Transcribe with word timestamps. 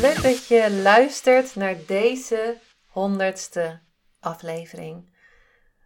Leuk 0.00 0.22
dat 0.22 0.46
je 0.46 0.80
luistert 0.82 1.54
naar 1.54 1.76
deze 1.86 2.56
honderdste 2.86 3.80
aflevering. 4.20 5.12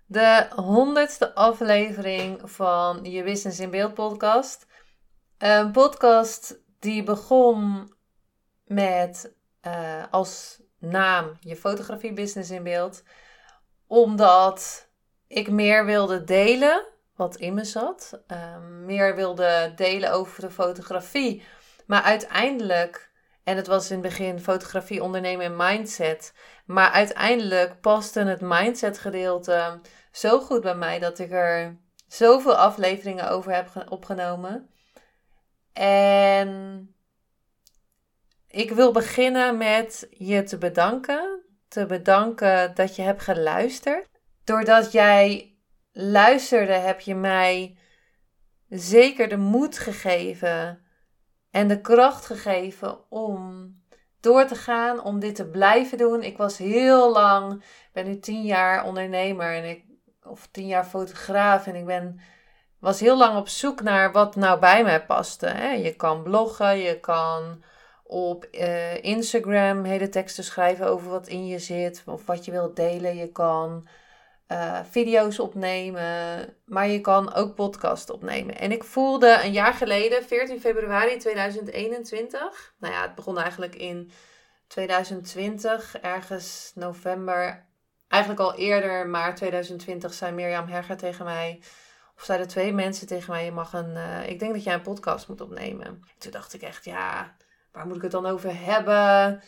De 0.06 0.46
honderdste 0.54 1.34
aflevering 1.34 2.50
van 2.50 3.04
je 3.04 3.22
Business 3.22 3.60
in 3.60 3.70
Beeld 3.70 3.94
podcast. 3.94 4.66
Een 5.38 5.70
podcast 5.70 6.58
die 6.78 7.02
begon 7.02 7.92
met 8.64 9.34
uh, 9.66 10.02
als 10.10 10.60
naam 10.78 11.36
je 11.40 11.56
fotografie 11.56 12.12
business 12.12 12.50
in 12.50 12.62
beeld. 12.62 13.02
Omdat 13.86 14.88
ik 15.26 15.50
meer 15.50 15.84
wilde 15.84 16.24
delen 16.24 16.86
wat 17.16 17.36
in 17.36 17.54
me 17.54 17.64
zat. 17.64 18.22
Uh, 18.28 18.58
meer 18.84 19.14
wilde 19.14 19.72
delen 19.76 20.12
over 20.12 20.40
de 20.40 20.50
fotografie. 20.50 21.42
Maar 21.86 22.02
uiteindelijk 22.02 23.12
en 23.44 23.56
het 23.56 23.66
was 23.66 23.90
in 23.90 23.98
het 23.98 24.06
begin 24.06 24.40
fotografie, 24.40 25.02
ondernemen 25.02 25.46
en 25.46 25.56
mindset. 25.56 26.32
Maar 26.66 26.90
uiteindelijk 26.90 27.80
paste 27.80 28.20
het 28.20 28.40
mindset 28.40 28.98
gedeelte 28.98 29.80
zo 30.12 30.40
goed 30.40 30.60
bij 30.60 30.74
mij 30.74 30.98
dat 30.98 31.18
ik 31.18 31.30
er 31.30 31.78
zoveel 32.06 32.56
afleveringen 32.56 33.30
over 33.30 33.52
heb 33.54 33.86
opgenomen. 33.88 34.70
En 35.72 36.88
ik 38.48 38.70
wil 38.70 38.92
beginnen 38.92 39.56
met 39.56 40.06
je 40.10 40.42
te 40.42 40.58
bedanken. 40.58 41.42
Te 41.68 41.86
bedanken 41.86 42.74
dat 42.74 42.96
je 42.96 43.02
hebt 43.02 43.22
geluisterd. 43.22 44.08
Doordat 44.44 44.92
jij 44.92 45.56
luisterde, 45.92 46.72
heb 46.72 47.00
je 47.00 47.14
mij 47.14 47.78
zeker 48.68 49.28
de 49.28 49.36
moed 49.36 49.78
gegeven 49.78 50.83
en 51.54 51.68
de 51.68 51.80
kracht 51.80 52.26
gegeven 52.26 52.98
om 53.10 53.74
door 54.20 54.46
te 54.46 54.54
gaan, 54.54 55.02
om 55.02 55.20
dit 55.20 55.34
te 55.34 55.46
blijven 55.46 55.98
doen. 55.98 56.22
Ik 56.22 56.36
was 56.36 56.58
heel 56.58 57.12
lang, 57.12 57.64
ben 57.92 58.06
nu 58.06 58.18
tien 58.18 58.42
jaar 58.42 58.84
ondernemer 58.84 59.54
en 59.54 59.64
ik, 59.64 59.84
of 60.22 60.48
tien 60.50 60.66
jaar 60.66 60.84
fotograaf 60.84 61.66
en 61.66 61.74
ik 61.74 61.86
ben, 61.86 62.20
was 62.78 63.00
heel 63.00 63.16
lang 63.16 63.38
op 63.38 63.48
zoek 63.48 63.82
naar 63.82 64.12
wat 64.12 64.36
nou 64.36 64.60
bij 64.60 64.82
mij 64.82 65.04
paste. 65.04 65.46
Hè? 65.46 65.70
Je 65.70 65.94
kan 65.94 66.22
bloggen, 66.22 66.78
je 66.78 67.00
kan 67.00 67.62
op 68.02 68.46
uh, 68.52 69.04
Instagram 69.04 69.84
hele 69.84 70.08
teksten 70.08 70.44
schrijven 70.44 70.86
over 70.86 71.10
wat 71.10 71.26
in 71.26 71.46
je 71.46 71.58
zit 71.58 72.02
of 72.06 72.26
wat 72.26 72.44
je 72.44 72.50
wilt 72.50 72.76
delen. 72.76 73.16
Je 73.16 73.32
kan 73.32 73.88
uh, 74.48 74.80
video's 74.90 75.38
opnemen, 75.38 76.56
maar 76.64 76.88
je 76.88 77.00
kan 77.00 77.34
ook 77.34 77.54
podcast 77.54 78.10
opnemen. 78.10 78.58
En 78.58 78.72
ik 78.72 78.84
voelde 78.84 79.40
een 79.42 79.52
jaar 79.52 79.74
geleden, 79.74 80.24
14 80.24 80.60
februari 80.60 81.16
2021, 81.16 82.74
nou 82.78 82.94
ja, 82.94 83.02
het 83.02 83.14
begon 83.14 83.38
eigenlijk 83.38 83.74
in 83.74 84.10
2020, 84.66 85.98
ergens 85.98 86.72
november, 86.74 87.66
eigenlijk 88.08 88.42
al 88.42 88.54
eerder, 88.54 89.06
maar 89.06 89.34
2020 89.34 90.14
zei 90.14 90.32
Mirjam 90.32 90.68
Herger 90.68 90.96
tegen 90.96 91.24
mij, 91.24 91.60
of 92.16 92.22
zeiden 92.22 92.48
twee 92.48 92.72
mensen 92.72 93.06
tegen 93.06 93.32
mij, 93.32 93.44
je 93.44 93.52
mag 93.52 93.72
een, 93.72 93.90
uh, 93.90 94.28
ik 94.28 94.38
denk 94.38 94.52
dat 94.52 94.64
jij 94.64 94.74
een 94.74 94.82
podcast 94.82 95.28
moet 95.28 95.40
opnemen. 95.40 96.04
Toen 96.18 96.32
dacht 96.32 96.54
ik 96.54 96.62
echt, 96.62 96.84
ja, 96.84 97.36
waar 97.72 97.86
moet 97.86 97.96
ik 97.96 98.02
het 98.02 98.10
dan 98.10 98.26
over 98.26 98.64
hebben? 98.64 99.42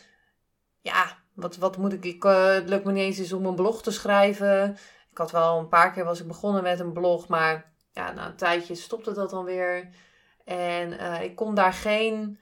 Ja, 0.81 1.17
wat, 1.37 1.57
wat 1.57 1.77
moet 1.77 1.93
ik, 1.93 2.05
ik 2.05 2.23
uh, 2.23 2.53
het 2.53 2.69
lukt 2.69 2.85
me 2.85 2.91
niet 2.91 3.17
eens 3.17 3.33
om 3.33 3.45
een 3.45 3.55
blog 3.55 3.81
te 3.81 3.91
schrijven. 3.91 4.77
Ik 5.11 5.17
had 5.17 5.31
wel 5.31 5.59
een 5.59 5.67
paar 5.67 5.91
keer 5.91 6.05
was 6.05 6.19
ik 6.19 6.27
begonnen 6.27 6.63
met 6.63 6.79
een 6.79 6.93
blog, 6.93 7.27
maar 7.27 7.73
ja, 7.91 8.11
na 8.11 8.27
een 8.27 8.35
tijdje 8.35 8.75
stopte 8.75 9.13
dat 9.13 9.29
dan 9.29 9.45
weer. 9.45 9.89
En 10.43 10.93
uh, 10.93 11.21
ik 11.21 11.35
kon 11.35 11.55
daar 11.55 11.73
geen, 11.73 12.39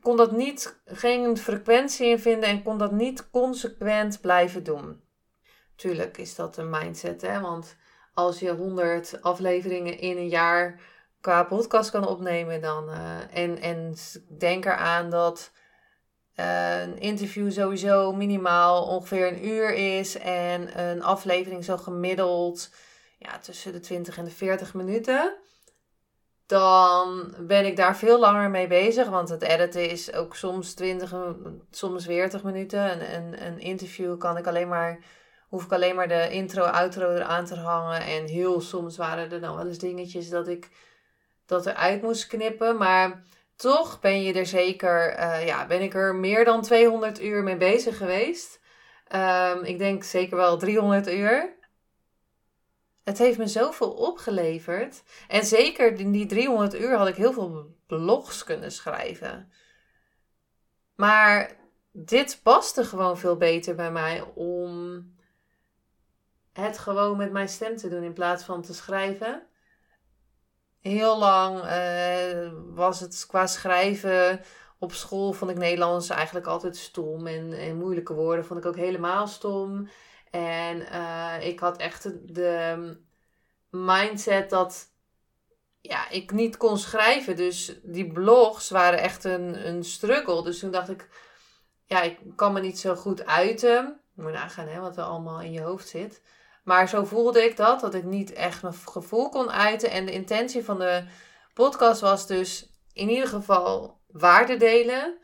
kon 0.00 0.16
dat 0.16 0.32
niet, 0.32 0.80
geen 0.84 1.36
frequentie 1.36 2.06
in 2.06 2.18
vinden 2.18 2.48
en 2.48 2.62
kon 2.62 2.78
dat 2.78 2.92
niet 2.92 3.30
consequent 3.30 4.20
blijven 4.20 4.64
doen. 4.64 5.02
Tuurlijk 5.76 6.18
is 6.18 6.34
dat 6.34 6.56
een 6.56 6.70
mindset, 6.70 7.22
hè? 7.22 7.40
Want 7.40 7.76
als 8.14 8.38
je 8.38 8.50
100 8.50 9.18
afleveringen 9.22 9.98
in 9.98 10.16
een 10.16 10.28
jaar 10.28 10.80
qua 11.20 11.44
podcast 11.44 11.90
kan 11.90 12.06
opnemen, 12.06 12.60
dan. 12.60 12.88
Uh, 12.88 13.36
en, 13.36 13.58
en 13.60 13.94
denk 14.38 14.64
eraan 14.64 15.10
dat 15.10 15.52
een 16.34 16.98
interview 16.98 17.52
sowieso 17.52 18.12
minimaal 18.12 18.86
ongeveer 18.86 19.26
een 19.26 19.46
uur 19.46 19.74
is 19.74 20.18
en 20.18 20.80
een 20.88 21.02
aflevering 21.02 21.64
zo 21.64 21.76
gemiddeld 21.76 22.70
ja, 23.18 23.38
tussen 23.38 23.72
de 23.72 23.80
20 23.80 24.18
en 24.18 24.24
de 24.24 24.30
40 24.30 24.74
minuten. 24.74 25.36
Dan 26.46 27.34
ben 27.40 27.66
ik 27.66 27.76
daar 27.76 27.96
veel 27.96 28.18
langer 28.18 28.50
mee 28.50 28.66
bezig, 28.66 29.08
want 29.08 29.28
het 29.28 29.42
editen 29.42 29.90
is 29.90 30.12
ook 30.12 30.36
soms 30.36 30.74
20, 30.74 31.14
soms 31.70 32.04
40 32.04 32.42
minuten. 32.42 32.90
Een, 32.90 33.14
een, 33.14 33.46
een 33.46 33.58
interview 33.58 34.18
kan 34.18 34.36
ik 34.36 34.46
alleen 34.46 34.68
maar, 34.68 34.98
hoef 35.48 35.64
ik 35.64 35.72
alleen 35.72 35.94
maar 35.94 36.08
de 36.08 36.30
intro, 36.30 36.62
outro 36.62 37.10
eraan 37.10 37.44
te 37.44 37.54
hangen. 37.54 38.00
En 38.00 38.26
heel 38.26 38.60
soms 38.60 38.96
waren 38.96 39.32
er 39.32 39.40
dan 39.40 39.56
wel 39.56 39.66
eens 39.66 39.78
dingetjes 39.78 40.28
dat 40.28 40.48
ik 40.48 40.70
dat 41.46 41.66
eruit 41.66 42.02
moest 42.02 42.26
knippen. 42.26 42.76
Maar 42.76 43.24
toch 43.56 44.00
ben 44.00 44.22
je 44.22 44.32
er 44.32 44.46
zeker, 44.46 45.18
uh, 45.18 45.46
ja, 45.46 45.66
ben 45.66 45.82
ik 45.82 45.94
er 45.94 46.14
meer 46.14 46.44
dan 46.44 46.62
200 46.62 47.22
uur 47.22 47.42
mee 47.42 47.56
bezig 47.56 47.96
geweest. 47.96 48.60
Um, 49.14 49.64
ik 49.64 49.78
denk 49.78 50.04
zeker 50.04 50.36
wel 50.36 50.58
300 50.58 51.08
uur. 51.08 51.58
Het 53.04 53.18
heeft 53.18 53.38
me 53.38 53.46
zoveel 53.46 53.92
opgeleverd. 53.92 55.02
En 55.28 55.44
zeker 55.44 55.98
in 55.98 56.12
die 56.12 56.26
300 56.26 56.74
uur 56.74 56.96
had 56.96 57.08
ik 57.08 57.16
heel 57.16 57.32
veel 57.32 57.76
blogs 57.86 58.44
kunnen 58.44 58.72
schrijven. 58.72 59.52
Maar 60.94 61.56
dit 61.92 62.40
paste 62.42 62.84
gewoon 62.84 63.18
veel 63.18 63.36
beter 63.36 63.74
bij 63.74 63.92
mij 63.92 64.20
om 64.34 65.02
het 66.52 66.78
gewoon 66.78 67.16
met 67.16 67.32
mijn 67.32 67.48
stem 67.48 67.76
te 67.76 67.88
doen 67.88 68.02
in 68.02 68.12
plaats 68.12 68.44
van 68.44 68.62
te 68.62 68.74
schrijven 68.74 69.46
heel 70.90 71.18
lang 71.18 71.64
uh, 71.64 72.52
was 72.74 73.00
het 73.00 73.24
qua 73.28 73.46
schrijven 73.46 74.40
op 74.78 74.92
school 74.92 75.32
vond 75.32 75.50
ik 75.50 75.56
Nederlands 75.56 76.08
eigenlijk 76.08 76.46
altijd 76.46 76.76
stom. 76.76 77.26
En, 77.26 77.52
en 77.52 77.76
moeilijke 77.76 78.14
woorden 78.14 78.44
vond 78.44 78.60
ik 78.60 78.66
ook 78.66 78.76
helemaal 78.76 79.26
stom. 79.26 79.88
En 80.30 80.76
uh, 80.80 81.34
ik 81.40 81.58
had 81.58 81.76
echt 81.76 82.02
de 82.34 82.96
mindset 83.70 84.50
dat 84.50 84.92
ja, 85.80 86.10
ik 86.10 86.32
niet 86.32 86.56
kon 86.56 86.78
schrijven. 86.78 87.36
Dus 87.36 87.78
die 87.82 88.12
blogs 88.12 88.70
waren 88.70 88.98
echt 88.98 89.24
een, 89.24 89.68
een 89.68 89.84
struggle. 89.84 90.42
Dus 90.42 90.58
toen 90.58 90.70
dacht 90.70 90.88
ik, 90.88 91.08
ja, 91.84 92.02
ik 92.02 92.18
kan 92.36 92.52
me 92.52 92.60
niet 92.60 92.78
zo 92.78 92.94
goed 92.94 93.26
uiten. 93.26 94.00
Moet 94.14 94.32
nagaan 94.32 94.68
hè, 94.68 94.80
wat 94.80 94.96
er 94.96 95.04
allemaal 95.04 95.40
in 95.40 95.52
je 95.52 95.60
hoofd 95.60 95.88
zit. 95.88 96.22
Maar 96.64 96.88
zo 96.88 97.04
voelde 97.04 97.44
ik 97.44 97.56
dat, 97.56 97.80
dat 97.80 97.94
ik 97.94 98.04
niet 98.04 98.32
echt 98.32 98.62
mijn 98.62 98.74
gevoel 98.74 99.28
kon 99.28 99.50
uiten. 99.50 99.90
En 99.90 100.06
de 100.06 100.12
intentie 100.12 100.64
van 100.64 100.78
de 100.78 101.04
podcast 101.54 102.00
was 102.00 102.26
dus 102.26 102.70
in 102.92 103.08
ieder 103.08 103.28
geval 103.28 104.00
waarde 104.06 104.56
delen. 104.56 105.18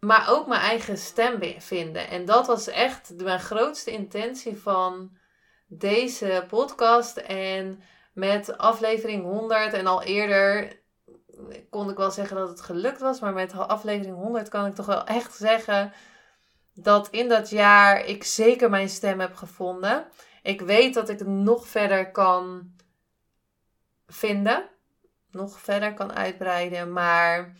Maar 0.00 0.30
ook 0.30 0.46
mijn 0.46 0.60
eigen 0.60 0.98
stem 0.98 1.38
vinden. 1.58 2.08
En 2.08 2.24
dat 2.24 2.46
was 2.46 2.68
echt 2.68 3.12
mijn 3.16 3.40
grootste 3.40 3.90
intentie 3.90 4.56
van 4.56 5.16
deze 5.66 6.44
podcast. 6.48 7.16
En 7.16 7.82
met 8.14 8.58
aflevering 8.58 9.24
100 9.24 9.72
en 9.72 9.86
al 9.86 10.02
eerder 10.02 10.80
kon 11.70 11.90
ik 11.90 11.96
wel 11.96 12.10
zeggen 12.10 12.36
dat 12.36 12.48
het 12.48 12.60
gelukt 12.60 13.00
was. 13.00 13.20
Maar 13.20 13.32
met 13.32 13.52
aflevering 13.52 14.16
100 14.16 14.48
kan 14.48 14.66
ik 14.66 14.74
toch 14.74 14.86
wel 14.86 15.04
echt 15.04 15.34
zeggen 15.34 15.92
dat 16.74 17.08
in 17.10 17.28
dat 17.28 17.50
jaar 17.50 18.04
ik 18.04 18.24
zeker 18.24 18.70
mijn 18.70 18.88
stem 18.88 19.20
heb 19.20 19.34
gevonden. 19.34 20.06
Ik 20.46 20.60
weet 20.60 20.94
dat 20.94 21.08
ik 21.08 21.18
het 21.18 21.28
nog 21.28 21.68
verder 21.68 22.10
kan 22.10 22.70
vinden, 24.06 24.68
nog 25.30 25.60
verder 25.60 25.94
kan 25.94 26.12
uitbreiden, 26.12 26.92
maar 26.92 27.52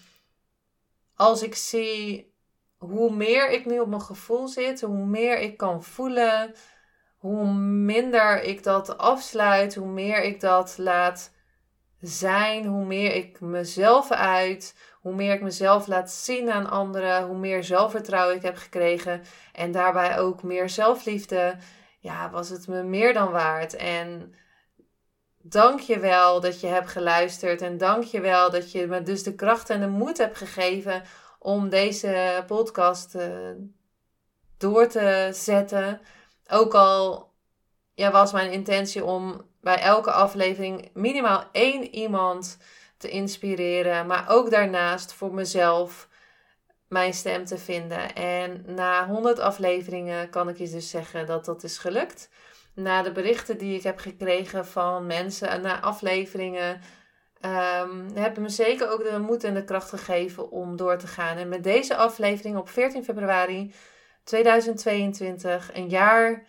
als 1.15 1.43
ik 1.43 1.55
zie 1.55 2.33
hoe 2.77 3.15
meer 3.15 3.51
ik 3.51 3.67
nu 3.67 3.79
op 3.79 3.89
mijn 3.89 4.01
gevoel 4.01 4.49
zit, 4.49 4.81
hoe 4.81 5.07
meer 5.07 5.39
ik 5.39 5.57
kan 5.57 5.83
voelen, 5.83 6.55
hoe 7.17 7.47
minder 7.63 8.43
ik 8.43 8.63
dat 8.63 8.99
afsluit, 8.99 9.75
hoe 9.75 9.89
meer 9.89 10.23
ik 10.23 10.41
dat 10.41 10.79
laat 10.79 11.33
zijn, 12.01 12.67
hoe 12.67 12.85
meer 12.85 13.15
ik 13.15 13.41
mezelf 13.41 14.11
uit, 14.11 14.75
hoe 15.01 15.15
meer 15.15 15.35
ik 15.35 15.43
mezelf 15.43 15.87
laat 15.87 16.11
zien 16.11 16.51
aan 16.51 16.71
anderen, 16.71 17.27
hoe 17.27 17.39
meer 17.39 17.65
zelfvertrouwen 17.65 18.37
ik 18.37 18.43
heb 18.43 18.57
gekregen 18.57 19.23
en 19.53 19.73
daarbij 19.73 20.19
ook 20.19 20.43
meer 20.43 20.69
zelfliefde, 20.69 21.57
ja, 22.07 22.31
was 22.31 22.49
het 22.49 22.69
me 22.69 22.83
meer 22.83 23.13
dan 23.13 23.31
waard. 23.31 23.77
En 23.77 24.35
dank 25.37 25.81
je 25.81 25.99
wel 25.99 26.41
dat 26.41 26.61
je 26.61 26.67
hebt 26.67 26.89
geluisterd 26.89 27.63
en 27.63 27.79
dank 27.79 28.05
je 28.05 28.21
wel 28.21 28.51
dat 28.51 28.73
je 28.73 28.87
me 28.87 29.03
dus 29.03 29.23
de 29.23 29.35
kracht 29.35 29.71
en 29.71 29.81
de 29.81 29.89
moed 29.89 30.19
hebt 30.19 30.37
gegeven 30.37 31.03
om 31.39 31.69
deze 31.69 32.45
podcast 32.47 33.15
uh, 33.15 33.51
door 34.59 34.87
te 34.87 35.31
zetten. 35.33 36.01
Ook 36.49 36.75
al 36.75 37.31
ja, 37.95 38.11
was 38.11 38.33
mijn 38.33 38.53
intentie 38.53 39.05
om 39.05 39.43
bij 39.61 39.79
elke 39.79 40.11
aflevering 40.11 40.91
minimaal 40.95 41.45
één 41.53 41.95
iemand 41.95 42.59
te 42.97 43.09
inspireren, 43.09 44.07
maar 44.07 44.25
ook 44.29 44.51
daarnaast 44.51 45.13
voor 45.13 45.35
mezelf 45.35 46.09
mijn 46.89 47.15
stem 47.15 47.45
te 47.45 47.59
vinden. 47.59 48.15
En 48.15 48.65
na 48.67 49.07
100 49.07 49.39
afleveringen 49.39 50.31
kan 50.31 50.49
ik 50.49 50.59
je 50.59 50.69
dus 50.69 50.91
zeggen 50.91 51.27
dat 51.27 51.45
dat 51.45 51.65
is 51.65 51.79
gelukt. 51.79 52.29
Na 52.75 53.03
de 53.03 53.13
berichten 53.13 53.59
die 53.59 53.77
ik 53.77 53.83
heb 53.83 53.99
gekregen 53.99 54.67
van 54.67 55.07
mensen 55.07 55.49
en 55.49 55.61
na 55.61 55.81
afleveringen 55.81 56.81
um, 57.41 58.07
hebben 58.15 58.43
me 58.43 58.49
zeker 58.49 58.91
ook 58.91 59.05
de 59.05 59.19
moed 59.19 59.45
en 59.45 59.55
de 59.55 59.65
kracht 59.65 59.89
gegeven 59.89 60.51
om 60.51 60.77
door 60.77 60.99
te 60.99 61.07
gaan. 61.07 61.37
En 61.37 61.49
met 61.49 61.65
deze 61.65 61.97
aflevering 61.97 62.57
op 62.57 62.69
14 62.69 63.05
februari 63.05 63.75
2022, 64.25 65.75
een 65.75 65.89
jaar 65.89 66.47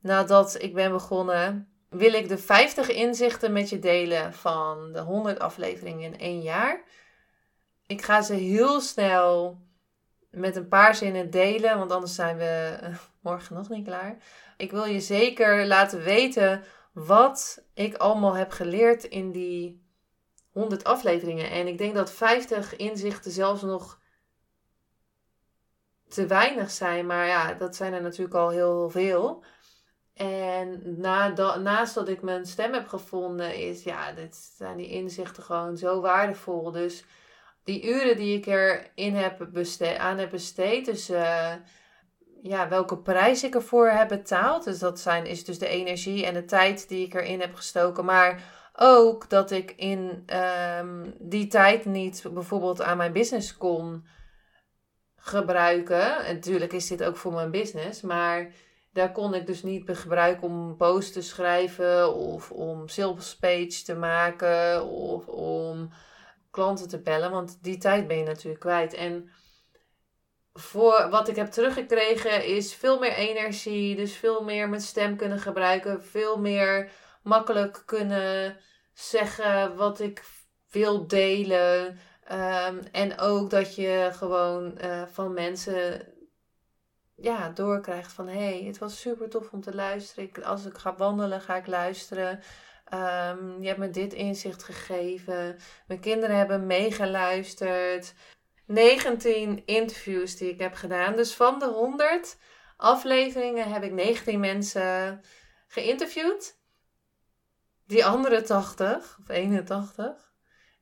nadat 0.00 0.62
ik 0.62 0.74
ben 0.74 0.90
begonnen, 0.90 1.68
wil 1.88 2.12
ik 2.12 2.28
de 2.28 2.38
50 2.38 2.88
inzichten 2.88 3.52
met 3.52 3.68
je 3.68 3.78
delen 3.78 4.32
van 4.32 4.92
de 4.92 5.00
100 5.00 5.38
afleveringen 5.38 6.12
in 6.12 6.18
één 6.18 6.40
jaar. 6.40 6.82
Ik 7.86 8.02
ga 8.02 8.22
ze 8.22 8.34
heel 8.34 8.80
snel 8.80 9.58
met 10.34 10.56
een 10.56 10.68
paar 10.68 10.94
zinnen 10.94 11.30
delen, 11.30 11.78
want 11.78 11.90
anders 11.90 12.14
zijn 12.14 12.36
we 12.36 12.78
eh, 12.80 12.94
morgen 13.20 13.56
nog 13.56 13.68
niet 13.68 13.86
klaar. 13.86 14.16
Ik 14.56 14.70
wil 14.70 14.84
je 14.84 15.00
zeker 15.00 15.66
laten 15.66 16.02
weten 16.02 16.62
wat 16.92 17.64
ik 17.74 17.94
allemaal 17.94 18.34
heb 18.34 18.50
geleerd 18.50 19.04
in 19.04 19.32
die 19.32 19.82
100 20.50 20.84
afleveringen. 20.84 21.50
En 21.50 21.66
ik 21.66 21.78
denk 21.78 21.94
dat 21.94 22.12
50 22.12 22.76
inzichten 22.76 23.30
zelfs 23.30 23.62
nog 23.62 24.00
te 26.08 26.26
weinig 26.26 26.70
zijn. 26.70 27.06
Maar 27.06 27.26
ja, 27.26 27.54
dat 27.54 27.76
zijn 27.76 27.92
er 27.92 28.02
natuurlijk 28.02 28.34
al 28.34 28.48
heel 28.48 28.90
veel. 28.90 29.44
En 30.14 30.82
na 31.00 31.28
naast 31.58 31.94
dat 31.94 32.08
ik 32.08 32.22
mijn 32.22 32.46
stem 32.46 32.72
heb 32.72 32.88
gevonden, 32.88 33.54
is 33.54 33.82
ja, 33.82 34.12
dit 34.12 34.36
zijn 34.56 34.76
die 34.76 34.88
inzichten 34.88 35.42
gewoon 35.42 35.76
zo 35.76 36.00
waardevol. 36.00 36.70
Dus 36.70 37.04
die 37.64 37.84
uren 37.84 38.16
die 38.16 38.36
ik 38.36 38.46
erin 38.46 39.14
heb 39.14 39.48
besteed, 39.52 39.96
aan 39.96 40.18
heb 40.18 40.30
besteed, 40.30 40.84
dus 40.84 41.10
uh, 41.10 41.52
ja, 42.42 42.68
welke 42.68 42.98
prijs 42.98 43.44
ik 43.44 43.54
ervoor 43.54 43.88
heb 43.88 44.08
betaald. 44.08 44.64
Dus 44.64 44.78
dat 44.78 45.00
zijn, 45.00 45.26
is 45.26 45.44
dus 45.44 45.58
de 45.58 45.68
energie 45.68 46.26
en 46.26 46.34
de 46.34 46.44
tijd 46.44 46.88
die 46.88 47.06
ik 47.06 47.14
erin 47.14 47.40
heb 47.40 47.54
gestoken. 47.54 48.04
Maar 48.04 48.42
ook 48.76 49.30
dat 49.30 49.50
ik 49.50 49.70
in 49.76 50.24
um, 50.78 51.14
die 51.18 51.46
tijd 51.46 51.84
niet 51.84 52.24
bijvoorbeeld 52.32 52.82
aan 52.82 52.96
mijn 52.96 53.12
business 53.12 53.56
kon 53.56 54.06
gebruiken. 55.16 56.24
En 56.24 56.34
natuurlijk 56.34 56.72
is 56.72 56.86
dit 56.86 57.04
ook 57.04 57.16
voor 57.16 57.32
mijn 57.32 57.50
business, 57.50 58.00
maar 58.00 58.52
daar 58.92 59.12
kon 59.12 59.34
ik 59.34 59.46
dus 59.46 59.62
niet 59.62 59.90
gebruiken 59.90 60.48
om 60.48 60.76
posts 60.76 61.12
te 61.12 61.22
schrijven 61.22 62.14
of 62.14 62.50
om 62.50 62.88
sales 62.88 63.36
page 63.36 63.82
te 63.84 63.94
maken 63.94 64.84
of 64.86 65.26
om 65.28 65.90
klanten 66.54 66.88
te 66.88 67.00
bellen, 67.00 67.30
want 67.30 67.58
die 67.62 67.78
tijd 67.78 68.06
ben 68.06 68.16
je 68.16 68.24
natuurlijk 68.24 68.60
kwijt. 68.60 68.94
En 68.94 69.30
voor 70.52 71.08
wat 71.10 71.28
ik 71.28 71.36
heb 71.36 71.50
teruggekregen 71.50 72.46
is 72.46 72.74
veel 72.74 72.98
meer 72.98 73.12
energie, 73.12 73.96
dus 73.96 74.12
veel 74.16 74.44
meer 74.44 74.68
mijn 74.68 74.80
stem 74.80 75.16
kunnen 75.16 75.38
gebruiken, 75.38 76.04
veel 76.04 76.38
meer 76.38 76.90
makkelijk 77.22 77.82
kunnen 77.86 78.56
zeggen 78.92 79.76
wat 79.76 80.00
ik 80.00 80.22
wil 80.70 81.06
delen. 81.06 81.98
Ehm, 82.24 82.78
en 82.92 83.18
ook 83.18 83.50
dat 83.50 83.74
je 83.74 84.10
gewoon 84.12 84.78
uh, 84.84 85.02
van 85.06 85.32
mensen 85.32 86.06
ja, 87.16 87.48
doorkrijgt 87.48 88.12
van 88.12 88.28
hé, 88.28 88.58
hey, 88.58 88.62
het 88.62 88.78
was 88.78 89.00
super 89.00 89.28
tof 89.28 89.52
om 89.52 89.60
te 89.60 89.74
luisteren. 89.74 90.44
Als 90.44 90.64
ik 90.64 90.78
ga 90.78 90.96
wandelen, 90.96 91.40
ga 91.40 91.56
ik 91.56 91.66
luisteren. 91.66 92.40
Um, 92.94 93.62
je 93.62 93.66
hebt 93.66 93.78
me 93.78 93.90
dit 93.90 94.12
inzicht 94.12 94.62
gegeven. 94.62 95.58
Mijn 95.86 96.00
kinderen 96.00 96.36
hebben 96.36 96.66
meegeluisterd. 96.66 98.14
19 98.66 99.62
interviews 99.66 100.36
die 100.36 100.50
ik 100.50 100.60
heb 100.60 100.74
gedaan. 100.74 101.16
Dus 101.16 101.34
van 101.34 101.58
de 101.58 101.66
100 101.66 102.36
afleveringen 102.76 103.72
heb 103.72 103.82
ik 103.82 103.92
19 103.92 104.40
mensen 104.40 105.20
geïnterviewd. 105.66 106.58
Die 107.86 108.04
andere 108.04 108.42
80 108.42 109.18
of 109.20 109.28
81, 109.28 110.32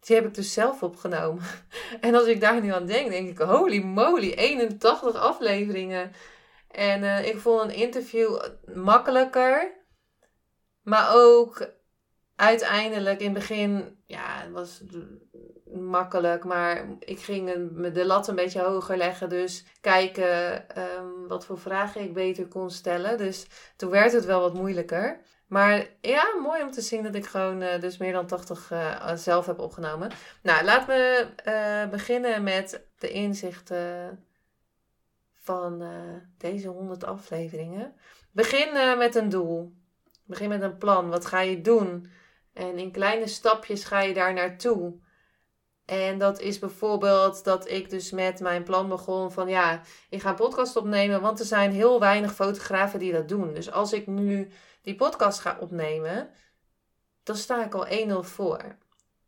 die 0.01 0.17
heb 0.17 0.27
ik 0.27 0.35
dus 0.35 0.53
zelf 0.53 0.83
opgenomen. 0.83 1.45
En 2.01 2.15
als 2.15 2.27
ik 2.27 2.41
daar 2.41 2.61
nu 2.61 2.73
aan 2.73 2.87
denk, 2.87 3.11
denk 3.11 3.29
ik: 3.29 3.39
holy 3.39 3.83
moly, 3.83 4.33
81 4.33 5.15
afleveringen. 5.15 6.13
En 6.69 7.03
uh, 7.03 7.27
ik 7.27 7.39
vond 7.39 7.61
een 7.61 7.77
interview 7.77 8.43
makkelijker. 8.75 9.81
Maar 10.83 11.15
ook 11.15 11.81
uiteindelijk 12.43 13.21
in 13.21 13.25
het 13.25 13.35
begin, 13.35 13.97
ja, 14.07 14.41
het 14.41 14.51
was 14.51 14.83
makkelijk. 15.75 16.45
Maar 16.45 16.87
ik 16.99 17.21
ging 17.21 17.71
de 17.93 18.05
lat 18.05 18.29
een 18.29 18.35
beetje 18.35 18.61
hoger 18.61 18.97
leggen. 18.97 19.29
Dus 19.29 19.65
kijken 19.81 20.65
um, 20.79 21.29
wat 21.29 21.47
voor 21.47 21.59
vragen 21.59 22.01
ik 22.01 22.15
beter 22.15 22.47
kon 22.47 22.71
stellen. 22.71 23.19
Dus 23.19 23.47
toen 23.77 23.91
werd 23.91 24.13
het 24.13 24.25
wel 24.25 24.41
wat 24.41 24.55
moeilijker. 24.55 25.21
Maar 25.47 25.87
ja, 26.01 26.35
mooi 26.43 26.63
om 26.63 26.71
te 26.71 26.81
zien 26.81 27.03
dat 27.03 27.15
ik 27.15 27.27
gewoon 27.27 27.63
uh, 27.63 27.81
dus 27.81 27.97
meer 27.97 28.13
dan 28.13 28.27
80 28.27 28.71
uh, 28.73 29.11
eh, 29.11 29.17
zelf 29.17 29.47
heb 29.47 29.59
opgenomen. 29.59 30.11
Nou, 30.43 30.65
laten 30.65 30.89
we 30.89 31.27
uh, 31.47 31.91
beginnen 31.91 32.43
met 32.43 32.87
de 32.99 33.11
inzichten 33.11 34.25
van 35.35 35.83
deze 36.39 36.69
100 36.69 37.05
afleveringen. 37.05 37.95
Begin 38.31 38.99
met 38.99 39.15
een 39.15 39.29
doel. 39.29 39.73
Begin 40.25 40.49
met 40.49 40.63
een 40.63 40.79
plan. 40.79 41.09
Wat 41.09 41.27
ga 41.27 41.41
je 41.41 41.61
doen? 41.61 42.07
En 42.53 42.79
in 42.79 42.93
kleine 42.93 43.27
stapjes 43.27 43.85
ga 43.85 44.01
je 44.01 44.15
daar 44.15 44.33
naartoe. 44.33 45.01
En 45.85 46.19
dat 46.19 46.41
is 46.41 46.59
bijvoorbeeld 46.59 47.45
dat 47.45 47.69
ik 47.71 47.91
dus 47.91 48.11
met 48.11 48.41
mijn 48.41 48.63
plan 48.63 48.89
begon 48.89 49.33
van 49.33 49.49
ja, 49.49 49.81
ik 50.11 50.21
ga 50.21 50.29
een 50.29 50.35
podcast 50.35 50.77
opnemen, 50.77 51.21
want 51.21 51.41
er 51.41 51.47
zijn 51.47 51.73
heel 51.73 52.01
weinig 52.01 52.35
fotografen 52.35 52.99
die 52.99 53.13
dat 53.13 53.29
doen. 53.29 53.55
Dus 53.55 53.71
als 53.71 53.93
ik 53.93 54.07
nu 54.07 54.51
die 54.83 54.95
podcast 54.95 55.41
ga 55.41 55.57
opnemen, 55.61 56.31
dan 57.23 57.37
sta 57.37 57.65
ik 57.65 57.75
al 57.75 57.87
1-0 57.87 58.29
voor. 58.29 58.77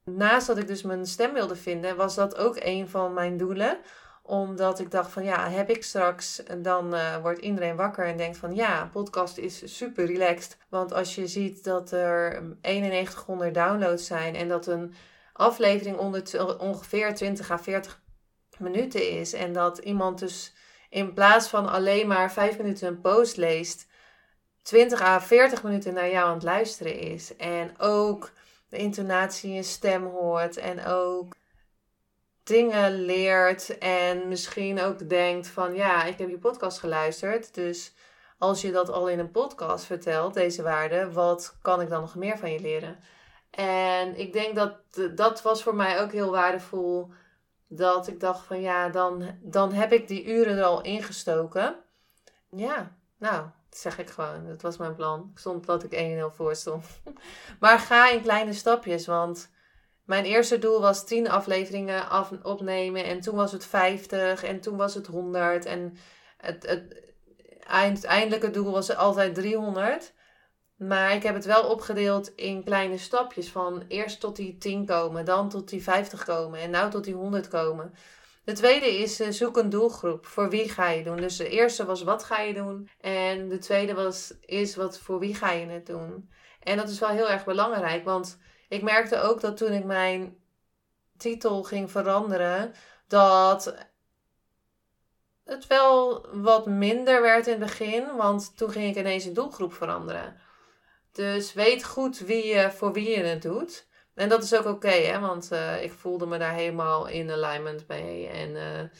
Naast 0.04 0.46
dat 0.46 0.58
ik 0.58 0.66
dus 0.66 0.82
mijn 0.82 1.06
stem 1.06 1.32
wilde 1.32 1.56
vinden, 1.56 1.96
was 1.96 2.14
dat 2.14 2.36
ook 2.36 2.56
een 2.58 2.88
van 2.88 3.12
mijn 3.12 3.36
doelen. 3.36 3.78
Omdat 4.26 4.78
ik 4.78 4.90
dacht 4.90 5.10
van 5.10 5.24
ja, 5.24 5.50
heb 5.50 5.70
ik 5.70 5.84
straks, 5.84 6.42
dan 6.58 6.94
uh, 6.94 7.16
wordt 7.16 7.40
iedereen 7.40 7.76
wakker 7.76 8.06
en 8.06 8.16
denkt 8.16 8.36
van 8.36 8.54
ja, 8.54 8.88
podcast 8.92 9.38
is 9.38 9.76
super 9.76 10.06
relaxed. 10.06 10.56
Want 10.68 10.92
als 10.92 11.14
je 11.14 11.26
ziet 11.26 11.64
dat 11.64 11.90
er 11.92 12.42
9100 12.62 13.54
downloads 13.54 14.06
zijn 14.06 14.34
en 14.34 14.48
dat 14.48 14.66
een 14.66 14.94
aflevering 15.32 15.96
onder 15.96 16.58
ongeveer 16.58 17.14
20 17.14 17.50
à 17.50 17.58
40 17.58 18.02
minuten 18.58 19.10
is. 19.10 19.32
En 19.32 19.52
dat 19.52 19.78
iemand 19.78 20.18
dus 20.18 20.54
in 20.88 21.12
plaats 21.12 21.48
van 21.48 21.68
alleen 21.68 22.06
maar 22.06 22.32
5 22.32 22.58
minuten 22.58 22.88
een 22.88 23.00
post 23.00 23.36
leest, 23.36 23.86
20 24.62 25.00
à 25.00 25.20
40 25.20 25.62
minuten 25.62 25.94
naar 25.94 26.10
jou 26.10 26.26
aan 26.26 26.34
het 26.34 26.42
luisteren 26.42 26.98
is. 26.98 27.36
En 27.36 27.74
ook 27.78 28.30
de 28.68 28.76
intonatie 28.76 29.48
in 29.48 29.54
je 29.54 29.62
stem 29.62 30.04
hoort. 30.04 30.56
En 30.56 30.84
ook 30.84 31.34
dingen 32.44 33.04
leert. 33.04 33.78
En 33.78 34.28
misschien 34.28 34.80
ook 34.80 35.08
denkt 35.08 35.46
van 35.48 35.74
ja, 35.74 36.04
ik 36.04 36.18
heb 36.18 36.28
je 36.28 36.38
podcast 36.38 36.78
geluisterd. 36.78 37.54
Dus 37.54 37.94
als 38.38 38.60
je 38.60 38.72
dat 38.72 38.90
al 38.90 39.08
in 39.08 39.18
een 39.18 39.30
podcast 39.30 39.84
vertelt, 39.84 40.34
deze 40.34 40.62
waarden, 40.62 41.12
wat 41.12 41.56
kan 41.62 41.80
ik 41.80 41.88
dan 41.88 42.00
nog 42.00 42.14
meer 42.14 42.38
van 42.38 42.52
je 42.52 42.60
leren? 42.60 42.98
En 43.50 44.18
ik 44.18 44.32
denk 44.32 44.54
dat 44.54 44.76
dat 45.14 45.42
was 45.42 45.62
voor 45.62 45.74
mij 45.74 46.00
ook 46.00 46.12
heel 46.12 46.30
waardevol. 46.30 47.12
Dat 47.68 48.06
ik 48.06 48.20
dacht 48.20 48.46
van 48.46 48.60
ja, 48.60 48.88
dan, 48.88 49.38
dan 49.40 49.72
heb 49.72 49.92
ik 49.92 50.08
die 50.08 50.24
uren 50.24 50.56
er 50.56 50.64
al 50.64 50.82
ingestoken. 50.82 51.76
Ja, 52.50 52.96
nou, 53.18 53.46
zeg 53.70 53.98
ik 53.98 54.10
gewoon. 54.10 54.46
Dat 54.46 54.62
was 54.62 54.76
mijn 54.76 54.94
plan. 54.94 55.30
Ik 55.32 55.38
stond 55.38 55.66
dat 55.66 55.84
ik 55.90 56.18
1-0 56.32 56.34
voor 56.34 56.54
stond. 56.54 56.86
maar 57.60 57.78
ga 57.78 58.10
in 58.10 58.22
kleine 58.22 58.52
stapjes. 58.52 59.06
Want 59.06 59.50
mijn 60.04 60.24
eerste 60.24 60.58
doel 60.58 60.80
was 60.80 61.06
10 61.06 61.30
afleveringen 61.30 62.08
af, 62.08 62.30
opnemen. 62.42 63.04
En 63.04 63.20
toen 63.20 63.36
was 63.36 63.52
het 63.52 63.66
50. 63.66 64.44
En 64.44 64.60
toen 64.60 64.76
was 64.76 64.94
het 64.94 65.06
100. 65.06 65.64
En 65.64 65.96
het, 66.36 66.66
het 66.66 67.02
uiteindelijke 67.66 68.50
doel 68.50 68.72
was 68.72 68.96
altijd 68.96 69.34
300. 69.34 70.12
Maar 70.76 71.14
ik 71.14 71.22
heb 71.22 71.34
het 71.34 71.44
wel 71.44 71.70
opgedeeld 71.70 72.34
in 72.34 72.64
kleine 72.64 72.98
stapjes. 72.98 73.50
Van 73.50 73.84
eerst 73.88 74.20
tot 74.20 74.36
die 74.36 74.58
10 74.58 74.86
komen, 74.86 75.24
dan 75.24 75.48
tot 75.48 75.68
die 75.68 75.82
50 75.82 76.24
komen 76.24 76.60
en 76.60 76.70
nou 76.70 76.90
tot 76.90 77.04
die 77.04 77.14
100 77.14 77.48
komen. 77.48 77.94
De 78.44 78.52
tweede 78.52 78.98
is 78.98 79.20
uh, 79.20 79.28
zoek 79.30 79.56
een 79.56 79.70
doelgroep. 79.70 80.26
Voor 80.26 80.50
wie 80.50 80.68
ga 80.68 80.90
je 80.90 81.04
doen? 81.04 81.16
Dus 81.16 81.36
de 81.36 81.48
eerste 81.48 81.84
was 81.84 82.02
wat 82.02 82.24
ga 82.24 82.40
je 82.40 82.54
doen? 82.54 82.88
En 83.00 83.48
de 83.48 83.58
tweede 83.58 83.94
was 83.94 84.34
is 84.40 84.76
wat 84.76 84.98
voor 84.98 85.18
wie 85.18 85.34
ga 85.34 85.50
je 85.50 85.66
het 85.66 85.86
doen? 85.86 86.30
En 86.60 86.76
dat 86.76 86.88
is 86.88 86.98
wel 86.98 87.08
heel 87.08 87.30
erg 87.30 87.44
belangrijk, 87.44 88.04
want 88.04 88.38
ik 88.68 88.82
merkte 88.82 89.20
ook 89.20 89.40
dat 89.40 89.56
toen 89.56 89.72
ik 89.72 89.84
mijn 89.84 90.36
titel 91.16 91.62
ging 91.62 91.90
veranderen, 91.90 92.74
dat 93.08 93.74
het 95.44 95.66
wel 95.66 96.26
wat 96.32 96.66
minder 96.66 97.22
werd 97.22 97.46
in 97.46 97.52
het 97.52 97.62
begin, 97.62 98.16
want 98.16 98.56
toen 98.56 98.70
ging 98.70 98.90
ik 98.90 98.96
ineens 98.96 99.24
een 99.24 99.34
doelgroep 99.34 99.72
veranderen. 99.72 100.36
Dus 101.12 101.52
weet 101.52 101.84
goed 101.84 102.18
wie 102.18 102.46
je, 102.46 102.70
voor 102.70 102.92
wie 102.92 103.10
je 103.10 103.22
het 103.22 103.42
doet. 103.42 103.86
En 104.14 104.28
dat 104.28 104.42
is 104.42 104.54
ook 104.54 104.66
oké, 104.66 104.88
hè? 104.88 105.20
Want 105.20 105.52
uh, 105.52 105.82
ik 105.82 105.92
voelde 105.92 106.26
me 106.26 106.38
daar 106.38 106.52
helemaal 106.54 107.06
in 107.06 107.30
alignment 107.30 107.88
mee. 107.88 108.28
En 108.28 108.50
uh, 108.50 108.90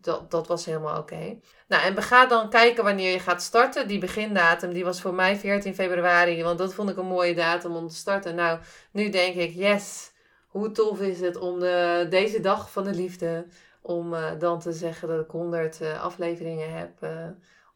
dat, 0.00 0.30
dat 0.30 0.46
was 0.46 0.64
helemaal 0.64 0.98
oké. 0.98 1.38
Nou, 1.68 1.82
en 1.82 1.94
we 1.94 2.02
gaan 2.02 2.28
dan 2.28 2.50
kijken 2.50 2.84
wanneer 2.84 3.12
je 3.12 3.18
gaat 3.18 3.42
starten. 3.42 3.88
Die 3.88 3.98
begindatum, 3.98 4.72
die 4.72 4.84
was 4.84 5.00
voor 5.00 5.14
mij 5.14 5.36
14 5.36 5.74
februari. 5.74 6.42
Want 6.42 6.58
dat 6.58 6.74
vond 6.74 6.90
ik 6.90 6.96
een 6.96 7.06
mooie 7.06 7.34
datum 7.34 7.76
om 7.76 7.88
te 7.88 7.94
starten. 7.94 8.34
Nou, 8.34 8.58
nu 8.92 9.08
denk 9.08 9.34
ik, 9.34 9.54
yes, 9.54 10.12
hoe 10.46 10.70
tof 10.70 11.00
is 11.00 11.20
het 11.20 11.36
om 11.36 11.58
de, 11.58 12.06
deze 12.10 12.40
dag 12.40 12.70
van 12.70 12.84
de 12.84 12.94
liefde... 12.94 13.46
om 13.82 14.14
uh, 14.14 14.30
dan 14.38 14.60
te 14.60 14.72
zeggen 14.72 15.08
dat 15.08 15.20
ik 15.24 15.30
100 15.30 15.80
afleveringen 16.00 16.72
heb 16.72 16.90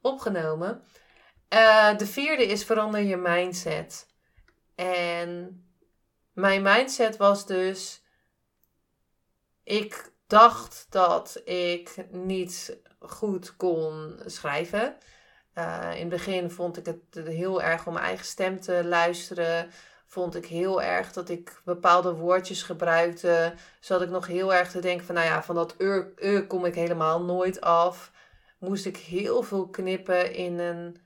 opgenomen. 0.01 0.83
de 1.97 2.07
vierde 2.07 2.47
is 2.47 2.65
verander 2.65 3.01
je 3.01 3.17
mindset. 3.17 4.07
En 4.75 5.61
mijn 6.33 6.63
mindset 6.63 7.17
was 7.17 7.47
dus. 7.47 8.03
Ik 9.65 10.13
dacht 10.27 10.87
dat 10.91 11.41
ik 11.45 12.07
niet 12.11 12.77
goed 12.99 13.57
kon 13.57 14.21
schrijven. 14.27 14.97
Uh, 15.55 15.91
in 15.95 16.01
het 16.01 16.09
begin 16.09 16.51
vond 16.51 16.77
ik 16.77 16.87
het 16.87 17.27
heel 17.27 17.63
erg 17.63 17.87
om 17.87 17.93
mijn 17.93 18.05
eigen 18.05 18.27
stem 18.27 18.61
te 18.61 18.85
luisteren. 18.85 19.71
Vond 20.07 20.35
ik 20.35 20.47
heel 20.47 20.83
erg 20.83 21.13
dat 21.13 21.29
ik 21.29 21.61
bepaalde 21.65 22.15
woordjes 22.15 22.63
gebruikte. 22.63 23.55
Zat 23.81 24.03
ik 24.03 24.09
nog 24.09 24.27
heel 24.27 24.55
erg 24.55 24.71
te 24.71 24.81
denken 24.81 25.07
van, 25.07 25.15
nou 25.15 25.27
ja, 25.27 25.43
van 25.43 25.55
dat 25.55 25.75
ur 26.17 26.47
kom 26.47 26.65
ik 26.65 26.75
helemaal 26.75 27.23
nooit 27.23 27.61
af. 27.61 28.13
Moest 28.59 28.87
ik 28.87 28.97
heel 28.97 29.43
veel 29.43 29.69
knippen 29.69 30.35
in 30.35 30.59
een 30.59 30.97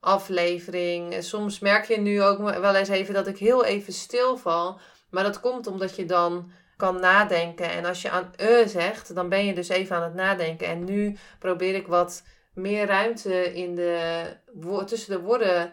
aflevering. 0.00 1.22
Soms 1.24 1.58
merk 1.58 1.84
je 1.84 2.00
nu 2.00 2.22
ook 2.22 2.38
wel 2.38 2.74
eens 2.74 2.88
even 2.88 3.14
dat 3.14 3.26
ik 3.26 3.38
heel 3.38 3.64
even 3.64 3.92
stilval. 3.92 4.80
Maar 5.10 5.24
dat 5.24 5.40
komt 5.40 5.66
omdat 5.66 5.96
je 5.96 6.04
dan 6.04 6.52
kan 6.78 7.00
nadenken. 7.00 7.70
En 7.70 7.84
als 7.84 8.02
je 8.02 8.10
aan 8.10 8.32
e 8.36 8.66
zegt, 8.66 9.14
dan 9.14 9.28
ben 9.28 9.46
je 9.46 9.54
dus 9.54 9.68
even 9.68 9.96
aan 9.96 10.02
het 10.02 10.14
nadenken. 10.14 10.66
En 10.66 10.84
nu 10.84 11.16
probeer 11.38 11.74
ik 11.74 11.86
wat 11.86 12.22
meer 12.54 12.86
ruimte 12.86 13.54
in 13.54 13.74
de, 13.74 14.22
tussen 14.86 15.12
de 15.12 15.20
woorden 15.20 15.72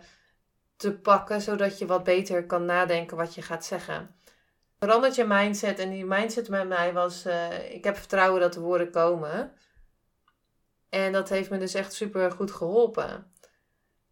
te 0.78 0.94
pakken, 0.94 1.42
zodat 1.42 1.80
je 1.80 1.86
wat 1.86 2.04
beter 2.04 2.46
kan 2.46 2.66
nadenken 2.66 3.18
wat 3.18 3.36
je 3.36 3.42
gaat 3.42 3.66
zeggen. 3.66 4.16
Verandert 4.80 5.16
je 5.16 5.26
mindset. 5.26 5.80
En 5.80 5.90
die 5.90 6.06
mindset 6.06 6.50
met 6.50 6.68
mij 6.68 6.94
was: 6.94 7.26
uh, 7.26 7.74
ik 7.74 7.84
heb 7.84 7.98
vertrouwen 7.98 8.42
dat 8.42 8.54
de 8.54 8.60
woorden 8.60 8.92
komen. 8.92 9.52
En 10.90 11.12
dat 11.12 11.30
heeft 11.30 11.50
me 11.50 11.58
dus 11.58 11.74
echt 11.74 11.94
super 11.94 12.32
goed 12.32 12.52
geholpen. 12.52 13.32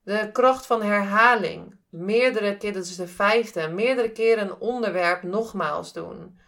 De 0.03 0.29
kracht 0.31 0.65
van 0.65 0.81
herhaling. 0.81 1.81
Meerdere 1.89 2.57
keer, 2.57 2.73
dat 2.73 2.85
is 2.85 2.95
de 2.95 3.07
vijfde, 3.07 3.67
meerdere 3.67 4.12
keren 4.12 4.43
een 4.43 4.59
onderwerp 4.59 5.23
nogmaals 5.23 5.93
doen. 5.93 6.39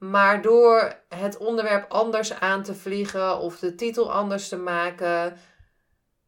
Maar 0.00 0.42
door 0.42 0.94
het 1.08 1.36
onderwerp 1.36 1.90
anders 1.90 2.32
aan 2.32 2.62
te 2.62 2.74
vliegen 2.74 3.38
of 3.38 3.58
de 3.58 3.74
titel 3.74 4.12
anders 4.12 4.48
te 4.48 4.56
maken. 4.56 5.36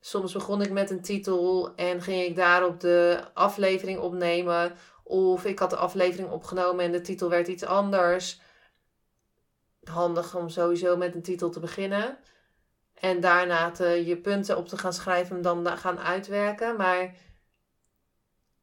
Soms 0.01 0.33
begon 0.33 0.63
ik 0.63 0.71
met 0.71 0.91
een 0.91 1.03
titel 1.03 1.75
en 1.77 2.03
ging 2.03 2.23
ik 2.23 2.37
daarop 2.37 2.81
de 2.81 3.25
aflevering 3.35 3.99
opnemen. 3.99 4.73
Of 5.05 5.45
ik 5.45 5.59
had 5.59 5.71
de 5.71 5.77
aflevering 5.77 6.31
opgenomen 6.31 6.85
en 6.85 6.93
de 6.93 7.01
titel 7.01 7.29
werd 7.29 7.49
iets 7.49 7.65
anders. 7.65 8.41
Handig 9.85 10.37
om 10.37 10.49
sowieso 10.49 10.97
met 10.97 11.15
een 11.15 11.23
titel 11.23 11.51
te 11.51 11.61
beginnen. 11.61 12.19
En 12.95 13.21
daarna 13.21 13.71
te, 13.71 14.07
je 14.07 14.17
punten 14.17 14.57
op 14.57 14.69
te 14.69 14.79
gaan 14.79 14.93
schrijven 14.93 15.37
en 15.37 15.43
dan 15.43 15.67
gaan 15.79 16.01
uitwerken. 16.01 16.77
Maar 16.77 17.15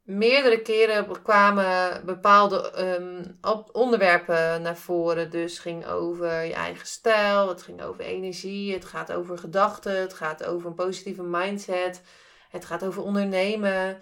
meerdere 0.10 0.62
keren 0.62 1.22
kwamen 1.22 2.06
bepaalde 2.06 2.74
um, 3.00 3.40
onderwerpen 3.72 4.62
naar 4.62 4.78
voren. 4.78 5.32
Dus 5.32 5.52
het 5.52 5.62
ging 5.62 5.86
over 5.86 6.44
je 6.44 6.54
eigen 6.54 6.88
stijl, 6.88 7.48
het 7.48 7.62
ging 7.62 7.82
over 7.82 8.04
energie, 8.04 8.74
het 8.74 8.86
gaat 8.86 9.12
over 9.12 9.38
gedachten, 9.38 10.00
het 10.00 10.14
gaat 10.14 10.46
over 10.46 10.68
een 10.68 10.76
positieve 10.76 11.24
mindset, 11.24 12.02
het 12.50 12.66
gaat 12.66 12.86
over 12.86 13.04
ondernemen. 13.04 14.00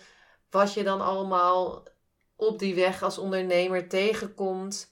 Wat 0.50 0.74
je 0.74 0.84
dan 0.84 1.02
allemaal 1.02 1.84
op 2.36 2.60
die 2.60 2.76
weg 2.76 3.04
als 3.04 3.18
ondernemer 3.18 3.88
tegenkomt. 3.88 4.92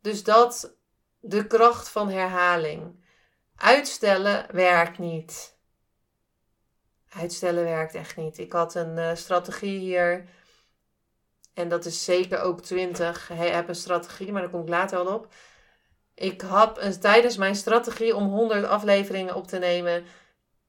Dus 0.00 0.24
dat 0.24 0.76
de 1.20 1.46
kracht 1.46 1.88
van 1.88 2.10
herhaling. 2.10 3.04
Uitstellen 3.56 4.46
werkt 4.52 4.98
niet. 4.98 5.57
Uitstellen 7.08 7.64
werkt 7.64 7.94
echt 7.94 8.16
niet. 8.16 8.38
Ik 8.38 8.52
had 8.52 8.74
een 8.74 8.96
uh, 8.96 9.14
strategie 9.14 9.78
hier. 9.78 10.24
En 11.54 11.68
dat 11.68 11.84
is 11.84 12.04
zeker 12.04 12.40
ook 12.40 12.60
20. 12.60 13.30
Ik 13.30 13.38
heb 13.38 13.68
een 13.68 13.74
strategie, 13.74 14.32
maar 14.32 14.42
daar 14.42 14.50
kom 14.50 14.60
ik 14.60 14.68
later 14.68 15.04
wel 15.04 15.14
op. 15.14 15.28
Ik 16.14 16.40
had 16.40 16.78
een, 16.78 17.00
tijdens 17.00 17.36
mijn 17.36 17.54
strategie 17.54 18.16
om 18.16 18.28
100 18.28 18.64
afleveringen 18.64 19.34
op 19.34 19.46
te 19.46 19.58
nemen, 19.58 20.04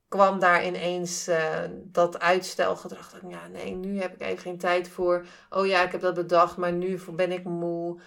kwam 0.07 0.39
daar 0.39 0.65
ineens 0.65 1.27
uh, 1.27 1.63
dat 1.71 2.19
uitstelgedrag. 2.19 3.13
Ja, 3.27 3.47
nee, 3.47 3.75
nu 3.75 4.01
heb 4.01 4.13
ik 4.13 4.21
even 4.21 4.37
geen 4.37 4.57
tijd 4.57 4.89
voor. 4.89 5.25
Oh 5.49 5.67
ja, 5.67 5.83
ik 5.83 5.91
heb 5.91 6.01
dat 6.01 6.13
bedacht, 6.13 6.57
maar 6.57 6.71
nu 6.71 6.99
ben 7.11 7.31
ik 7.31 7.43
moe. 7.43 7.99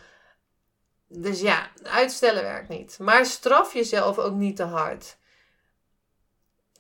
Dus 1.08 1.40
ja, 1.40 1.70
uitstellen 1.82 2.42
werkt 2.42 2.68
niet. 2.68 2.98
Maar 2.98 3.26
straf 3.26 3.74
jezelf 3.74 4.18
ook 4.18 4.34
niet 4.34 4.56
te 4.56 4.64
hard. 4.64 5.16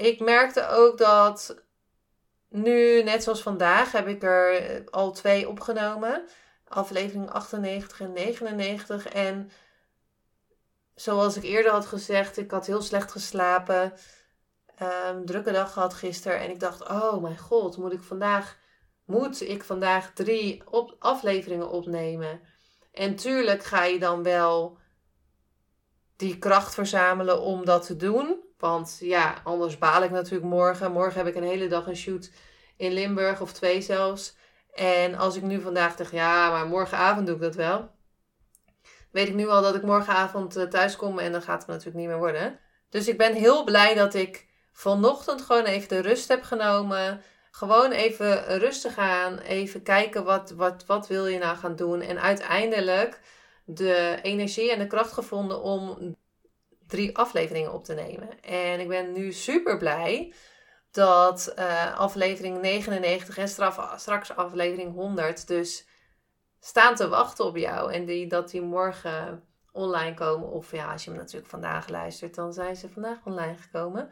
Ik 0.02 0.20
merkte 0.20 0.68
ook 0.68 0.98
dat 0.98 1.62
nu, 2.48 3.02
net 3.02 3.22
zoals 3.22 3.42
vandaag, 3.42 3.92
heb 3.92 4.06
ik 4.06 4.22
er 4.22 4.82
al 4.90 5.12
twee 5.12 5.48
opgenomen. 5.48 6.24
Aflevering 6.64 7.30
98 7.30 8.00
en 8.00 8.12
99. 8.12 9.06
En 9.08 9.50
zoals 10.94 11.36
ik 11.36 11.42
eerder 11.42 11.72
had 11.72 11.86
gezegd, 11.86 12.36
ik 12.36 12.50
had 12.50 12.66
heel 12.66 12.82
slecht 12.82 13.12
geslapen. 13.12 13.92
Um, 15.08 15.26
drukke 15.26 15.52
dag 15.52 15.72
gehad 15.72 15.94
gisteren. 15.94 16.40
En 16.40 16.50
ik 16.50 16.60
dacht, 16.60 16.88
oh 16.88 17.22
mijn 17.22 17.38
god, 17.38 17.76
moet 17.76 17.92
ik 17.92 18.02
vandaag, 18.02 18.56
moet 19.04 19.48
ik 19.48 19.64
vandaag 19.64 20.12
drie 20.12 20.62
op, 20.70 20.96
afleveringen 20.98 21.70
opnemen? 21.70 22.40
En 22.92 23.16
tuurlijk 23.16 23.64
ga 23.64 23.84
je 23.84 23.98
dan 23.98 24.22
wel 24.22 24.78
die 26.16 26.38
kracht 26.38 26.74
verzamelen 26.74 27.40
om 27.40 27.64
dat 27.64 27.86
te 27.86 27.96
doen. 27.96 28.50
Want 28.62 28.96
ja, 29.00 29.34
anders 29.44 29.78
baal 29.78 30.02
ik 30.02 30.10
natuurlijk 30.10 30.50
morgen. 30.50 30.92
Morgen 30.92 31.18
heb 31.18 31.26
ik 31.26 31.34
een 31.34 31.48
hele 31.48 31.68
dag 31.68 31.86
een 31.86 31.96
shoot 31.96 32.30
in 32.76 32.92
Limburg 32.92 33.40
of 33.40 33.52
twee 33.52 33.80
zelfs. 33.80 34.36
En 34.72 35.14
als 35.14 35.36
ik 35.36 35.42
nu 35.42 35.60
vandaag 35.60 35.94
zeg, 35.96 36.10
ja, 36.10 36.50
maar 36.50 36.66
morgenavond 36.66 37.26
doe 37.26 37.34
ik 37.34 37.42
dat 37.42 37.54
wel. 37.54 37.90
Weet 39.10 39.28
ik 39.28 39.34
nu 39.34 39.48
al 39.48 39.62
dat 39.62 39.74
ik 39.74 39.82
morgenavond 39.82 40.56
eh, 40.56 40.64
thuis 40.64 40.96
kom 40.96 41.18
en 41.18 41.32
dan 41.32 41.42
gaat 41.42 41.58
het 41.58 41.66
natuurlijk 41.66 41.96
niet 41.96 42.06
meer 42.06 42.18
worden. 42.18 42.58
Dus 42.90 43.08
ik 43.08 43.18
ben 43.18 43.34
heel 43.34 43.64
blij 43.64 43.94
dat 43.94 44.14
ik 44.14 44.46
vanochtend 44.72 45.42
gewoon 45.42 45.64
even 45.64 45.88
de 45.88 46.08
rust 46.08 46.28
heb 46.28 46.42
genomen. 46.42 47.22
Gewoon 47.50 47.90
even 47.90 48.58
rustig 48.58 48.98
aan. 48.98 49.38
Even 49.38 49.82
kijken 49.82 50.24
wat, 50.24 50.50
wat, 50.50 50.86
wat 50.86 51.06
wil 51.06 51.26
je 51.26 51.38
nou 51.38 51.56
gaan 51.56 51.76
doen. 51.76 52.00
En 52.00 52.20
uiteindelijk 52.20 53.20
de 53.64 54.18
energie 54.22 54.72
en 54.72 54.78
de 54.78 54.86
kracht 54.86 55.12
gevonden 55.12 55.62
om 55.62 56.16
drie 56.92 57.16
afleveringen 57.16 57.72
op 57.72 57.84
te 57.84 57.94
nemen. 57.94 58.40
En 58.40 58.80
ik 58.80 58.88
ben 58.88 59.12
nu 59.12 59.32
super 59.32 59.76
blij 59.76 60.32
dat 60.90 61.52
uh, 61.58 61.98
aflevering 61.98 62.60
99 62.60 63.38
en 63.38 63.48
straf, 63.48 63.94
straks 63.96 64.36
aflevering 64.36 64.94
100 64.94 65.46
dus 65.46 65.86
staan 66.60 66.94
te 66.94 67.08
wachten 67.08 67.44
op 67.44 67.56
jou. 67.56 67.92
En 67.92 68.04
die, 68.04 68.26
dat 68.26 68.50
die 68.50 68.60
morgen 68.60 69.44
online 69.72 70.14
komen. 70.14 70.48
Of 70.48 70.72
ja, 70.72 70.92
als 70.92 71.04
je 71.04 71.10
hem 71.10 71.18
natuurlijk 71.18 71.50
vandaag 71.50 71.88
luistert, 71.88 72.34
dan 72.34 72.52
zijn 72.52 72.76
ze 72.76 72.88
vandaag 72.88 73.18
online 73.24 73.56
gekomen. 73.56 74.10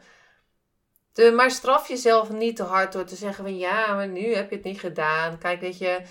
De, 1.13 1.31
maar 1.31 1.51
straf 1.51 1.87
jezelf 1.87 2.29
niet 2.29 2.55
te 2.55 2.63
hard 2.63 2.93
door 2.93 3.05
te 3.05 3.15
zeggen 3.15 3.43
van 3.43 3.57
ja, 3.57 3.93
maar 3.93 4.07
nu 4.07 4.35
heb 4.35 4.49
je 4.49 4.55
het 4.55 4.65
niet 4.65 4.79
gedaan. 4.79 5.37
Kijk, 5.37 5.61
weet 5.61 5.77
je, 5.77 6.01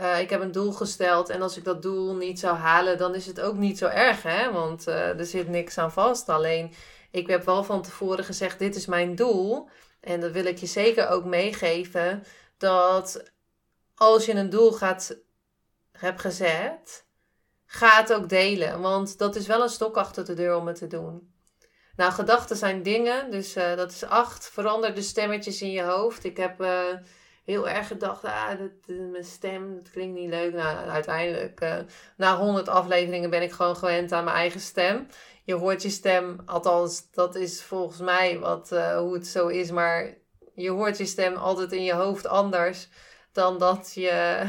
uh, 0.00 0.20
ik 0.20 0.30
heb 0.30 0.40
een 0.40 0.52
doel 0.52 0.72
gesteld 0.72 1.28
en 1.28 1.42
als 1.42 1.56
ik 1.56 1.64
dat 1.64 1.82
doel 1.82 2.14
niet 2.14 2.38
zou 2.38 2.56
halen, 2.56 2.98
dan 2.98 3.14
is 3.14 3.26
het 3.26 3.40
ook 3.40 3.56
niet 3.56 3.78
zo 3.78 3.86
erg, 3.86 4.22
hè? 4.22 4.52
Want 4.52 4.88
uh, 4.88 5.18
er 5.18 5.26
zit 5.26 5.48
niks 5.48 5.78
aan 5.78 5.92
vast. 5.92 6.28
Alleen, 6.28 6.72
ik 7.10 7.26
heb 7.26 7.44
wel 7.44 7.64
van 7.64 7.82
tevoren 7.82 8.24
gezegd, 8.24 8.58
dit 8.58 8.76
is 8.76 8.86
mijn 8.86 9.14
doel. 9.14 9.68
En 10.00 10.20
dat 10.20 10.32
wil 10.32 10.44
ik 10.44 10.58
je 10.58 10.66
zeker 10.66 11.08
ook 11.08 11.24
meegeven. 11.24 12.24
Dat 12.58 13.22
als 13.94 14.26
je 14.26 14.34
een 14.34 14.50
doel 14.50 14.72
gaat, 14.72 15.16
hebt 15.92 16.20
gezet, 16.20 17.04
ga 17.66 18.00
het 18.00 18.12
ook 18.12 18.28
delen. 18.28 18.80
Want 18.80 19.18
dat 19.18 19.36
is 19.36 19.46
wel 19.46 19.62
een 19.62 19.68
stok 19.68 19.96
achter 19.96 20.24
de 20.24 20.34
deur 20.34 20.56
om 20.56 20.66
het 20.66 20.76
te 20.76 20.86
doen. 20.86 21.32
Nou, 21.96 22.12
gedachten 22.12 22.56
zijn 22.56 22.82
dingen. 22.82 23.30
Dus 23.30 23.56
uh, 23.56 23.76
dat 23.76 23.90
is 23.90 24.04
acht. 24.04 24.50
Verander 24.50 24.94
de 24.94 25.02
stemmetjes 25.02 25.62
in 25.62 25.70
je 25.70 25.82
hoofd. 25.82 26.24
Ik 26.24 26.36
heb 26.36 26.60
heel 27.50 27.68
erg 27.68 27.86
gedacht, 27.86 28.24
ah, 28.24 28.58
dat, 28.58 28.96
mijn 29.10 29.24
stem, 29.24 29.74
dat 29.74 29.90
klinkt 29.90 30.18
niet 30.18 30.30
leuk. 30.30 30.52
Nou, 30.52 30.88
uiteindelijk, 30.88 31.60
uh, 31.60 31.76
na 32.16 32.36
honderd 32.36 32.68
afleveringen 32.68 33.30
ben 33.30 33.42
ik 33.42 33.52
gewoon 33.52 33.76
gewend 33.76 34.12
aan 34.12 34.24
mijn 34.24 34.36
eigen 34.36 34.60
stem. 34.60 35.06
Je 35.44 35.54
hoort 35.54 35.82
je 35.82 35.90
stem, 35.90 36.40
althans, 36.46 37.10
dat 37.10 37.34
is 37.34 37.62
volgens 37.62 38.00
mij 38.00 38.38
wat, 38.38 38.68
hoe 38.70 39.14
het 39.14 39.26
zo 39.26 39.46
is. 39.46 39.70
Maar 39.70 40.14
je 40.54 40.70
hoort 40.70 40.98
je 40.98 41.06
stem 41.06 41.34
altijd 41.34 41.72
in 41.72 41.84
je 41.84 41.94
hoofd 41.94 42.26
anders 42.26 42.88
dan 43.32 43.58
dat 43.58 43.92
je 43.94 44.42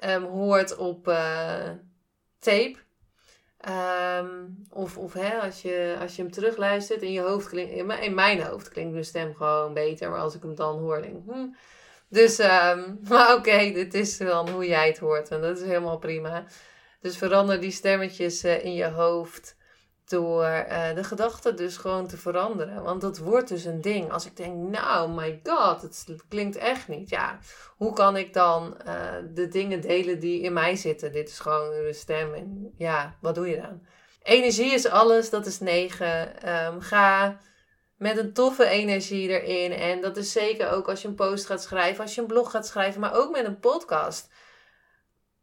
um, 0.00 0.24
hoort 0.24 0.76
op 0.76 1.04
tape. 2.38 2.76
Um, 3.68 4.64
of 4.70 4.98
of 4.98 5.12
hè, 5.12 5.40
als, 5.40 5.62
je, 5.62 5.96
als 6.00 6.16
je 6.16 6.22
hem 6.22 6.30
terugluistert 6.30 7.02
in 7.02 7.12
je 7.12 7.20
hoofd 7.20 7.48
klinkt, 7.48 7.72
in 8.00 8.14
mijn 8.14 8.42
hoofd 8.42 8.68
klinkt 8.68 8.92
mijn 8.92 9.04
stem 9.04 9.34
gewoon 9.34 9.74
beter, 9.74 10.10
maar 10.10 10.20
als 10.20 10.34
ik 10.34 10.42
hem 10.42 10.54
dan 10.54 10.78
hoor, 10.78 11.02
denk 11.02 11.16
ik, 11.16 11.32
hm. 11.32 11.48
Dus, 12.10 12.38
um, 12.38 12.98
maar 13.08 13.34
oké, 13.34 13.72
dit 13.72 13.94
is 13.94 14.16
dan 14.16 14.48
hoe 14.48 14.66
jij 14.66 14.86
het 14.86 14.98
hoort 14.98 15.28
en 15.28 15.40
dat 15.40 15.58
is 15.58 15.64
helemaal 15.64 15.98
prima. 15.98 16.44
Dus 17.00 17.16
verander 17.16 17.60
die 17.60 17.70
stemmetjes 17.70 18.44
uh, 18.44 18.64
in 18.64 18.74
je 18.74 18.88
hoofd 18.88 19.56
door 20.04 20.44
uh, 20.44 20.94
de 20.94 21.04
gedachten 21.04 21.56
dus 21.56 21.76
gewoon 21.76 22.06
te 22.06 22.16
veranderen. 22.16 22.82
Want 22.82 23.00
dat 23.00 23.18
wordt 23.18 23.48
dus 23.48 23.64
een 23.64 23.80
ding. 23.80 24.12
Als 24.12 24.26
ik 24.26 24.36
denk, 24.36 24.56
nou, 24.56 25.10
my 25.10 25.40
god, 25.42 25.82
het 25.82 26.06
klinkt 26.28 26.56
echt 26.56 26.88
niet. 26.88 27.08
Ja, 27.08 27.38
hoe 27.76 27.92
kan 27.92 28.16
ik 28.16 28.32
dan 28.32 28.76
uh, 28.86 29.12
de 29.34 29.48
dingen 29.48 29.80
delen 29.80 30.20
die 30.20 30.40
in 30.40 30.52
mij 30.52 30.76
zitten? 30.76 31.12
Dit 31.12 31.28
is 31.28 31.38
gewoon 31.38 31.72
een 31.72 31.94
stem 31.94 32.34
en 32.34 32.72
ja, 32.76 33.16
wat 33.20 33.34
doe 33.34 33.48
je 33.48 33.60
dan? 33.60 33.82
Energie 34.22 34.72
is 34.72 34.86
alles, 34.86 35.30
dat 35.30 35.46
is 35.46 35.60
negen. 35.60 36.48
Um, 36.66 36.80
ga 36.80 37.38
met 38.00 38.16
een 38.16 38.32
toffe 38.32 38.66
energie 38.66 39.28
erin. 39.28 39.72
En 39.72 40.00
dat 40.00 40.16
is 40.16 40.32
zeker 40.32 40.70
ook 40.70 40.88
als 40.88 41.02
je 41.02 41.08
een 41.08 41.14
post 41.14 41.46
gaat 41.46 41.62
schrijven, 41.62 42.02
als 42.02 42.14
je 42.14 42.20
een 42.20 42.26
blog 42.26 42.50
gaat 42.50 42.66
schrijven, 42.66 43.00
maar 43.00 43.14
ook 43.14 43.30
met 43.30 43.44
een 43.44 43.58
podcast. 43.58 44.30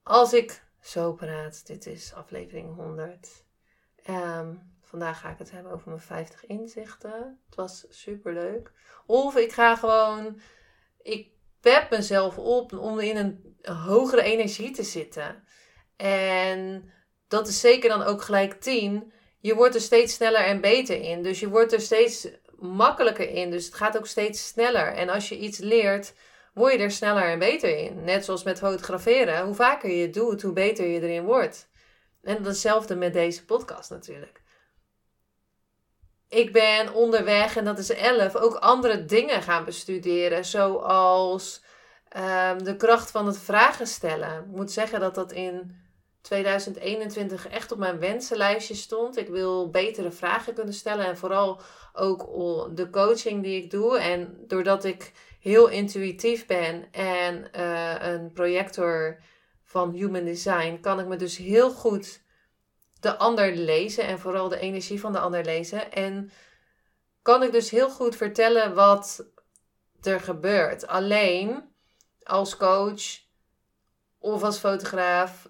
Als 0.04 0.34
ik 0.34 0.64
zo 0.82 1.14
praat, 1.14 1.68
dit 1.68 1.86
is 1.86 2.14
aflevering 2.14 2.76
100. 2.76 3.46
Um, 4.10 4.76
vandaag 4.82 5.20
ga 5.20 5.30
ik 5.30 5.38
het 5.38 5.52
hebben 5.52 5.72
over 5.72 5.90
mijn 5.90 6.02
50 6.02 6.46
inzichten. 6.46 7.40
Het 7.46 7.56
was 7.56 7.86
super 7.90 8.34
leuk. 8.34 8.72
Of 9.06 9.36
ik 9.36 9.52
ga 9.52 9.76
gewoon. 9.76 10.40
Ik 11.02 11.30
pep 11.62 11.90
mezelf 11.90 12.38
op 12.38 12.74
om 12.74 13.00
in 13.00 13.18
een 13.18 13.56
hogere 13.76 14.22
energie 14.22 14.72
te 14.72 14.84
zitten. 14.84 15.44
En 15.96 16.92
dat 17.28 17.48
is 17.48 17.60
zeker 17.60 17.90
dan 17.90 18.04
ook 18.04 18.22
gelijk 18.22 18.62
10. 18.62 19.12
Je 19.40 19.56
wordt 19.56 19.76
er 19.76 19.82
steeds 19.82 20.14
sneller 20.14 20.46
en 20.46 20.62
beter 20.62 21.02
in. 21.02 21.24
Dus 21.24 21.40
je 21.40 21.50
wordt 21.50 21.74
er 21.74 21.82
steeds 21.82 22.28
makkelijker 22.60 23.30
in. 23.30 23.52
Dus 23.52 23.66
het 23.66 23.76
gaat 23.76 23.98
ook 23.98 24.08
steeds 24.08 24.48
sneller. 24.48 24.94
En 24.94 25.10
als 25.10 25.30
je 25.30 25.38
iets 25.38 25.58
leert, 25.58 26.14
word 26.54 26.74
je 26.74 26.80
er 26.80 26.92
sneller 26.92 27.24
en 27.24 27.40
beter 27.40 27.78
in. 27.78 28.04
Net 28.04 28.26
zoals 28.26 28.44
met 28.44 28.58
fotograferen. 28.58 29.46
Hoe 29.46 29.56
vaker 29.56 29.92
je 29.92 30.02
het 30.02 30.14
doet, 30.14 30.42
hoe 30.42 30.54
beter 30.54 30.88
je 30.88 31.02
erin 31.02 31.24
wordt. 31.24 31.70
En 32.24 32.44
hetzelfde 32.44 32.96
met 32.96 33.14
deze 33.14 33.46
podcast 33.46 33.90
natuurlijk. 33.90 34.42
Ik 36.30 36.54
ben 36.54 36.94
onderweg, 36.94 37.56
en 37.56 37.66
dat 37.66 37.78
is 37.78 37.90
11, 37.90 38.36
ook 38.36 38.56
andere 38.56 39.06
dingen 39.06 39.42
gaan 39.42 39.66
bestuderen. 39.66 40.46
Zoals 40.46 41.64
um, 42.18 42.64
de 42.64 42.76
kracht 42.78 43.12
van 43.12 43.26
het 43.26 43.38
vragen 43.38 43.88
stellen. 43.88 44.40
Ik 44.40 44.56
moet 44.56 44.72
zeggen 44.72 45.00
dat 45.00 45.16
dat 45.16 45.32
in 45.32 45.87
2021 46.28 47.48
echt 47.48 47.72
op 47.72 47.78
mijn 47.78 48.00
wensenlijstje 48.00 48.76
stond. 48.76 49.18
Ik 49.18 49.28
wil 49.28 49.70
betere 49.70 50.12
vragen 50.12 50.54
kunnen 50.54 50.74
stellen. 50.74 51.06
En 51.06 51.18
vooral 51.18 51.62
ook 51.94 52.30
de 52.76 52.90
coaching 52.90 53.44
die 53.44 53.64
ik 53.64 53.72
doe. 53.72 54.00
En 54.00 54.44
doordat 54.48 54.84
ik 54.84 55.12
heel 55.40 55.68
intuïtief 55.68 56.46
ben 56.46 56.92
en 56.92 57.50
uh, 57.56 57.96
een 58.00 58.34
projector 58.34 59.20
van 59.64 59.92
Human 59.92 60.26
Design 60.26 60.80
kan 60.82 61.00
ik 61.00 61.06
me 61.06 61.16
dus 61.16 61.38
heel 61.38 61.72
goed 61.72 62.22
de 63.00 63.18
ander 63.18 63.56
lezen 63.56 64.04
en 64.04 64.20
vooral 64.20 64.50
de 64.50 64.60
energie 64.60 65.00
van 65.00 65.12
de 65.12 65.20
ander 65.20 65.44
lezen. 65.44 65.92
En 65.92 66.32
kan 67.22 67.44
ik 67.44 67.52
dus 67.52 67.70
heel 67.70 67.90
goed 67.90 68.16
vertellen 68.16 68.76
wat 68.76 69.26
er 70.02 70.20
gebeurt. 70.20 70.88
Alleen 70.88 71.64
als 72.24 72.58
coach 72.58 73.26
of 74.20 74.44
als 74.44 74.58
fotograaf 74.58 75.48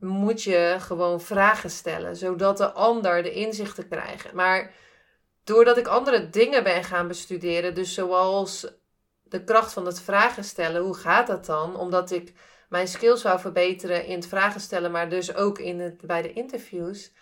moet 0.00 0.42
je 0.42 0.76
gewoon 0.78 1.20
vragen 1.20 1.70
stellen, 1.70 2.16
zodat 2.16 2.56
de 2.56 2.72
ander 2.72 3.22
de 3.22 3.32
inzichten 3.32 3.88
krijgt. 3.88 4.32
Maar 4.32 4.74
doordat 5.44 5.76
ik 5.76 5.86
andere 5.86 6.30
dingen 6.30 6.62
ben 6.62 6.84
gaan 6.84 7.08
bestuderen, 7.08 7.74
dus 7.74 7.94
zoals 7.94 8.66
de 9.22 9.44
kracht 9.44 9.72
van 9.72 9.86
het 9.86 10.00
vragen 10.00 10.44
stellen, 10.44 10.82
hoe 10.82 10.94
gaat 10.94 11.26
dat 11.26 11.46
dan? 11.46 11.76
Omdat 11.76 12.10
ik 12.10 12.32
mijn 12.68 12.88
skills 12.88 13.22
wou 13.22 13.40
verbeteren 13.40 14.04
in 14.04 14.14
het 14.14 14.26
vragen 14.26 14.60
stellen, 14.60 14.90
maar 14.90 15.08
dus 15.08 15.34
ook 15.34 15.58
in 15.58 15.80
het, 15.80 16.00
bij 16.00 16.22
de 16.22 16.32
interviews, 16.32 17.12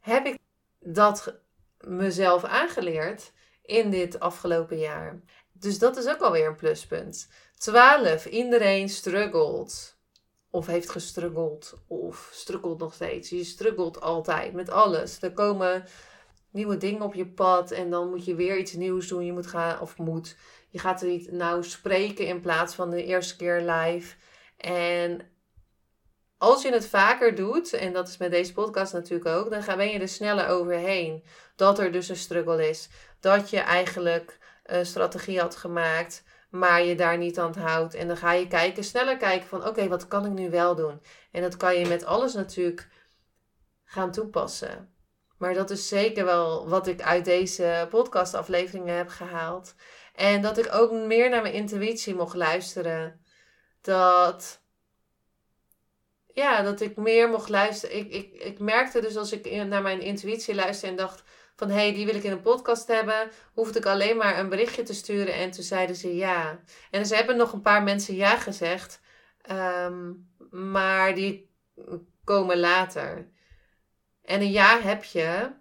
heb 0.00 0.26
ik 0.26 0.38
dat 0.80 1.40
mezelf 1.80 2.44
aangeleerd 2.44 3.32
in 3.62 3.90
dit 3.90 4.20
afgelopen 4.20 4.78
jaar. 4.78 5.20
Dus 5.52 5.78
dat 5.78 5.96
is 5.96 6.08
ook 6.08 6.20
alweer 6.20 6.46
een 6.46 6.56
pluspunt. 6.56 7.28
12. 7.58 8.26
Iedereen 8.26 8.88
struggelt. 8.88 9.91
Of 10.52 10.66
heeft 10.66 10.90
gestruggeld. 10.90 11.78
Of 11.86 12.30
struggelt 12.32 12.78
nog 12.78 12.94
steeds. 12.94 13.28
Je 13.28 13.44
struggelt 13.44 14.00
altijd 14.00 14.52
met 14.52 14.70
alles. 14.70 15.22
Er 15.22 15.32
komen 15.32 15.84
nieuwe 16.50 16.76
dingen 16.76 17.02
op 17.02 17.14
je 17.14 17.26
pad. 17.26 17.70
En 17.70 17.90
dan 17.90 18.10
moet 18.10 18.24
je 18.24 18.34
weer 18.34 18.58
iets 18.58 18.72
nieuws 18.72 19.08
doen. 19.08 19.24
Je 19.24 19.32
moet 19.32 19.46
gaan, 19.46 19.80
of 19.80 19.98
moet. 19.98 20.36
Je 20.68 20.78
gaat 20.78 21.02
er 21.02 21.08
niet 21.08 21.32
nou 21.32 21.64
spreken 21.64 22.26
in 22.26 22.40
plaats 22.40 22.74
van 22.74 22.90
de 22.90 23.04
eerste 23.04 23.36
keer 23.36 23.60
live. 23.60 24.16
En 24.56 25.20
als 26.38 26.62
je 26.62 26.72
het 26.72 26.86
vaker 26.86 27.34
doet, 27.34 27.72
en 27.72 27.92
dat 27.92 28.08
is 28.08 28.16
met 28.16 28.30
deze 28.30 28.52
podcast 28.52 28.92
natuurlijk 28.92 29.26
ook, 29.26 29.50
dan 29.50 29.76
ben 29.76 29.88
je 29.88 29.98
er 29.98 30.08
sneller 30.08 30.48
overheen. 30.48 31.24
Dat 31.56 31.78
er 31.78 31.92
dus 31.92 32.08
een 32.08 32.16
struggle 32.16 32.68
is. 32.68 32.88
Dat 33.20 33.50
je 33.50 33.58
eigenlijk 33.58 34.38
een 34.64 34.86
strategie 34.86 35.40
had 35.40 35.56
gemaakt, 35.56 36.24
maar 36.52 36.82
je 36.82 36.94
daar 36.94 37.18
niet 37.18 37.38
aan 37.38 37.56
houdt. 37.56 37.94
En 37.94 38.06
dan 38.06 38.16
ga 38.16 38.32
je 38.32 38.46
kijken, 38.46 38.84
sneller 38.84 39.16
kijken 39.16 39.48
van 39.48 39.66
oké, 39.66 39.88
wat 39.88 40.08
kan 40.08 40.26
ik 40.26 40.32
nu 40.32 40.50
wel 40.50 40.74
doen? 40.74 41.02
En 41.30 41.42
dat 41.42 41.56
kan 41.56 41.78
je 41.78 41.86
met 41.86 42.04
alles 42.04 42.34
natuurlijk 42.34 42.88
gaan 43.84 44.12
toepassen. 44.12 44.94
Maar 45.38 45.54
dat 45.54 45.70
is 45.70 45.88
zeker 45.88 46.24
wel 46.24 46.68
wat 46.68 46.86
ik 46.86 47.02
uit 47.02 47.24
deze 47.24 47.86
podcastafleveringen 47.90 48.96
heb 48.96 49.08
gehaald. 49.08 49.74
En 50.14 50.42
dat 50.42 50.58
ik 50.58 50.74
ook 50.74 50.92
meer 50.92 51.30
naar 51.30 51.42
mijn 51.42 51.54
intuïtie 51.54 52.14
mocht 52.14 52.34
luisteren 52.34 53.20
dat. 53.80 54.60
Ja, 56.34 56.62
dat 56.62 56.80
ik 56.80 56.96
meer 56.96 57.28
mocht 57.28 57.48
luisteren. 57.48 57.96
Ik, 57.96 58.12
ik, 58.12 58.32
ik 58.34 58.58
merkte 58.58 59.00
dus 59.00 59.16
als 59.16 59.32
ik 59.32 59.66
naar 59.66 59.82
mijn 59.82 60.00
intuïtie 60.00 60.54
luisterde 60.54 60.96
en 60.96 61.06
dacht 61.06 61.22
van 61.62 61.70
hé, 61.70 61.82
hey, 61.82 61.92
die 61.92 62.06
wil 62.06 62.14
ik 62.14 62.22
in 62.22 62.32
een 62.32 62.40
podcast 62.40 62.86
hebben, 62.86 63.30
hoefde 63.54 63.78
ik 63.78 63.86
alleen 63.86 64.16
maar 64.16 64.38
een 64.38 64.48
berichtje 64.48 64.82
te 64.82 64.94
sturen 64.94 65.34
en 65.34 65.50
toen 65.50 65.64
zeiden 65.64 65.96
ze 65.96 66.16
ja. 66.16 66.60
En 66.90 67.06
ze 67.06 67.14
hebben 67.14 67.36
nog 67.36 67.52
een 67.52 67.60
paar 67.60 67.82
mensen 67.82 68.14
ja 68.14 68.36
gezegd, 68.36 69.00
ehm, 69.42 70.12
maar 70.50 71.14
die 71.14 71.50
komen 72.24 72.58
later. 72.58 73.30
En 74.22 74.40
een 74.40 74.50
ja 74.50 74.80
heb 74.80 75.04
je, 75.04 75.52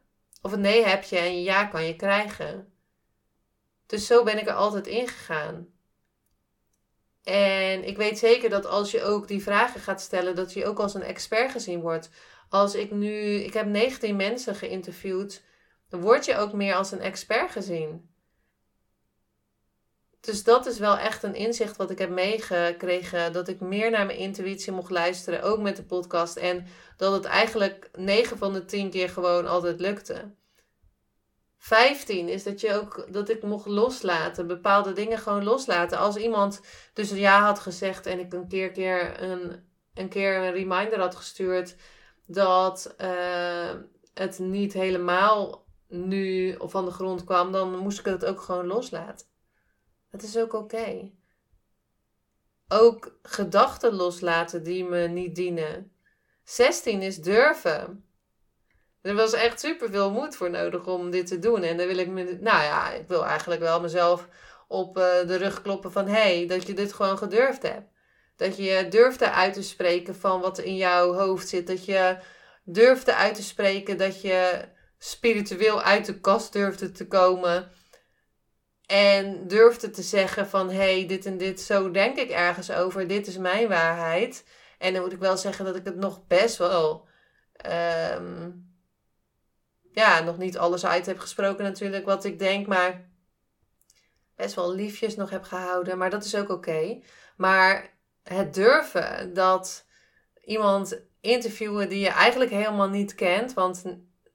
of 0.41 0.51
een 0.51 0.61
nee 0.61 0.85
heb 0.85 1.03
je 1.03 1.17
en 1.17 1.25
een 1.25 1.43
ja 1.43 1.65
kan 1.65 1.85
je 1.85 1.95
krijgen. 1.95 2.73
Dus 3.85 4.07
zo 4.07 4.23
ben 4.23 4.37
ik 4.37 4.47
er 4.47 4.53
altijd 4.53 4.87
ingegaan. 4.87 5.67
En 7.23 7.87
ik 7.87 7.97
weet 7.97 8.19
zeker 8.19 8.49
dat 8.49 8.65
als 8.65 8.91
je 8.91 9.03
ook 9.03 9.27
die 9.27 9.43
vragen 9.43 9.81
gaat 9.81 10.01
stellen, 10.01 10.35
dat 10.35 10.53
je 10.53 10.65
ook 10.65 10.79
als 10.79 10.93
een 10.93 11.03
expert 11.03 11.51
gezien 11.51 11.81
wordt. 11.81 12.09
Als 12.49 12.75
ik 12.75 12.91
nu, 12.91 13.33
ik 13.33 13.53
heb 13.53 13.65
19 13.65 14.15
mensen 14.15 14.55
geïnterviewd, 14.55 15.49
dan 15.91 16.01
word 16.01 16.25
je 16.25 16.37
ook 16.37 16.53
meer 16.53 16.75
als 16.75 16.91
een 16.91 17.01
expert 17.01 17.51
gezien. 17.51 18.09
Dus 20.19 20.43
dat 20.43 20.65
is 20.65 20.79
wel 20.79 20.97
echt 20.97 21.23
een 21.23 21.35
inzicht 21.35 21.77
wat 21.77 21.89
ik 21.89 21.97
heb 21.97 22.09
meegekregen. 22.09 23.33
Dat 23.33 23.47
ik 23.47 23.59
meer 23.59 23.91
naar 23.91 24.05
mijn 24.05 24.17
intuïtie 24.17 24.71
mocht 24.71 24.91
luisteren, 24.91 25.43
ook 25.43 25.59
met 25.59 25.75
de 25.75 25.83
podcast. 25.83 26.35
En 26.35 26.65
dat 26.97 27.13
het 27.13 27.25
eigenlijk 27.25 27.89
9 27.95 28.37
van 28.37 28.53
de 28.53 28.65
10 28.65 28.89
keer 28.89 29.09
gewoon 29.09 29.47
altijd 29.47 29.79
lukte. 29.79 30.31
15 31.57 32.29
is 32.29 32.43
dat 32.43 32.61
je 32.61 32.73
ook 32.73 33.07
dat 33.09 33.29
ik 33.29 33.43
mocht 33.43 33.65
loslaten, 33.65 34.47
bepaalde 34.47 34.93
dingen 34.93 35.17
gewoon 35.17 35.43
loslaten. 35.43 35.97
Als 35.97 36.15
iemand 36.15 36.61
dus 36.93 37.09
ja 37.09 37.41
had 37.41 37.59
gezegd 37.59 38.05
en 38.05 38.19
ik 38.19 38.33
een 38.33 38.47
keer, 38.47 38.71
keer 38.71 39.23
een, 39.23 39.63
een 39.93 40.09
keer 40.09 40.35
een 40.35 40.51
reminder 40.51 40.99
had 40.99 41.15
gestuurd 41.15 41.75
dat 42.25 42.95
uh, 43.01 43.71
het 44.13 44.39
niet 44.39 44.73
helemaal 44.73 45.60
nu 45.91 46.55
van 46.59 46.85
de 46.85 46.91
grond 46.91 47.23
kwam, 47.23 47.51
dan 47.51 47.77
moest 47.77 47.99
ik 47.99 48.05
het 48.05 48.25
ook 48.25 48.41
gewoon 48.41 48.67
loslaten. 48.67 49.27
Het 50.09 50.23
is 50.23 50.37
ook 50.37 50.53
oké. 50.53 51.11
Ook 52.67 53.19
gedachten 53.23 53.93
loslaten 53.93 54.63
die 54.63 54.83
me 54.83 55.07
niet 55.07 55.35
dienen. 55.35 55.91
16 56.43 57.01
is 57.01 57.17
durven. 57.17 58.05
Er 59.01 59.15
was 59.15 59.33
echt 59.33 59.59
super 59.59 59.89
veel 59.89 60.11
moed 60.11 60.35
voor 60.35 60.49
nodig 60.49 60.87
om 60.87 61.11
dit 61.11 61.27
te 61.27 61.39
doen. 61.39 61.63
En 61.63 61.77
dan 61.77 61.87
wil 61.87 61.97
ik 61.97 62.07
me, 62.07 62.23
nou 62.23 62.63
ja, 62.63 62.91
ik 62.91 63.07
wil 63.07 63.25
eigenlijk 63.25 63.61
wel 63.61 63.81
mezelf 63.81 64.27
op 64.67 64.97
eh, 64.97 65.27
de 65.27 65.35
rug 65.35 65.61
kloppen 65.61 65.91
van 65.91 66.07
hé, 66.07 66.37
hey, 66.37 66.47
dat 66.47 66.67
je 66.67 66.73
dit 66.73 66.93
gewoon 66.93 67.17
gedurfd 67.17 67.61
hebt. 67.61 67.89
Dat 68.35 68.57
je 68.57 68.87
durfde 68.89 69.31
uit 69.31 69.53
te 69.53 69.63
spreken 69.63 70.15
van 70.15 70.41
wat 70.41 70.57
in 70.57 70.75
jouw 70.75 71.13
hoofd 71.13 71.47
zit. 71.47 71.67
Dat 71.67 71.85
je 71.85 72.17
durfde 72.63 73.15
uit 73.15 73.35
te 73.35 73.43
spreken 73.43 73.97
dat 73.97 74.21
je 74.21 74.69
spiritueel 75.03 75.81
uit 75.81 76.05
de 76.05 76.19
kast 76.19 76.53
durfde 76.53 76.91
te 76.91 77.07
komen. 77.07 77.71
En 78.85 79.47
durfde 79.47 79.89
te 79.89 80.01
zeggen 80.01 80.47
van 80.47 80.69
hé, 80.69 80.75
hey, 80.75 81.07
dit 81.07 81.25
en 81.25 81.37
dit, 81.37 81.61
zo 81.61 81.91
denk 81.91 82.17
ik 82.17 82.29
ergens 82.29 82.71
over. 82.71 83.07
Dit 83.07 83.27
is 83.27 83.37
mijn 83.37 83.67
waarheid. 83.67 84.45
En 84.77 84.93
dan 84.93 85.01
moet 85.01 85.11
ik 85.11 85.19
wel 85.19 85.37
zeggen 85.37 85.65
dat 85.65 85.75
ik 85.75 85.85
het 85.85 85.95
nog 85.95 86.27
best 86.27 86.57
wel. 86.57 87.07
Ehm, 87.53 88.51
ja, 89.91 90.19
nog 90.19 90.37
niet 90.37 90.57
alles 90.57 90.85
uit 90.85 91.05
heb 91.05 91.19
gesproken 91.19 91.63
natuurlijk 91.63 92.05
wat 92.05 92.23
ik 92.23 92.39
denk. 92.39 92.67
Maar 92.67 93.09
best 94.35 94.55
wel 94.55 94.73
liefjes 94.73 95.15
nog 95.15 95.29
heb 95.29 95.43
gehouden. 95.43 95.97
Maar 95.97 96.09
dat 96.09 96.25
is 96.25 96.35
ook 96.35 96.49
oké. 96.49 97.01
Maar 97.37 97.97
het 98.23 98.53
durven 98.53 99.33
dat 99.33 99.85
iemand 100.43 101.01
interviewen 101.21 101.89
die 101.89 101.99
je 101.99 102.09
eigenlijk 102.09 102.51
helemaal 102.51 102.89
niet 102.89 103.15
kent. 103.15 103.53
Want 103.53 103.83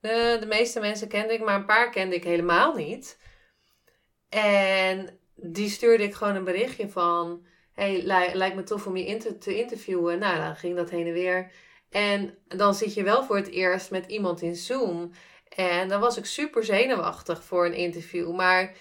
de, 0.07 0.13
eh, 0.13 0.41
de 0.41 0.47
meeste 0.47 0.81
mensen 0.81 1.09
kende 1.09 1.33
ik, 1.33 1.45
maar 1.45 1.55
een 1.55 1.65
paar 1.65 1.91
kende 1.91 2.15
ik 2.15 2.25
helemaal 2.25 2.75
niet. 2.75 3.19
En 4.29 5.19
die 5.35 5.69
stuurde 5.69 6.05
ik 6.05 6.15
gewoon 6.15 6.35
een 6.35 6.45
berichtje 6.45 6.89
van: 6.89 7.47
Hey, 7.73 8.03
lijkt 8.35 8.57
me 8.57 8.63
tof 8.63 8.87
om 8.87 8.97
je 8.97 9.37
te 9.39 9.59
interviewen. 9.59 10.19
Nou, 10.19 10.39
dan 10.39 10.57
ging 10.57 10.77
dat 10.77 10.91
heen 10.91 11.07
en 11.07 11.13
weer. 11.13 11.51
En 11.91 12.39
dan 12.49 12.75
zit 12.75 12.95
je 12.95 13.03
wel 13.03 13.25
voor 13.25 13.37
het 13.37 13.51
eerst 13.51 13.91
met 13.91 14.07
iemand 14.07 14.43
in 14.43 14.57
Zoom. 14.57 15.13
En 15.49 15.89
dan 15.89 16.01
was 16.01 16.17
ik 16.17 16.25
super 16.25 16.65
zenuwachtig 16.65 17.45
voor 17.45 17.67
een 17.67 17.75
interview. 17.75 18.35
Maar 18.35 18.75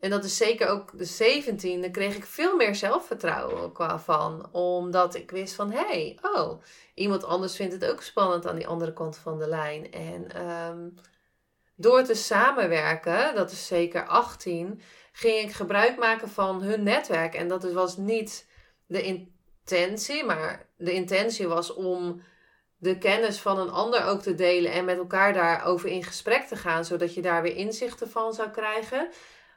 en 0.00 0.10
dat 0.10 0.24
is 0.24 0.36
zeker 0.36 0.68
ook 0.68 0.98
de 0.98 1.06
17e, 1.06 1.90
kreeg 1.90 2.16
ik 2.16 2.24
veel 2.24 2.56
meer 2.56 2.74
zelfvertrouwen 2.74 3.72
qua 3.72 3.98
van. 3.98 4.48
Omdat 4.52 5.14
ik 5.14 5.30
wist 5.30 5.54
van, 5.54 5.70
hé, 5.70 5.86
hey, 5.86 6.18
oh, 6.22 6.62
iemand 6.94 7.24
anders 7.24 7.56
vindt 7.56 7.72
het 7.72 7.84
ook 7.84 8.02
spannend 8.02 8.46
aan 8.46 8.56
die 8.56 8.66
andere 8.66 8.92
kant 8.92 9.16
van 9.16 9.38
de 9.38 9.48
lijn. 9.48 9.92
En 9.92 10.46
um, 10.50 10.94
door 11.76 12.02
te 12.02 12.14
samenwerken, 12.14 13.34
dat 13.34 13.50
is 13.50 13.66
zeker 13.66 14.06
18, 14.06 14.80
ging 15.12 15.38
ik 15.48 15.52
gebruik 15.52 15.98
maken 15.98 16.28
van 16.28 16.62
hun 16.62 16.82
netwerk. 16.82 17.34
En 17.34 17.48
dat 17.48 17.72
was 17.72 17.96
niet 17.96 18.46
de 18.86 19.02
intentie, 19.02 20.24
maar 20.24 20.66
de 20.76 20.92
intentie 20.92 21.48
was 21.48 21.74
om 21.74 22.22
de 22.76 22.98
kennis 22.98 23.38
van 23.38 23.58
een 23.58 23.70
ander 23.70 24.04
ook 24.04 24.22
te 24.22 24.34
delen 24.34 24.72
en 24.72 24.84
met 24.84 24.98
elkaar 24.98 25.32
daarover 25.32 25.88
in 25.88 26.04
gesprek 26.04 26.42
te 26.42 26.56
gaan, 26.56 26.84
zodat 26.84 27.14
je 27.14 27.22
daar 27.22 27.42
weer 27.42 27.56
inzichten 27.56 28.10
van 28.10 28.32
zou 28.32 28.50
krijgen. 28.50 29.08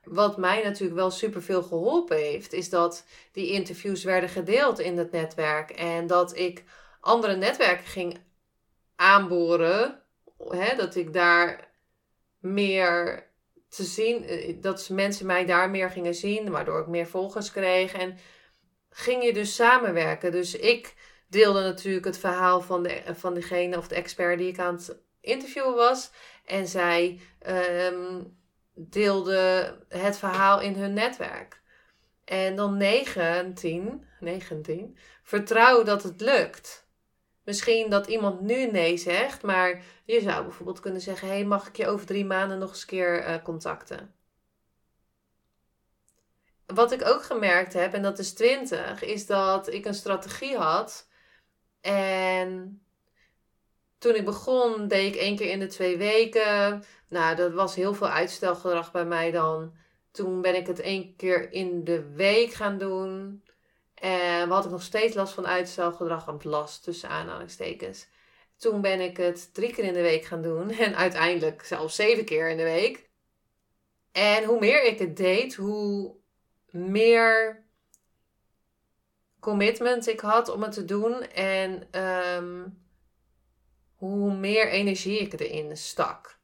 Wat 0.03 0.37
mij 0.37 0.63
natuurlijk 0.63 0.99
wel 0.99 1.11
superveel 1.11 1.63
geholpen 1.63 2.17
heeft, 2.17 2.53
is 2.53 2.69
dat 2.69 3.05
die 3.31 3.51
interviews 3.51 4.03
werden 4.03 4.29
gedeeld 4.29 4.79
in 4.79 4.97
het 4.97 5.11
netwerk. 5.11 5.69
En 5.69 6.07
dat 6.07 6.37
ik 6.37 6.63
andere 6.99 7.35
netwerken 7.35 7.85
ging 7.85 8.19
aanboren. 8.95 10.01
Hè, 10.49 10.75
dat 10.75 10.95
ik 10.95 11.13
daar 11.13 11.71
meer 12.39 13.27
te 13.69 13.83
zien, 13.83 14.23
eh, 14.23 14.55
dat 14.61 14.89
mensen 14.89 15.25
mij 15.25 15.45
daar 15.45 15.69
meer 15.69 15.89
gingen 15.89 16.15
zien, 16.15 16.49
waardoor 16.49 16.79
ik 16.79 16.87
meer 16.87 17.07
volgers 17.07 17.51
kreeg. 17.51 17.93
En 17.93 18.17
ging 18.89 19.23
je 19.23 19.33
dus 19.33 19.55
samenwerken. 19.55 20.31
Dus 20.31 20.55
ik 20.55 20.93
deelde 21.27 21.61
natuurlijk 21.61 22.05
het 22.05 22.17
verhaal 22.17 22.61
van, 22.61 22.83
de, 22.83 23.01
van 23.05 23.33
degene 23.33 23.77
of 23.77 23.87
de 23.87 23.95
expert 23.95 24.37
die 24.37 24.47
ik 24.47 24.59
aan 24.59 24.75
het 24.75 24.97
interviewen 25.21 25.75
was. 25.75 26.11
En 26.45 26.67
zij 26.67 27.19
um, 27.47 28.39
deelde 28.89 29.77
het 29.87 30.17
verhaal 30.17 30.61
in 30.61 30.75
hun 30.75 30.93
netwerk. 30.93 31.61
En 32.23 32.55
dan 32.55 32.77
19, 32.77 34.05
19, 34.19 34.97
vertrouw 35.23 35.83
dat 35.83 36.03
het 36.03 36.21
lukt. 36.21 36.89
Misschien 37.43 37.89
dat 37.89 38.07
iemand 38.07 38.41
nu 38.41 38.71
nee 38.71 38.97
zegt, 38.97 39.41
maar 39.41 39.83
je 40.05 40.21
zou 40.21 40.43
bijvoorbeeld 40.43 40.79
kunnen 40.79 41.01
zeggen: 41.01 41.27
hey, 41.27 41.45
mag 41.45 41.67
ik 41.67 41.77
je 41.77 41.87
over 41.87 42.05
drie 42.05 42.25
maanden 42.25 42.59
nog 42.59 42.69
eens 42.69 42.85
keer 42.85 43.27
uh, 43.27 43.43
contacten? 43.43 44.15
Wat 46.65 46.91
ik 46.91 47.05
ook 47.05 47.23
gemerkt 47.23 47.73
heb, 47.73 47.93
en 47.93 48.01
dat 48.01 48.19
is 48.19 48.33
20, 48.33 49.03
is 49.03 49.25
dat 49.25 49.73
ik 49.73 49.85
een 49.85 49.93
strategie 49.93 50.57
had. 50.57 51.07
En 51.81 52.80
toen 54.01 54.15
ik 54.15 54.25
begon, 54.25 54.87
deed 54.87 55.15
ik 55.15 55.21
één 55.21 55.35
keer 55.35 55.49
in 55.49 55.59
de 55.59 55.67
twee 55.67 55.97
weken. 55.97 56.83
Nou, 57.07 57.35
dat 57.35 57.51
was 57.51 57.75
heel 57.75 57.93
veel 57.93 58.07
uitstelgedrag 58.07 58.91
bij 58.91 59.05
mij 59.05 59.31
dan. 59.31 59.73
Toen 60.11 60.41
ben 60.41 60.55
ik 60.55 60.67
het 60.67 60.79
één 60.79 61.15
keer 61.15 61.51
in 61.51 61.83
de 61.83 62.11
week 62.13 62.53
gaan 62.53 62.77
doen. 62.77 63.43
En 63.93 64.49
had 64.49 64.65
ik 64.65 64.71
nog 64.71 64.81
steeds 64.81 65.15
last 65.15 65.33
van 65.33 65.47
uitstelgedrag. 65.47 66.25
Want 66.25 66.43
last 66.43 66.83
tussen 66.83 67.09
aanhalingstekens. 67.09 68.07
Toen 68.57 68.81
ben 68.81 68.99
ik 68.99 69.17
het 69.17 69.53
drie 69.53 69.73
keer 69.73 69.83
in 69.83 69.93
de 69.93 70.01
week 70.01 70.25
gaan 70.25 70.41
doen. 70.41 70.69
En 70.71 70.95
uiteindelijk 70.95 71.63
zelfs 71.63 71.95
zeven 71.95 72.25
keer 72.25 72.49
in 72.49 72.57
de 72.57 72.63
week. 72.63 73.09
En 74.11 74.43
hoe 74.43 74.59
meer 74.59 74.83
ik 74.83 74.99
het 74.99 75.17
deed, 75.17 75.55
hoe 75.55 76.15
meer 76.71 77.63
commitment 79.39 80.07
ik 80.07 80.19
had 80.19 80.49
om 80.49 80.61
het 80.61 80.71
te 80.71 80.85
doen. 80.85 81.21
En 81.21 81.87
ehm, 81.91 82.63
hoe 84.01 84.33
meer 84.33 84.67
energie 84.67 85.19
ik 85.19 85.39
erin 85.39 85.77
stak. 85.77 86.39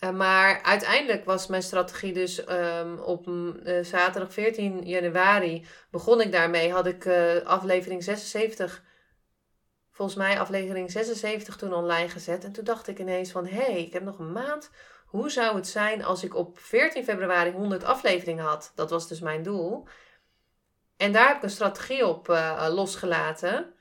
Uh, 0.00 0.10
maar 0.10 0.62
uiteindelijk 0.62 1.24
was 1.24 1.46
mijn 1.46 1.62
strategie 1.62 2.12
dus 2.12 2.48
um, 2.48 2.98
op 2.98 3.26
uh, 3.26 3.84
zaterdag 3.84 4.32
14 4.32 4.86
januari 4.86 5.66
begon 5.90 6.20
ik 6.20 6.32
daarmee. 6.32 6.72
Had 6.72 6.86
ik 6.86 7.04
uh, 7.04 7.36
aflevering 7.44 8.04
76, 8.04 8.82
volgens 9.90 10.16
mij 10.16 10.40
aflevering 10.40 10.90
76 10.90 11.56
toen 11.56 11.72
online 11.72 12.08
gezet. 12.08 12.44
En 12.44 12.52
toen 12.52 12.64
dacht 12.64 12.88
ik 12.88 12.98
ineens 12.98 13.30
van, 13.30 13.46
hé, 13.46 13.62
hey, 13.62 13.82
ik 13.82 13.92
heb 13.92 14.02
nog 14.02 14.18
een 14.18 14.32
maand. 14.32 14.70
Hoe 15.06 15.30
zou 15.30 15.56
het 15.56 15.68
zijn 15.68 16.04
als 16.04 16.24
ik 16.24 16.34
op 16.34 16.58
14 16.58 17.04
februari 17.04 17.50
100 17.50 17.84
afleveringen 17.84 18.44
had? 18.44 18.72
Dat 18.74 18.90
was 18.90 19.08
dus 19.08 19.20
mijn 19.20 19.42
doel. 19.42 19.86
En 20.96 21.12
daar 21.12 21.26
heb 21.26 21.36
ik 21.36 21.42
een 21.42 21.50
strategie 21.50 22.06
op 22.06 22.26
losgelaten 22.68 23.74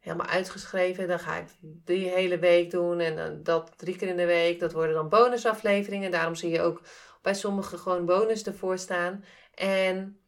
helemaal 0.00 0.26
uitgeschreven. 0.26 1.08
Dan 1.08 1.18
ga 1.18 1.36
ik 1.36 1.46
die 1.60 2.08
hele 2.08 2.38
week 2.38 2.70
doen 2.70 3.00
en 3.00 3.42
dat 3.42 3.72
drie 3.76 3.96
keer 3.96 4.08
in 4.08 4.16
de 4.16 4.26
week. 4.26 4.60
Dat 4.60 4.72
worden 4.72 4.94
dan 4.94 5.08
bonusafleveringen. 5.08 6.10
Daarom 6.10 6.34
zie 6.34 6.50
je 6.50 6.60
ook 6.60 6.82
bij 7.22 7.34
sommigen 7.34 7.78
gewoon 7.78 8.04
bonus 8.06 8.42
ervoor 8.42 8.78
staan. 8.78 9.24
En 9.54 10.20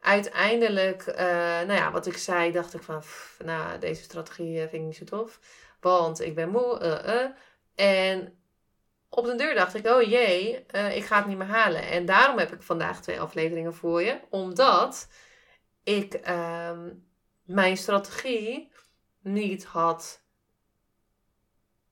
uiteindelijk, 0.00 1.06
uh, 1.06 1.16
nou 1.16 1.72
ja, 1.72 1.90
wat 1.92 2.06
ik 2.06 2.16
zei, 2.16 2.52
dacht 2.52 2.74
ik 2.74 2.82
van, 2.82 3.02
nou, 3.44 3.78
deze 3.78 4.02
strategie 4.02 4.54
eh, 4.54 4.60
vind 4.60 4.72
ik 4.72 4.80
niet 4.80 4.96
zo 4.96 5.04
tof. 5.04 5.40
Want 5.80 6.20
ik 6.20 6.34
ben 6.34 6.48
moe. 6.48 6.80
Uh, 6.82 7.30
en 7.74 8.38
op 9.08 9.24
de 9.24 9.34
deur 9.34 9.54
dacht 9.54 9.74
ik, 9.74 9.86
oh 9.86 10.02
jee, 10.02 10.66
ik 10.94 11.04
ga 11.04 11.16
het 11.16 11.26
niet 11.26 11.38
meer 11.38 11.46
halen. 11.46 11.82
En 11.82 12.06
daarom 12.06 12.38
heb 12.38 12.52
ik 12.52 12.62
vandaag 12.62 13.02
twee 13.02 13.20
afleveringen 13.20 13.74
voor 13.74 14.02
je. 14.02 14.20
Omdat 14.30 15.08
ik 15.82 16.14
ehm, 16.14 16.90
mijn 17.42 17.76
strategie 17.76 18.72
niet 19.26 19.64
had, 19.64 20.22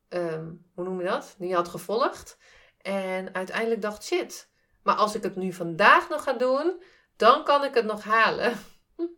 ehm, 0.09 0.53
hoe 0.75 0.85
noem 0.85 1.01
je 1.01 1.07
dat? 1.07 1.35
Niet 1.39 1.55
had 1.55 1.69
gevolgd. 1.69 2.39
En 2.79 3.35
uiteindelijk 3.35 3.83
dacht, 3.83 4.05
shit, 4.05 4.51
maar 4.83 4.95
als 4.95 5.15
ik 5.15 5.23
het 5.23 5.37
nu 5.37 5.53
vandaag 5.53 6.09
nog 6.09 6.23
ga 6.23 6.33
doen, 6.33 6.83
dan 7.17 7.45
kan 7.45 7.65
ik 7.65 7.75
het 7.75 7.85
nog 7.85 8.05
halen. 8.05 8.59
um, 8.99 9.09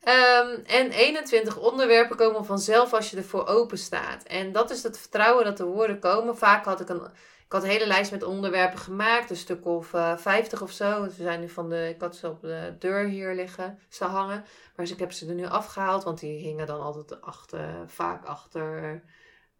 en 0.80 0.90
21 0.90 1.56
onderwerpen 1.56 2.16
komen 2.16 2.44
vanzelf 2.44 2.92
als 2.92 3.10
je 3.10 3.16
ervoor 3.16 3.46
open 3.46 3.78
staat. 3.78 4.22
En 4.22 4.52
dat 4.52 4.70
is 4.70 4.82
het 4.82 4.98
vertrouwen 4.98 5.44
dat 5.44 5.56
de 5.56 5.64
woorden 5.64 5.98
komen. 5.98 6.36
Vaak 6.36 6.64
had 6.64 6.80
ik 6.80 6.88
een 6.88 7.12
ik 7.44 7.52
had 7.52 7.62
een 7.62 7.68
hele 7.68 7.86
lijst 7.86 8.10
met 8.10 8.22
onderwerpen 8.22 8.78
gemaakt, 8.78 9.30
een 9.30 9.36
stuk 9.36 9.66
of 9.66 9.92
uh, 9.92 10.10
eh, 10.12 10.18
50 10.18 10.62
of 10.62 10.70
zo. 10.70 11.02
We 11.02 11.10
zijn 11.10 11.40
nu 11.40 11.48
van 11.48 11.68
de, 11.68 11.88
ik 11.88 12.00
had 12.00 12.16
ze 12.16 12.28
op 12.28 12.40
de 12.40 12.76
deur 12.78 13.04
hier 13.04 13.34
liggen, 13.34 13.78
ze 13.88 14.04
hangen. 14.04 14.44
Maar 14.76 14.90
ik 14.90 14.98
heb 14.98 15.12
ze 15.12 15.28
er 15.28 15.34
nu 15.34 15.46
afgehaald, 15.46 16.04
want 16.04 16.20
die 16.20 16.38
hingen 16.38 16.66
dan 16.66 16.80
altijd 16.80 17.20
achter, 17.20 17.84
vaak 17.86 18.24
achter 18.24 19.02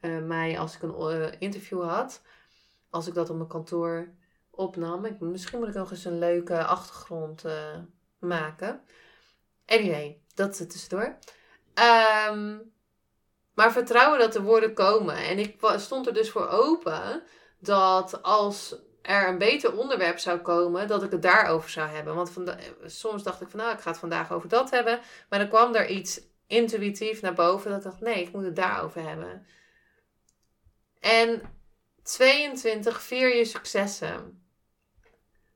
uh, 0.00 0.22
mij 0.22 0.58
als 0.58 0.74
ik 0.74 0.82
een 0.82 1.20
uh, 1.20 1.32
interview 1.38 1.88
had. 1.88 2.22
Als 2.90 3.06
ik 3.06 3.14
dat 3.14 3.30
op 3.30 3.36
mijn 3.36 3.48
kantoor 3.48 4.08
opnam. 4.50 5.04
Ik, 5.04 5.20
misschien 5.20 5.58
moet 5.58 5.68
ik 5.68 5.74
nog 5.74 5.90
eens 5.90 6.04
een 6.04 6.18
leuke 6.18 6.64
achtergrond 6.64 7.44
maken. 8.18 8.80
Anyway, 9.66 10.20
dat 10.34 10.60
is 10.60 10.66
tussendoor. 10.66 11.18
Um, 12.30 12.72
maar 13.54 13.72
vertrouwen 13.72 14.18
dat 14.18 14.32
de 14.32 14.42
woorden 14.42 14.74
komen. 14.74 15.16
En 15.16 15.38
ik 15.38 15.56
stond 15.76 16.06
er 16.06 16.14
dus 16.14 16.30
voor 16.30 16.48
open 16.48 17.22
dat 17.64 18.22
als 18.22 18.76
er 19.02 19.28
een 19.28 19.38
beter 19.38 19.76
onderwerp 19.78 20.18
zou 20.18 20.38
komen, 20.38 20.88
dat 20.88 21.02
ik 21.02 21.10
het 21.10 21.22
daarover 21.22 21.70
zou 21.70 21.88
hebben. 21.88 22.14
Want 22.14 22.32
soms 22.84 23.22
dacht 23.22 23.40
ik 23.40 23.48
van 23.48 23.58
nou, 23.58 23.72
ik 23.72 23.80
ga 23.80 23.90
het 23.90 23.98
vandaag 23.98 24.32
over 24.32 24.48
dat 24.48 24.70
hebben. 24.70 25.00
Maar 25.28 25.38
dan 25.38 25.48
kwam 25.48 25.74
er 25.74 25.88
iets 25.88 26.20
intuïtief 26.46 27.20
naar 27.20 27.34
boven 27.34 27.70
dat 27.70 27.78
ik 27.78 27.84
dacht, 27.84 28.00
nee, 28.00 28.22
ik 28.22 28.32
moet 28.32 28.44
het 28.44 28.56
daarover 28.56 29.08
hebben. 29.08 29.46
En 31.00 31.42
22, 32.02 33.02
vier 33.02 33.36
je 33.36 33.44
successen. 33.44 34.42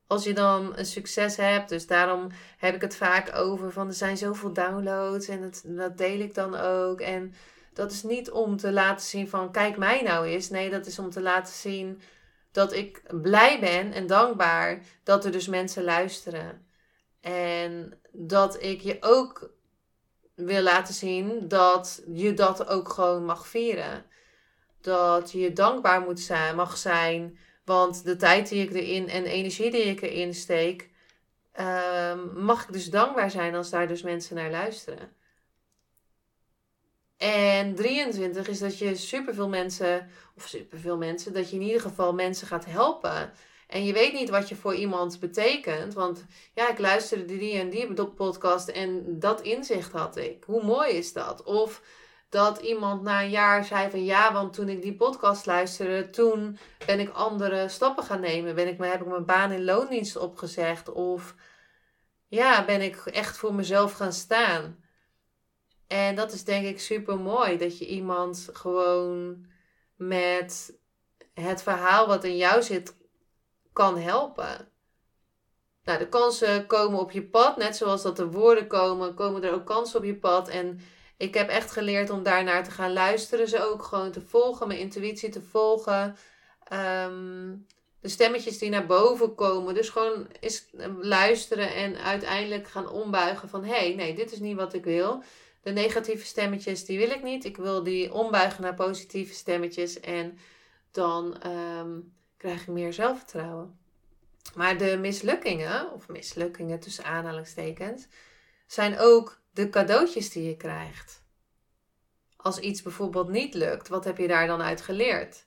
Als 0.07 0.25
je 0.25 0.33
dan 0.33 0.77
een 0.77 0.87
succes 0.87 1.37
hebt, 1.37 1.69
dus 1.69 1.87
daarom 1.87 2.29
heb 2.59 2.75
ik 2.75 2.81
het 2.81 2.97
vaak 2.97 3.37
over 3.37 3.73
van 3.73 3.87
er 3.87 3.95
zijn 3.95 4.17
zoveel 4.17 4.53
downloads 4.53 5.29
en 5.29 5.41
dat, 5.41 5.63
dat 5.65 5.99
deel 5.99 6.21
ik 6.21 6.35
dan 6.35 6.55
ook. 6.55 7.01
En 7.01 7.35
dat 7.79 7.93
is 7.93 8.03
niet 8.03 8.31
om 8.31 8.57
te 8.57 8.73
laten 8.73 9.07
zien 9.07 9.29
van 9.29 9.53
kijk 9.53 9.77
mij 9.77 10.03
nou 10.03 10.27
eens. 10.27 10.49
Nee, 10.49 10.71
dat 10.71 10.87
is 10.87 10.99
om 10.99 11.11
te 11.11 11.21
laten 11.21 11.55
zien 11.55 12.01
dat 12.53 12.73
ik 12.73 13.03
blij 13.23 13.61
ben 13.61 13.93
en 13.93 14.07
dankbaar 14.07 14.81
dat 15.03 15.25
er 15.25 15.33
dus 15.33 15.47
mensen 15.47 15.85
luisteren. 15.85 16.67
En 17.21 18.01
dat 18.13 18.63
ik 18.63 18.81
je 18.81 18.97
ook 19.01 19.51
wil 20.35 20.63
laten 20.63 20.95
zien 20.95 21.49
dat 21.49 22.03
je 22.13 22.35
dat 22.35 22.69
ook 22.69 22.89
gewoon 22.89 23.25
mag 23.25 23.47
vieren. 23.47 24.05
Dat 24.81 25.33
je 25.33 25.53
dankbaar 25.53 26.01
moet 26.01 26.21
zijn, 26.21 26.57
mag 26.57 26.77
zijn. 26.77 27.39
Want 27.65 28.05
de 28.05 28.17
tijd 28.17 28.49
die 28.49 28.63
ik 28.63 28.75
erin 28.75 29.09
en 29.09 29.25
energie 29.25 29.71
die 29.71 29.85
ik 29.85 30.03
erin 30.03 30.35
steek, 30.35 30.91
ehm, 31.53 32.45
mag 32.45 32.63
ik 32.63 32.73
dus 32.73 32.91
dankbaar 32.91 33.31
zijn 33.31 33.55
als 33.55 33.71
daar 33.71 33.89
dus 33.89 34.03
mensen 34.03 34.37
naar 34.37 34.51
luisteren. 34.51 35.17
En 37.19 37.75
23 37.75 38.49
is 38.49 38.59
dat 38.59 38.79
je 38.79 38.97
superveel 38.97 39.49
mensen, 39.49 40.11
of 40.37 40.47
superveel 40.47 40.97
mensen, 40.97 41.33
dat 41.33 41.51
je 41.51 41.57
in 41.57 41.63
ieder 41.63 41.81
geval 41.81 42.13
mensen 42.15 42.47
gaat 42.47 42.65
helpen. 42.65 43.33
En 43.67 43.85
je 43.85 43.93
weet 43.93 44.13
niet 44.13 44.29
wat 44.29 44.49
je 44.49 44.57
voor 44.57 44.75
iemand 44.75 45.21
betekent. 45.21 45.95
Want 45.95 46.25
ja, 46.55 46.71
ik 46.71 46.79
luisterde 46.79 47.39
die 47.39 47.59
en 47.59 47.71
die 47.71 48.07
podcast 48.07 48.69
en 48.69 49.19
dat 49.19 49.41
inzicht 49.41 49.93
had 49.93 50.17
ik. 50.17 50.45
Hoe 50.47 50.65
mooi 50.65 50.93
is 50.93 51.13
dat? 51.13 51.43
Of 51.43 51.83
dat 52.29 52.59
iemand 52.59 53.03
na 53.03 53.23
een 53.23 53.31
jaar 53.31 53.65
zei 53.65 53.91
van 53.91 54.05
ja, 54.05 54.33
want 54.33 54.53
toen 54.53 54.69
ik 54.69 54.83
die 54.83 54.97
podcast 54.97 55.47
luisterde, 55.47 56.11
toen 56.11 56.59
ben 56.87 57.01
ik 57.01 57.09
andere 57.09 57.69
stappen 57.69 58.05
gaan 58.05 58.21
nemen. 58.21 58.55
Ben 58.55 58.69
ik, 58.69 58.79
heb 58.79 59.01
ik 59.01 59.07
mijn 59.07 59.25
baan 59.25 59.53
in 59.53 59.65
loondienst 59.65 60.17
opgezegd? 60.17 60.93
Of 60.93 61.35
ja, 62.27 62.65
ben 62.65 62.81
ik 62.81 62.97
echt 62.97 63.37
voor 63.37 63.55
mezelf 63.55 63.93
gaan 63.93 64.13
staan? 64.13 64.87
En 65.89 66.15
dat 66.15 66.33
is 66.33 66.45
denk 66.45 66.67
ik 66.67 66.81
super 66.81 67.19
mooi. 67.19 67.57
Dat 67.57 67.79
je 67.79 67.87
iemand 67.87 68.49
gewoon 68.53 69.47
met 69.97 70.79
het 71.35 71.63
verhaal 71.63 72.07
wat 72.07 72.25
in 72.25 72.37
jou 72.37 72.63
zit 72.63 72.97
kan 73.73 73.99
helpen. 73.99 74.69
Nou, 75.85 75.99
de 75.99 76.09
kansen 76.09 76.67
komen 76.67 76.99
op 76.99 77.11
je 77.11 77.23
pad. 77.23 77.57
Net 77.57 77.77
zoals 77.77 78.03
dat 78.03 78.17
de 78.17 78.31
woorden 78.31 78.67
komen, 78.67 79.15
komen 79.15 79.45
er 79.45 79.53
ook 79.53 79.67
kansen 79.67 79.99
op 79.99 80.05
je 80.05 80.17
pad. 80.17 80.49
En 80.49 80.81
ik 81.17 81.35
heb 81.35 81.49
echt 81.49 81.71
geleerd 81.71 82.11
om 82.11 82.23
daarnaar 82.23 82.65
te 82.65 82.71
gaan 82.71 82.93
luisteren. 82.93 83.49
Ze 83.49 83.63
ook 83.63 83.83
gewoon 83.83 84.11
te 84.11 84.21
volgen, 84.21 84.69
mijn 84.69 84.81
intuïtie 84.81 85.29
te 85.29 85.43
volgen. 85.43 86.17
Ehm, 86.65 87.57
de 88.01 88.09
stemmetjes 88.09 88.59
die 88.59 88.71
naar 88.71 88.87
boven 88.87 89.35
komen. 89.35 89.75
Dus 89.75 89.89
gewoon 89.89 90.27
eens 90.41 90.67
luisteren 91.01 91.75
en 91.75 91.97
uiteindelijk 91.97 92.69
gaan 92.69 92.89
ombuigen 92.89 93.49
van... 93.49 93.65
hé, 93.65 93.79
hey, 93.79 93.95
nee, 93.95 94.15
dit 94.15 94.33
is 94.33 94.39
niet 94.39 94.57
wat 94.57 94.75
ik 94.75 94.85
wil. 94.85 95.23
De 95.61 95.71
negatieve 95.71 96.27
stemmetjes, 96.27 96.85
die 96.85 96.99
wil 96.99 97.11
ik 97.11 97.23
niet. 97.23 97.45
Ik 97.45 97.57
wil 97.57 97.83
die 97.83 98.13
ombuigen 98.13 98.63
naar 98.63 98.75
positieve 98.75 99.35
stemmetjes. 99.35 100.01
En 100.01 100.39
dan 100.91 101.41
ehm, 101.41 102.01
krijg 102.37 102.61
ik 102.61 102.69
meer 102.69 102.93
zelfvertrouwen. 102.93 103.79
Maar 104.55 104.79
de 104.79 104.97
mislukkingen, 105.01 105.93
of 105.93 106.09
mislukkingen 106.09 106.81
tussen 106.81 107.05
aanhalingstekens, 107.05 108.07
zijn 108.67 108.99
ook 108.99 109.41
de 109.51 109.69
cadeautjes 109.69 110.31
die 110.31 110.49
je 110.49 110.57
krijgt. 110.57 111.23
Als 112.37 112.59
iets 112.59 112.83
bijvoorbeeld 112.83 113.29
niet 113.29 113.55
lukt, 113.55 113.89
wat 113.89 114.05
heb 114.05 114.19
je 114.19 114.29
daar 114.29 114.47
dan 114.47 114.63
uit 114.63 114.81
geleerd? 114.81 115.47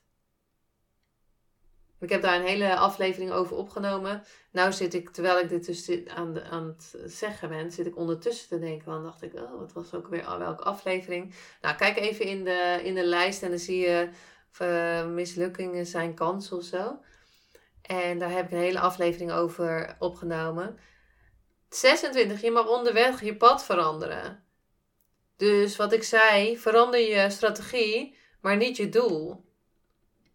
Ik 2.02 2.10
heb 2.10 2.22
daar 2.22 2.40
een 2.40 2.46
hele 2.46 2.76
aflevering 2.76 3.30
over 3.32 3.56
opgenomen. 3.56 4.24
Nou 4.50 4.72
zit 4.72 4.94
ik, 4.94 5.10
terwijl 5.10 5.38
ik 5.38 5.48
dit 5.48 5.66
dus 5.66 6.06
aan, 6.06 6.42
aan 6.42 6.66
het 6.66 6.94
zeggen 7.04 7.48
ben, 7.48 7.72
zit 7.72 7.86
ik 7.86 7.96
ondertussen 7.96 8.48
te 8.48 8.58
denken. 8.58 8.92
Dan 8.92 9.02
dacht 9.02 9.22
ik, 9.22 9.34
oh, 9.34 9.58
wat 9.58 9.72
was 9.72 9.94
ook 9.94 10.08
weer 10.08 10.38
welke 10.38 10.62
aflevering? 10.62 11.34
Nou, 11.60 11.76
kijk 11.76 11.96
even 11.96 12.24
in 12.24 12.44
de, 12.44 12.80
in 12.84 12.94
de 12.94 13.04
lijst 13.04 13.42
en 13.42 13.48
dan 13.48 13.58
zie 13.58 13.78
je 13.78 14.08
uh, 14.62 15.06
mislukkingen 15.06 15.86
zijn 15.86 16.14
kans 16.14 16.52
of 16.52 16.64
zo. 16.64 16.98
En 17.82 18.18
daar 18.18 18.30
heb 18.30 18.44
ik 18.44 18.50
een 18.52 18.58
hele 18.58 18.80
aflevering 18.80 19.32
over 19.32 19.96
opgenomen. 19.98 20.78
26, 21.68 22.40
je 22.40 22.50
mag 22.50 22.68
onderweg 22.68 23.22
je 23.22 23.36
pad 23.36 23.64
veranderen. 23.64 24.44
Dus 25.36 25.76
wat 25.76 25.92
ik 25.92 26.02
zei, 26.02 26.58
verander 26.58 27.00
je 27.00 27.30
strategie, 27.30 28.16
maar 28.40 28.56
niet 28.56 28.76
je 28.76 28.88
doel. 28.88 29.50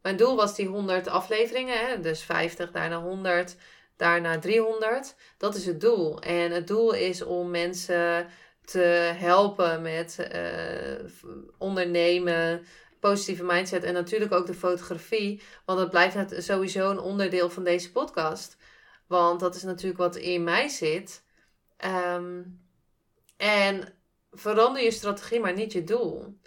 Mijn 0.08 0.20
doel 0.20 0.36
was 0.36 0.56
die 0.56 0.68
100 0.68 1.08
afleveringen, 1.08 1.88
hè? 1.88 2.00
dus 2.00 2.24
50, 2.24 2.72
daarna 2.72 3.02
100, 3.02 3.56
daarna 3.98 4.40
300. 4.40 5.16
Dat 5.38 5.56
is 5.56 5.66
het 5.66 5.82
doel. 5.82 6.22
En 6.22 6.52
het 6.52 6.68
doel 6.68 6.94
is 6.94 7.22
om 7.22 7.50
mensen 7.50 8.28
te 8.66 9.14
helpen 9.16 9.82
met 9.82 10.28
uh, 10.34 11.10
ondernemen, 11.58 12.66
positieve 13.00 13.44
mindset 13.44 13.84
en 13.84 13.94
natuurlijk 13.94 14.34
ook 14.34 14.46
de 14.46 14.54
fotografie. 14.54 15.42
Want 15.66 15.80
dat 15.80 15.90
blijft 15.90 16.44
sowieso 16.44 16.90
een 16.90 17.00
onderdeel 17.00 17.50
van 17.50 17.64
deze 17.64 17.92
podcast. 17.92 18.58
Want 19.08 19.40
dat 19.40 19.56
is 19.56 19.64
natuurlijk 19.64 20.00
wat 20.00 20.16
in 20.16 20.44
mij 20.44 20.68
zit. 20.68 21.24
Ehm, 21.78 22.42
en 23.38 23.94
verander 24.32 24.84
je 24.84 24.92
strategie, 24.92 25.40
maar 25.40 25.54
niet 25.54 25.72
je 25.72 25.84
doel. 25.84 26.38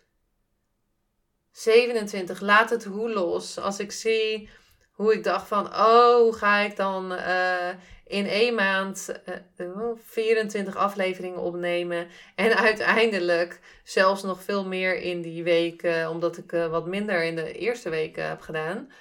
27, 1.60 2.40
laat 2.40 2.70
het 2.70 2.84
hoe 2.84 3.10
los. 3.10 3.58
Als 3.58 3.78
ik 3.78 3.92
zie 3.92 4.48
hoe 4.92 5.12
ik 5.14 5.24
dacht 5.24 5.48
van, 5.48 5.66
oh, 5.66 6.34
ga 6.34 6.58
ik 6.58 6.76
dan 6.76 7.12
uh, 7.12 7.68
in 8.06 8.26
één 8.26 8.54
maand 8.54 9.14
uh, 9.28 9.36
eh, 9.56 9.90
24 10.04 10.76
afleveringen 10.76 11.40
opnemen. 11.40 12.08
En 12.34 12.56
uiteindelijk 12.68 13.60
zelfs 13.84 14.22
nog 14.22 14.42
veel 14.42 14.66
meer 14.66 14.96
in 14.96 15.22
die 15.22 15.42
week, 15.42 15.88
omdat 16.08 16.36
ik 16.36 16.50
wat 16.50 16.86
minder 16.86 17.24
in 17.24 17.36
de 17.36 17.52
eerste 17.52 17.88
week 17.88 18.16
heb 18.16 18.40
gedaan. 18.40 18.92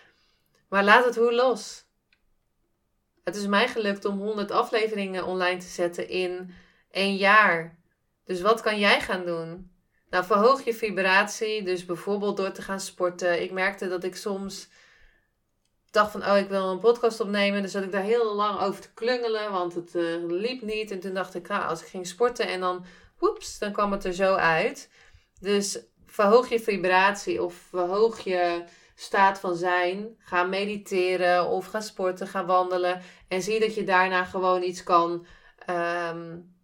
Maar 0.70 0.84
laat 0.84 1.06
het 1.06 1.16
hoe 1.16 1.34
los. 1.34 1.88
Het 3.24 3.36
is 3.36 3.48
mij 3.48 3.68
gelukt 3.68 4.06
om 4.06 4.18
100 4.18 4.52
afleveringen 4.52 5.26
online 5.26 5.60
te 5.60 5.68
zetten 5.68 6.10
in 6.10 6.54
één 6.92 7.16
jaar. 7.16 7.78
Dus 8.26 8.42
wat 8.42 8.62
kan 8.62 8.80
jij 8.80 9.02
gaan 9.02 9.26
doen? 9.26 9.72
Nou, 10.10 10.26
verhoog 10.26 10.64
je 10.64 10.74
vibratie. 10.74 11.64
Dus 11.64 11.86
bijvoorbeeld 11.86 12.38
door 12.38 12.52
te 12.52 12.62
gaan 12.62 12.80
sporten. 12.80 13.42
Ik 13.42 13.52
merkte 13.52 13.88
dat 13.88 14.04
ik 14.04 14.16
soms 14.16 14.70
dacht 15.92 16.12
van, 16.12 16.26
oh, 16.26 16.38
ik 16.38 16.50
wil 16.50 16.70
een 16.70 16.80
podcast 16.80 17.20
opnemen. 17.20 17.62
Dus 17.62 17.72
zat 17.72 17.84
ik 17.84 17.92
daar 17.92 18.02
heel 18.02 18.36
lang 18.36 18.60
over 18.60 18.82
te 18.82 18.94
klungelen, 18.94 19.52
want 19.52 19.74
het 19.76 19.96
uh, 19.96 20.26
liep 20.28 20.62
niet. 20.62 20.92
En 20.92 21.00
toen 21.00 21.14
dacht 21.14 21.36
ik, 21.36 21.48
nou, 21.48 21.64
als 21.64 21.82
ik 21.82 21.88
ging 21.88 22.08
sporten 22.08 22.48
en 22.48 22.60
dan, 22.60 22.86
woeps, 23.18 23.60
dan 23.60 23.72
kwam 23.72 23.92
het 23.92 24.06
er 24.06 24.14
zo 24.14 24.34
uit. 24.36 24.90
Dus 25.40 25.80
verhoog 26.06 26.50
je 26.50 26.60
vibratie 26.60 27.44
of 27.44 27.54
verhoog 27.54 28.20
je 28.20 28.64
staat 28.96 29.40
van 29.40 29.56
zijn. 29.56 30.16
Ga 30.20 30.44
mediteren 30.44 31.48
of 31.48 31.66
ga 31.66 31.82
sporten, 31.82 32.28
ga 32.28 32.46
wandelen. 32.46 33.02
En 33.28 33.42
zie 33.42 33.60
dat 33.60 33.76
je 33.76 33.84
daarna 33.84 34.24
gewoon 34.24 34.64
iets 34.64 34.84
kan... 34.84 35.26
Um, 35.70 36.58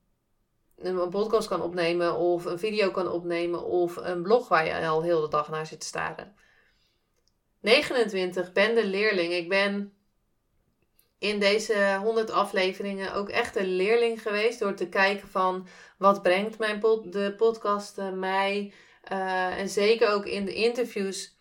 een 0.78 1.10
podcast 1.10 1.48
kan 1.48 1.62
opnemen 1.62 2.16
of 2.16 2.46
een 2.46 2.60
video 2.60 2.92
kan 2.92 3.12
opnemen 3.12 3.64
of 3.64 3.96
een 3.96 4.22
blog 4.22 4.48
waar 4.48 4.66
je 4.66 4.88
al 4.88 5.04
heel 5.04 5.22
de 5.22 5.28
dag 5.28 5.50
naar 5.50 5.66
zit 5.66 5.80
te 5.80 5.86
staren. 5.86 6.36
29, 7.60 8.52
ben 8.52 8.76
de 8.76 8.86
leerling. 8.86 9.34
Ik 9.34 9.50
ben 9.50 9.94
in 11.20 11.40
deze 11.40 11.98
100 12.02 12.32
afleveringen 12.32 13.14
ook 13.14 13.30
echt 13.30 13.56
een 13.56 13.76
leerling 13.76 14.22
geweest 14.22 14.60
door 14.60 14.74
te 14.74 14.90
kijken 14.90 15.28
van 15.28 15.68
wat 15.98 16.22
brengt 16.22 16.58
mijn 16.58 16.80
de 16.80 17.34
podcast 17.38 17.98
mij. 18.14 18.74
Uh, 19.12 19.58
en 19.58 19.70
zeker 19.70 20.10
ook 20.10 20.26
in 20.26 20.46
de 20.46 20.54
interviews. 20.54 21.40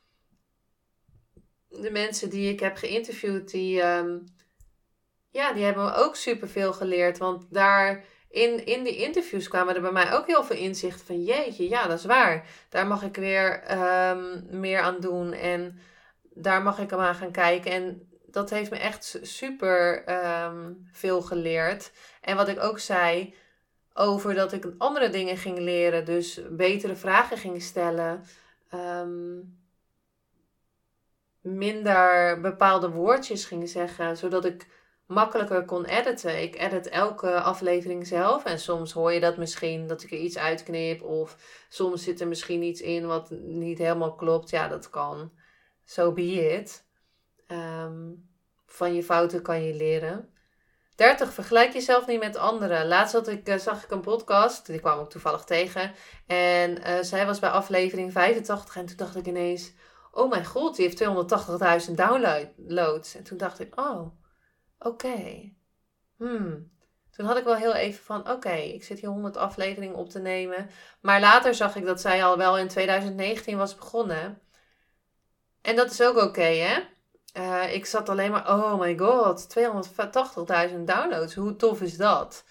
De 1.68 1.90
mensen 1.90 2.30
die 2.30 2.52
ik 2.52 2.60
heb 2.60 2.76
geïnterviewd, 2.76 3.50
die, 3.50 3.82
um, 3.82 4.24
ja, 5.30 5.52
die 5.52 5.64
hebben 5.64 5.96
ook 5.96 6.16
superveel 6.16 6.72
geleerd. 6.72 7.18
Want 7.18 7.46
daar 7.50 8.04
in, 8.34 8.66
in 8.66 8.84
die 8.84 8.96
interviews 8.96 9.48
kwamen 9.48 9.74
er 9.74 9.80
bij 9.80 9.92
mij 9.92 10.12
ook 10.12 10.26
heel 10.26 10.44
veel 10.44 10.56
inzichten 10.56 11.06
van 11.06 11.22
jeetje, 11.22 11.68
ja, 11.68 11.86
dat 11.86 11.98
is 11.98 12.04
waar. 12.04 12.46
Daar 12.68 12.86
mag 12.86 13.02
ik 13.02 13.16
weer 13.16 13.62
um, 14.10 14.46
meer 14.50 14.80
aan 14.80 15.00
doen 15.00 15.32
en 15.32 15.78
daar 16.20 16.62
mag 16.62 16.78
ik 16.78 16.90
hem 16.90 17.00
aan 17.00 17.14
gaan 17.14 17.30
kijken. 17.30 17.70
En 17.70 18.08
dat 18.26 18.50
heeft 18.50 18.70
me 18.70 18.76
echt 18.76 19.18
super 19.22 20.04
um, 20.44 20.88
veel 20.92 21.22
geleerd. 21.22 21.92
En 22.20 22.36
wat 22.36 22.48
ik 22.48 22.62
ook 22.62 22.78
zei 22.78 23.34
over 23.92 24.34
dat 24.34 24.52
ik 24.52 24.66
andere 24.78 25.08
dingen 25.08 25.36
ging 25.36 25.58
leren, 25.58 26.04
dus 26.04 26.40
betere 26.50 26.96
vragen 26.96 27.38
ging 27.38 27.62
stellen. 27.62 28.24
Um, 28.74 29.58
minder 31.40 32.40
bepaalde 32.40 32.90
woordjes 32.90 33.44
ging 33.44 33.68
zeggen, 33.68 34.16
zodat 34.16 34.44
ik 34.44 34.66
makkelijker 35.06 35.64
kon 35.64 35.84
editen. 35.84 36.42
Ik 36.42 36.58
edit 36.58 36.88
elke 36.88 37.40
aflevering 37.40 38.06
zelf 38.06 38.44
en 38.44 38.58
soms 38.58 38.92
hoor 38.92 39.12
je 39.12 39.20
dat 39.20 39.36
misschien 39.36 39.86
dat 39.86 40.02
ik 40.02 40.10
er 40.10 40.18
iets 40.18 40.38
uitknip 40.38 41.02
of 41.02 41.36
soms 41.68 42.02
zit 42.02 42.20
er 42.20 42.28
misschien 42.28 42.62
iets 42.62 42.80
in 42.80 43.06
wat 43.06 43.30
niet 43.30 43.78
helemaal 43.78 44.14
klopt. 44.14 44.50
Ja, 44.50 44.68
dat 44.68 44.90
kan. 44.90 45.32
So 45.84 46.12
be 46.12 46.56
it. 46.56 46.84
Ehm, 47.46 48.12
van 48.66 48.94
je 48.94 49.02
fouten 49.02 49.42
kan 49.42 49.62
je 49.62 49.74
leren. 49.74 50.28
30. 50.96 51.32
Vergelijk 51.32 51.72
jezelf 51.72 52.06
niet 52.06 52.20
met 52.20 52.36
anderen. 52.36 52.86
Laatst 52.86 53.14
had 53.14 53.28
ik, 53.28 53.48
uh, 53.48 53.56
zag 53.56 53.84
ik 53.84 53.90
een 53.90 54.00
podcast, 54.00 54.66
die 54.66 54.80
kwam 54.80 55.00
ik 55.00 55.08
toevallig 55.08 55.44
tegen. 55.44 55.92
En 56.26 56.78
uh, 56.78 56.98
zij 57.00 57.26
was 57.26 57.38
bij 57.38 57.50
aflevering 57.50 58.12
85 58.12 58.76
en 58.76 58.86
toen 58.86 58.96
dacht 58.96 59.16
ik 59.16 59.26
ineens... 59.26 59.72
Oh 60.10 60.30
mijn 60.30 60.44
god, 60.44 60.76
die 60.76 60.86
heeft 60.86 61.04
280.000 61.88 61.94
downloads. 61.94 63.14
En 63.14 63.22
toen 63.22 63.38
dacht 63.38 63.60
ik, 63.60 63.80
oh, 63.80 64.06
oké. 64.78 65.52
Hmm. 66.16 66.72
Toen 67.10 67.26
had 67.26 67.36
ik 67.36 67.44
wel 67.44 67.56
heel 67.56 67.74
even 67.74 68.04
van, 68.04 68.30
oké, 68.30 68.52
ik 68.52 68.84
zit 68.84 69.00
hier 69.00 69.08
100 69.08 69.36
afleveringen 69.36 69.96
op 69.96 70.10
te 70.10 70.18
nemen. 70.18 70.70
Maar 71.00 71.20
later 71.20 71.54
zag 71.54 71.76
ik 71.76 71.84
dat 71.84 72.00
zij 72.00 72.24
al 72.24 72.36
wel 72.36 72.58
in 72.58 72.68
2019 72.68 73.56
was 73.56 73.74
begonnen. 73.74 74.40
En 75.62 75.76
dat 75.76 75.90
is 75.90 76.02
ook 76.02 76.16
oké, 76.16 76.42
hè? 76.42 76.80
Uh, 77.36 77.74
ik 77.74 77.86
zat 77.86 78.08
alleen 78.08 78.30
maar, 78.30 78.48
oh 78.48 78.80
my 78.80 78.98
god, 78.98 79.56
280.000 80.70 80.76
downloads. 80.84 81.34
Hoe 81.34 81.56
tof 81.56 81.80
is 81.80 81.96
dat? 81.96 82.44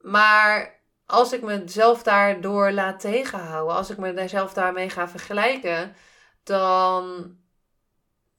Maar 0.00 0.80
als 1.06 1.32
ik 1.32 1.42
mezelf 1.42 2.02
daardoor 2.02 2.72
laat 2.72 3.00
tegenhouden, 3.00 3.76
als 3.76 3.90
ik 3.90 3.98
mezelf 3.98 4.52
daarmee 4.52 4.90
ga 4.90 5.08
vergelijken, 5.08 5.94
dan 6.42 7.36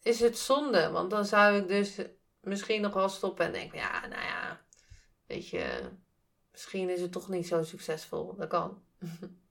is 0.01 0.19
het 0.19 0.37
zonde. 0.37 0.91
Want 0.91 1.09
dan 1.09 1.25
zou 1.25 1.57
ik 1.57 1.67
dus 1.67 1.97
misschien 2.45 2.81
nog 2.81 2.93
wel 2.93 3.09
stoppen 3.09 3.45
en 3.45 3.51
denken, 3.51 3.77
ja, 3.77 3.99
nou 3.99 4.21
ja, 4.21 4.61
weet 5.27 5.49
je, 5.49 5.89
misschien 6.51 6.89
is 6.89 7.01
het 7.01 7.11
toch 7.11 7.29
niet 7.29 7.47
zo 7.47 7.63
succesvol. 7.63 8.35
Dat 8.35 8.47
kan. 8.47 8.81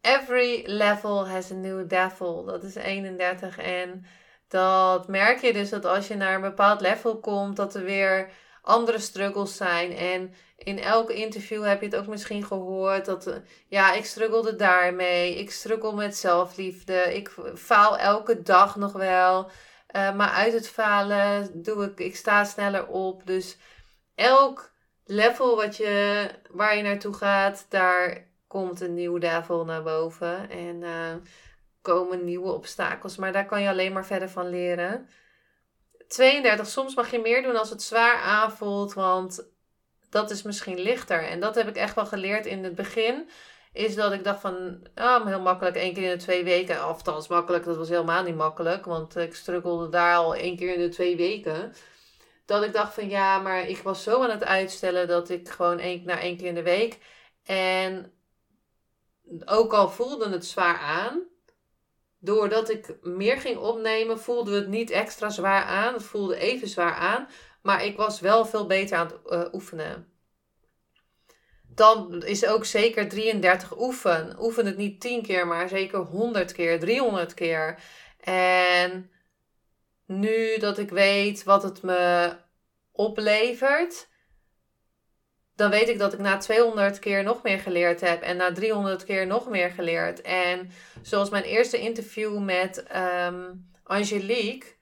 Every 0.00 0.62
level 0.66 1.28
has 1.28 1.50
a 1.50 1.54
new 1.54 1.88
devil. 1.88 2.44
Dat 2.44 2.62
is 2.62 2.74
31. 2.74 3.58
En 3.58 4.04
dat 4.48 5.08
merk 5.08 5.40
je 5.40 5.52
dus 5.52 5.70
dat 5.70 5.84
als 5.84 6.08
je 6.08 6.14
naar 6.14 6.34
een 6.34 6.40
bepaald 6.40 6.80
level 6.80 7.20
komt, 7.20 7.56
dat 7.56 7.74
er 7.74 7.84
weer 7.84 8.30
andere 8.62 8.98
struggles 8.98 9.56
zijn. 9.56 9.92
En 9.92 10.34
in 10.56 10.78
elk 10.78 11.10
interview 11.10 11.64
heb 11.64 11.80
je 11.80 11.86
het 11.86 11.96
ook 11.96 12.06
misschien 12.06 12.44
gehoord 12.44 13.04
dat, 13.04 13.26
eh, 13.26 13.34
ja, 13.68 13.92
ik 13.92 14.04
struggelde 14.04 14.56
daarmee. 14.56 15.34
Ik 15.34 15.50
struggle 15.50 15.94
met 15.94 16.16
zelfliefde. 16.16 17.14
Ik 17.14 17.34
faal 17.54 17.98
elke 17.98 18.42
dag 18.42 18.76
nog 18.76 18.92
wel. 18.92 19.50
Uh, 19.92 20.14
maar 20.14 20.30
uit 20.30 20.52
het 20.52 20.68
falen 20.68 21.62
doe 21.62 21.84
ik, 21.84 22.00
ik 22.00 22.16
sta 22.16 22.44
sneller 22.44 22.86
op. 22.86 23.26
Dus 23.26 23.56
elk 24.14 24.72
level 25.04 25.56
wat 25.56 25.76
je, 25.76 26.28
waar 26.50 26.76
je 26.76 26.82
naartoe 26.82 27.14
gaat, 27.14 27.66
daar 27.68 28.28
komt 28.46 28.80
een 28.80 28.94
nieuw 28.94 29.18
devil 29.18 29.64
naar 29.64 29.82
boven. 29.82 30.50
En 30.50 30.82
uh, 30.82 31.14
komen 31.82 32.24
nieuwe 32.24 32.52
obstakels. 32.52 33.16
Maar 33.16 33.32
daar 33.32 33.46
kan 33.46 33.62
je 33.62 33.68
alleen 33.68 33.92
maar 33.92 34.06
verder 34.06 34.30
van 34.30 34.48
leren. 34.48 35.08
32. 36.08 36.66
Soms 36.66 36.94
mag 36.94 37.10
je 37.10 37.18
meer 37.18 37.42
doen 37.42 37.56
als 37.56 37.70
het 37.70 37.82
zwaar 37.82 38.16
aanvoelt. 38.16 38.92
Want 38.94 39.48
dat 40.10 40.30
is 40.30 40.42
misschien 40.42 40.78
lichter. 40.78 41.28
En 41.28 41.40
dat 41.40 41.54
heb 41.54 41.68
ik 41.68 41.76
echt 41.76 41.94
wel 41.94 42.06
geleerd 42.06 42.46
in 42.46 42.64
het 42.64 42.74
begin. 42.74 43.28
Is 43.72 43.94
dat 43.94 44.12
ik 44.12 44.24
dacht 44.24 44.40
van, 44.40 44.86
ah, 44.94 45.26
heel 45.26 45.40
makkelijk, 45.40 45.76
één 45.76 45.94
keer 45.94 46.02
in 46.02 46.18
de 46.18 46.24
twee 46.24 46.44
weken. 46.44 46.80
Althans, 46.80 47.28
makkelijk, 47.28 47.64
dat 47.64 47.76
was 47.76 47.88
helemaal 47.88 48.22
niet 48.22 48.36
makkelijk. 48.36 48.84
Want 48.84 49.16
ik 49.16 49.34
struggelde 49.34 49.88
daar 49.88 50.16
al 50.16 50.34
één 50.34 50.56
keer 50.56 50.74
in 50.74 50.80
de 50.80 50.88
twee 50.88 51.16
weken. 51.16 51.72
Dat 52.44 52.62
ik 52.62 52.72
dacht 52.72 52.94
van, 52.94 53.08
ja, 53.08 53.38
maar 53.38 53.68
ik 53.68 53.78
was 53.78 54.02
zo 54.02 54.22
aan 54.22 54.30
het 54.30 54.44
uitstellen 54.44 55.08
dat 55.08 55.28
ik 55.28 55.48
gewoon 55.48 55.78
één, 55.78 56.02
na 56.04 56.20
één 56.20 56.36
keer 56.36 56.46
in 56.46 56.54
de 56.54 56.62
week. 56.62 56.98
En 57.44 58.12
ook 59.44 59.72
al 59.72 59.88
voelde 59.88 60.28
het 60.28 60.46
zwaar 60.46 60.78
aan, 60.78 61.22
doordat 62.18 62.70
ik 62.70 62.96
meer 63.02 63.36
ging 63.36 63.56
opnemen, 63.58 64.20
voelde 64.20 64.54
het 64.54 64.68
niet 64.68 64.90
extra 64.90 65.28
zwaar 65.28 65.64
aan. 65.64 65.92
Het 65.92 66.02
voelde 66.02 66.36
even 66.36 66.68
zwaar 66.68 66.94
aan, 66.94 67.28
maar 67.62 67.84
ik 67.84 67.96
was 67.96 68.20
wel 68.20 68.46
veel 68.46 68.66
beter 68.66 68.98
aan 68.98 69.06
het 69.06 69.32
uh, 69.32 69.54
oefenen. 69.54 70.09
Dan 71.74 72.22
is 72.22 72.46
ook 72.46 72.64
zeker 72.64 73.08
33 73.08 73.78
oefen. 73.78 74.36
Oefen 74.40 74.66
het 74.66 74.76
niet 74.76 75.00
10 75.00 75.22
keer, 75.22 75.46
maar 75.46 75.68
zeker 75.68 75.98
100 75.98 76.52
keer, 76.52 76.80
300 76.80 77.34
keer. 77.34 77.78
En 78.20 79.10
nu 80.06 80.58
dat 80.58 80.78
ik 80.78 80.90
weet 80.90 81.44
wat 81.44 81.62
het 81.62 81.82
me 81.82 82.32
oplevert, 82.92 84.08
dan 85.56 85.70
weet 85.70 85.88
ik 85.88 85.98
dat 85.98 86.12
ik 86.12 86.18
na 86.18 86.36
200 86.36 86.98
keer 86.98 87.22
nog 87.22 87.42
meer 87.42 87.58
geleerd 87.58 88.00
heb. 88.00 88.22
En 88.22 88.36
na 88.36 88.52
300 88.52 89.04
keer 89.04 89.26
nog 89.26 89.48
meer 89.48 89.70
geleerd. 89.70 90.20
En 90.20 90.70
zoals 91.02 91.30
mijn 91.30 91.44
eerste 91.44 91.78
interview 91.78 92.38
met 92.38 92.84
um, 92.96 93.70
Angelique 93.82 94.78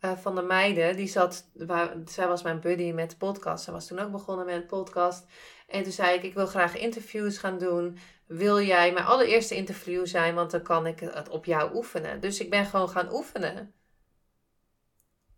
uh, 0.00 0.16
van 0.16 0.34
de 0.34 0.42
meiden. 0.42 0.96
Die 0.96 1.06
zat, 1.06 1.50
waar, 1.52 1.96
zij 2.04 2.28
was 2.28 2.42
mijn 2.42 2.60
buddy 2.60 2.92
met 2.92 3.10
de 3.10 3.16
podcast. 3.16 3.64
Zij 3.64 3.72
was 3.72 3.86
toen 3.86 3.98
ook 3.98 4.10
begonnen 4.10 4.46
met 4.46 4.54
een 4.54 4.66
podcast. 4.66 5.26
En 5.66 5.82
toen 5.82 5.92
zei 5.92 6.16
ik, 6.16 6.22
ik 6.22 6.34
wil 6.34 6.46
graag 6.46 6.76
interviews 6.76 7.38
gaan 7.38 7.58
doen. 7.58 7.98
Wil 8.26 8.60
jij 8.60 8.92
mijn 8.92 9.06
allereerste 9.06 9.54
interview 9.54 10.06
zijn? 10.06 10.34
Want 10.34 10.50
dan 10.50 10.62
kan 10.62 10.86
ik 10.86 11.00
het 11.00 11.28
op 11.28 11.44
jou 11.44 11.74
oefenen. 11.74 12.20
Dus 12.20 12.40
ik 12.40 12.50
ben 12.50 12.64
gewoon 12.64 12.88
gaan 12.88 13.12
oefenen. 13.12 13.72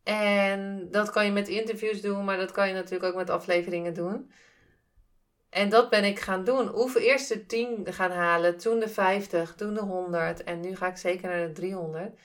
En 0.03 0.89
dat 0.91 1.11
kan 1.11 1.25
je 1.25 1.33
met 1.33 1.49
interviews 1.49 2.01
doen, 2.01 2.25
maar 2.25 2.37
dat 2.37 2.53
kan 2.53 2.69
je 2.69 2.75
natuurlijk 2.75 3.05
ook 3.05 3.19
met 3.19 3.31
afleveringen 3.31 3.95
doen. 3.95 4.31
En 5.51 5.69
dat 5.69 5.91
ben 5.91 6.05
ik 6.05 6.21
gaan 6.21 6.45
doen. 6.45 6.67
Hoeveel 6.67 7.01
eerst 7.01 7.29
de 7.29 7.47
10 7.47 7.87
gaan 7.93 8.11
halen, 8.11 8.59
toen 8.59 8.79
de 8.79 8.89
50, 8.89 9.55
toen 9.55 9.75
de 9.75 9.81
100 9.81 10.45
en 10.45 10.61
nu 10.61 10.77
ga 10.77 10.87
ik 10.87 10.97
zeker 10.97 11.29
naar 11.29 11.47
de 11.47 11.53
300. 11.53 12.19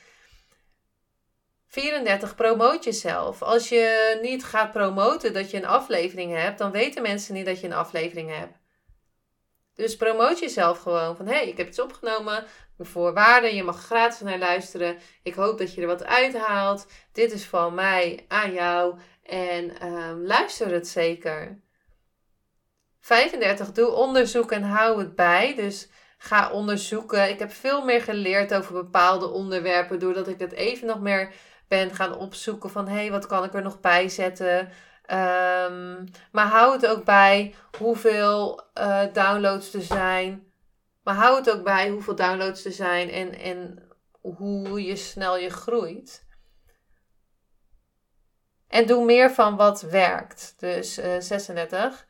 34, 1.76 2.36
promoot 2.36 2.84
jezelf. 2.84 3.42
Als 3.42 3.70
je 3.70 4.18
niet 4.22 4.44
gaat 4.44 4.72
promoten 4.72 5.34
dat 5.34 5.52
je 5.52 5.58
een 5.58 5.66
aflevering 5.66 6.34
hebt, 6.34 6.58
dan 6.58 6.72
weten 6.72 7.02
mensen 7.02 7.34
niet 7.34 7.46
dat 7.46 7.60
je 7.60 7.68
een 7.68 7.74
aflevering 7.74 8.38
hebt. 8.38 8.58
Dus 9.74 9.96
promoot 9.96 10.40
jezelf 10.40 10.80
gewoon 10.80 11.16
van 11.16 11.26
hé, 11.28 11.34
hey, 11.34 11.48
ik 11.48 11.58
heb 11.58 11.68
iets 11.68 11.80
opgenomen, 11.80 12.46
voorwaarden, 12.80 13.56
je 13.56 13.64
mag 13.64 13.84
gratis 13.84 14.20
naar 14.20 14.38
luisteren. 14.38 14.98
Ik 15.24 15.34
hoop 15.34 15.58
dat 15.58 15.74
je 15.74 15.82
er 15.82 15.88
wat 15.88 16.06
uithaalt. 16.06 16.88
Dit 17.12 17.32
is 17.32 17.46
van 17.46 17.74
mij 17.74 18.26
aan 18.28 18.54
jou 18.54 18.96
en 19.24 19.88
um, 19.88 20.26
luister 20.26 20.72
het 20.72 20.88
zeker. 20.88 21.62
35. 23.00 23.72
Doe 23.72 23.90
onderzoek 23.92 24.52
en 24.52 24.64
hou 24.64 25.00
het 25.00 25.16
bij. 25.16 25.56
Dus 25.56 25.90
ga 26.18 26.52
onderzoeken. 26.52 27.30
Ik 27.30 27.40
heb 27.40 27.52
veel 27.52 27.86
meer 27.86 28.02
geleerd 28.02 28.54
over 28.54 28.74
bepaalde 28.74 29.28
onderwerpen. 29.30 30.00
Doordat 30.00 30.28
ik 30.28 30.40
het 30.40 30.52
even 30.52 30.88
nog 30.88 31.00
meer 31.00 31.34
ben 31.68 31.96
gaan 31.96 32.18
opzoeken. 32.18 32.70
Van 32.70 32.88
hé, 32.88 32.96
hey, 32.96 33.12
wat 33.12 33.28
kan 33.28 33.44
ik 33.44 33.54
er 33.54 33.62
nog 33.62 33.80
bij 33.80 34.10
zetten? 34.10 34.60
Um, 35.12 36.06
maar 36.32 36.48
hou 36.48 36.74
het 36.74 36.88
ook 36.88 37.04
bij 37.04 37.56
hoeveel 37.78 38.62
uh, 38.80 39.02
downloads 39.14 39.74
er 39.74 39.82
zijn. 39.82 40.52
Maar 41.04 41.16
hou 41.16 41.38
het 41.38 41.52
ook 41.52 41.64
bij 41.64 41.90
hoeveel 41.90 42.16
downloads 42.16 42.66
er 42.66 42.72
zijn. 42.72 43.10
En, 43.10 43.40
en 43.40 43.90
hoe 44.22 44.84
je 44.84 44.96
snel 44.96 45.38
je 45.38 45.50
groeit. 45.50 46.26
En 48.68 48.86
doe 48.86 49.06
meer 49.06 49.32
van 49.32 49.56
wat 49.56 49.82
werkt. 49.82 50.54
Dus 50.58 51.00
uh, 51.00 51.20
36. 51.20 52.06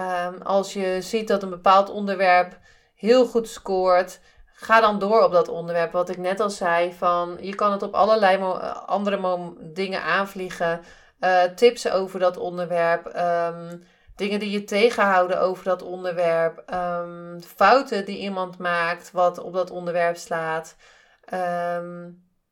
Um, 0.00 0.42
als 0.42 0.72
je 0.72 0.98
ziet 1.00 1.28
dat 1.28 1.42
een 1.42 1.50
bepaald 1.50 1.90
onderwerp 1.90 2.58
heel 2.94 3.26
goed 3.26 3.48
scoort, 3.48 4.20
ga 4.54 4.80
dan 4.80 4.98
door 4.98 5.22
op 5.22 5.32
dat 5.32 5.48
onderwerp. 5.48 5.92
Wat 5.92 6.08
ik 6.08 6.16
net 6.16 6.40
al 6.40 6.50
zei, 6.50 6.92
van 6.92 7.38
je 7.40 7.54
kan 7.54 7.72
het 7.72 7.82
op 7.82 7.94
allerlei 7.94 8.42
andere 8.86 9.52
dingen 9.60 10.02
aanvliegen. 10.02 10.80
Uh, 11.20 11.42
tips 11.42 11.90
over 11.90 12.20
dat 12.20 12.36
onderwerp. 12.36 13.06
Um, 13.16 13.84
dingen 14.16 14.38
die 14.38 14.50
je 14.50 14.64
tegenhouden 14.64 15.40
over 15.40 15.64
dat 15.64 15.82
onderwerp. 15.82 16.72
Um, 16.74 17.42
fouten 17.42 18.04
die 18.04 18.18
iemand 18.18 18.58
maakt 18.58 19.10
wat 19.10 19.38
op 19.38 19.52
dat 19.52 19.70
onderwerp 19.70 20.16
slaat. 20.16 20.76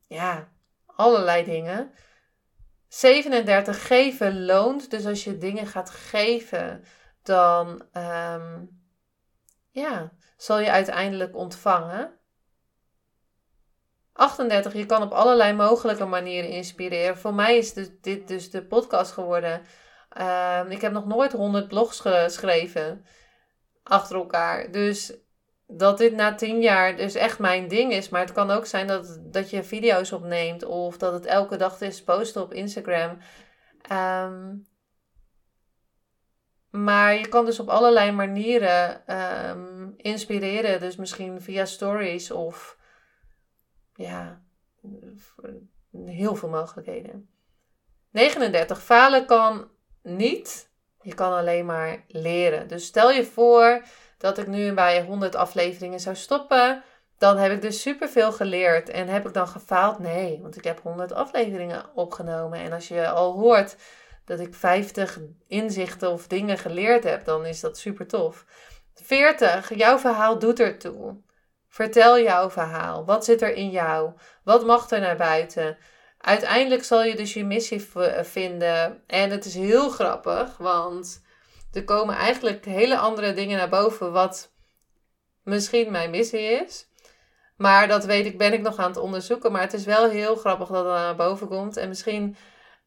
ja, 0.07 0.49
allerlei 0.87 1.45
dingen. 1.45 1.93
37. 2.89 3.87
Geven 3.87 4.45
loont. 4.45 4.91
Dus 4.91 5.07
als 5.07 5.25
je 5.25 5.39
dingen 5.39 5.67
gaat 5.67 5.91
geven 5.91 6.85
dan 7.23 7.83
ja, 9.71 10.13
zal 10.43 10.59
je 10.59 10.71
uiteindelijk 10.71 11.37
ontvangen. 11.37 12.13
38. 14.13 14.73
Je 14.73 14.87
kan 14.87 15.03
op 15.03 15.13
allerlei 15.13 15.53
mogelijke 15.53 16.05
manieren 16.05 16.51
inspireren. 16.51 17.19
Voor 17.19 17.35
mij 17.35 17.57
is 17.57 17.75
dit 18.01 18.29
dus 18.29 18.51
de 18.51 18.65
podcast 18.65 19.13
geworden. 19.13 19.63
Um, 20.21 20.71
ik 20.71 20.81
heb 20.81 20.93
nog 20.93 21.07
nooit 21.07 21.33
100 21.33 21.69
blogs 21.69 22.01
geschreven 22.01 23.05
achter 23.83 24.17
elkaar. 24.17 24.71
Dus 24.71 25.15
dat 25.67 25.99
dit 25.99 26.15
na 26.15 26.35
tien 26.35 26.61
jaar 26.61 26.97
dus 26.97 27.15
echt 27.15 27.39
mijn 27.39 27.69
ding 27.69 27.93
is. 27.93 28.09
Maar 28.09 28.21
het 28.21 28.33
kan 28.33 28.51
ook 28.51 28.67
zijn 28.67 28.87
dat, 28.87 29.19
dat 29.23 29.51
je 29.51 29.63
video's 29.63 30.13
opneemt 30.13 30.65
of 30.65 30.99
dat 30.99 31.13
het 31.13 31.27
elke 31.27 31.57
dag 31.57 31.81
is 31.81 32.05
posten 32.05 32.43
op 32.43 32.53
Instagram. 32.53 33.19
Ehm, 33.83 34.55
maar 36.71 37.15
je 37.15 37.29
kan 37.29 37.45
dus 37.45 37.61
op 37.61 37.69
allerlei 37.69 38.11
manieren 38.13 39.07
inspireren. 39.97 40.81
Dus 40.81 40.97
misschien 40.97 41.41
via 41.41 41.65
stories 41.65 42.31
of 42.31 42.79
ja, 43.95 44.43
heel 45.93 46.37
veel 46.37 46.49
mogelijkheden. 46.49 47.29
39. 48.11 48.83
Falen 48.83 49.27
kan 49.27 49.71
niet. 50.03 50.71
Je 51.03 51.15
kan 51.15 51.33
alleen 51.33 51.67
maar 51.67 52.05
leren. 52.09 52.69
Dus 52.69 52.87
stel 52.87 53.11
je 53.11 53.25
voor 53.25 53.83
dat 54.19 54.39
ik 54.39 54.47
nu 54.47 54.73
bij 54.73 55.03
100 55.03 55.35
afleveringen 55.35 56.01
zou 56.01 56.17
stoppen. 56.17 56.83
Dan 57.19 57.37
heb 57.37 57.53
ik 57.53 57.63
dus 57.63 57.81
superveel 57.81 58.33
geleerd. 58.33 58.89
En 58.89 59.09
heb 59.09 59.27
ik 59.27 59.35
dan 59.35 59.49
gefaald? 59.49 59.99
Nee, 59.99 60.39
want 60.43 60.57
ik 60.57 60.65
heb 60.65 60.81
100 60.81 61.13
afleveringen 61.13 61.95
opgenomen. 61.95 62.59
En 62.59 62.73
als 62.73 62.89
je 62.89 63.09
al 63.09 63.33
hoort 63.33 63.77
dat 64.25 64.41
ik 64.41 64.55
50 64.55 65.19
inzichten 65.47 66.11
of 66.11 66.27
dingen 66.27 66.59
geleerd 66.59 67.05
heb, 67.05 67.25
dan 67.25 67.47
is 67.47 67.61
dat 67.61 67.79
super 67.79 68.07
tof. 68.07 68.45
40. 68.95 69.75
Jouw 69.75 69.99
verhaal 69.99 70.39
doet 70.39 70.61
ertoe. 70.61 71.21
Vertel 71.69 72.21
jouw 72.21 72.51
verhaal. 72.51 73.05
Wat 73.05 73.25
zit 73.25 73.43
er 73.43 73.55
in 73.55 73.71
jou? 73.71 74.13
Wat 74.45 74.67
mag 74.67 74.91
er 74.91 75.01
naar 75.01 75.17
buiten? 75.17 75.77
Uiteindelijk 76.19 76.85
zal 76.85 77.05
je 77.05 77.17
dus 77.17 77.35
je 77.35 77.45
missie 77.45 77.89
vinden. 78.23 79.03
En 79.07 79.31
het 79.31 79.45
is 79.45 79.55
heel 79.55 79.89
grappig, 79.89 80.57
want 80.57 81.23
er 81.73 81.85
komen 81.85 82.15
eigenlijk 82.15 82.65
hele 82.65 82.99
andere 82.99 83.33
dingen 83.33 83.59
naar 83.59 83.69
boven, 83.69 84.13
wat 84.13 84.53
misschien 85.43 85.91
mijn 85.91 86.11
missie 86.11 86.41
is. 86.41 86.87
Maar 87.57 87.89
dat 87.89 88.05
weet 88.05 88.27
ik, 88.27 88.39
ben 88.39 88.53
ik 88.53 88.61
nog 88.61 88.77
aan 88.77 88.89
het 88.89 88.97
onderzoeken. 88.97 89.53
Maar 89.53 89.61
het 89.61 89.73
is 89.73 89.85
wel 89.85 90.09
heel 90.09 90.37
grappig 90.37 90.69
dat 90.69 90.85
het 90.85 90.95
naar 90.95 91.17
boven 91.17 91.49
komt. 91.49 91.77
En 91.77 91.89
misschien 91.89 92.37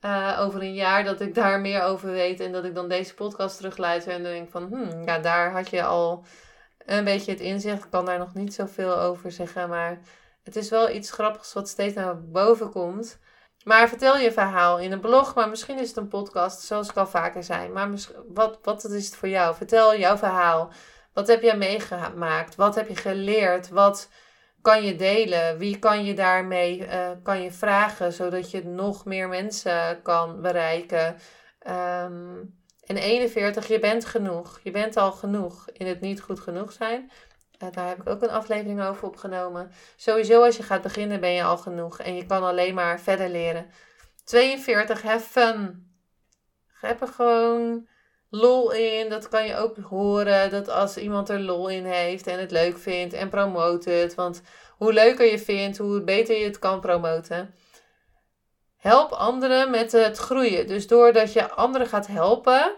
uh, 0.06 0.38
over 0.40 0.62
een 0.62 0.74
jaar 0.74 1.04
dat 1.04 1.22
ik 1.22 1.36
daar 1.36 1.60
meer 1.60 1.82
over 1.82 2.12
weet. 2.12 2.40
En 2.40 2.52
dat 2.52 2.66
ik 2.66 2.76
dan 2.76 2.88
deze 2.88 3.14
podcast 3.14 3.58
terugluister 3.58 4.14
en 4.14 4.24
denk 4.24 4.50
van, 4.50 4.68
hmm, 4.68 5.04
ja, 5.06 5.20
daar 5.20 5.52
had 5.52 5.70
je 5.70 5.84
al 5.84 6.26
een 6.86 7.04
beetje 7.04 7.32
het 7.32 7.40
inzicht. 7.40 7.84
Ik 7.84 7.90
kan 7.90 8.06
daar 8.06 8.18
nog 8.20 8.34
niet 8.34 8.54
zoveel 8.54 9.00
over 9.00 9.32
zeggen. 9.32 9.70
Maar 9.70 10.00
het 10.44 10.56
is 10.56 10.70
wel 10.70 10.90
iets 10.90 11.12
grappigs 11.12 11.54
wat 11.54 11.70
steeds 11.70 11.96
naar 11.96 12.22
boven 12.22 12.72
komt. 12.72 13.20
Maar 13.64 13.88
vertel 13.88 14.18
je 14.18 14.32
verhaal 14.32 14.80
in 14.80 14.92
een 14.92 15.00
blog, 15.00 15.36
maar 15.36 15.50
misschien 15.50 15.80
is 15.80 15.88
het 15.88 15.98
een 15.98 16.08
podcast, 16.08 16.62
zoals 16.62 16.90
ik 16.90 16.98
al 16.98 17.08
vaker 17.08 17.44
zei. 17.44 17.70
Maar 17.70 17.90
wat, 18.28 18.60
wat 18.62 18.84
is 18.84 19.06
het 19.06 19.16
voor 19.16 19.30
jou? 19.30 19.56
Vertel 19.56 19.98
jouw 19.98 20.18
verhaal. 20.18 20.72
Wat 21.14 21.28
heb 21.28 21.42
jij 21.42 21.58
meegemaakt? 21.58 22.56
Wat 22.56 22.76
heb 22.76 22.88
je 22.88 22.96
geleerd? 22.96 23.70
Wat 23.70 24.10
kan 24.66 24.84
je 24.84 24.96
delen? 24.96 25.58
Wie 25.58 25.80
kan 25.80 26.06
je 26.06 26.14
daarmee 26.14 26.80
uh, 26.80 27.12
kan 27.24 27.42
je 27.42 27.52
vragen, 27.52 28.14
zodat 28.14 28.52
je 28.52 28.66
nog 28.66 29.06
meer 29.06 29.28
mensen 29.28 30.02
kan 30.02 30.42
bereiken? 30.42 31.18
Um, 31.68 32.56
en 32.86 32.98
41, 32.98 33.68
je 33.68 33.80
bent 33.80 34.06
genoeg. 34.06 34.60
Je 34.64 34.72
bent 34.72 34.98
al 34.98 35.12
genoeg 35.12 35.70
in 35.72 35.88
het 35.88 36.02
niet 36.02 36.22
goed 36.22 36.40
genoeg 36.40 36.72
zijn. 36.72 37.12
Uh, 37.64 37.72
daar 37.72 37.88
heb 37.88 38.02
ik 38.02 38.10
ook 38.10 38.22
een 38.22 38.30
aflevering 38.30 38.82
over 38.82 39.08
opgenomen. 39.08 39.72
Sowieso 39.96 40.44
als 40.44 40.58
je 40.58 40.64
gaat 40.64 40.82
beginnen 40.82 41.20
ben 41.20 41.32
je 41.32 41.44
al 41.44 41.58
genoeg. 41.58 42.00
En 42.00 42.16
je 42.16 42.26
kan 42.26 42.44
alleen 42.44 42.74
maar 42.74 43.00
verder 43.00 43.30
leren. 43.30 43.66
42, 44.24 45.02
have 45.02 45.26
fun. 45.26 45.88
Heb 46.80 47.02
er 47.02 47.08
gewoon 47.08 47.88
lol 48.36 48.72
in. 48.72 49.10
Dat 49.10 49.30
kan 49.30 49.46
je 49.46 49.56
ook 49.56 49.78
horen. 49.78 50.50
Dat 50.50 50.70
als 50.70 50.98
iemand 50.98 51.30
er 51.30 51.40
lol 51.40 51.68
in 51.68 51.86
heeft 51.86 52.28
en 52.28 52.40
het 52.40 52.52
leuk 52.52 52.78
vindt. 52.78 53.14
En 53.14 53.30
promote 53.30 53.90
het. 53.90 54.16
Want 54.16 54.42
hoe 54.78 54.94
leuker 54.94 55.26
je 55.26 55.40
vindt, 55.40 55.78
hoe 55.78 56.02
beter 56.02 56.38
je 56.38 56.46
het 56.46 56.60
kan 56.60 56.80
promoten. 56.80 57.54
Help 58.78 59.12
anderen 59.12 59.72
met 59.72 59.92
het 59.92 60.18
groeien. 60.18 60.68
Dus 60.68 60.88
doordat 60.88 61.34
je 61.34 61.50
anderen 61.50 61.88
gaat 61.88 62.08
helpen, 62.08 62.76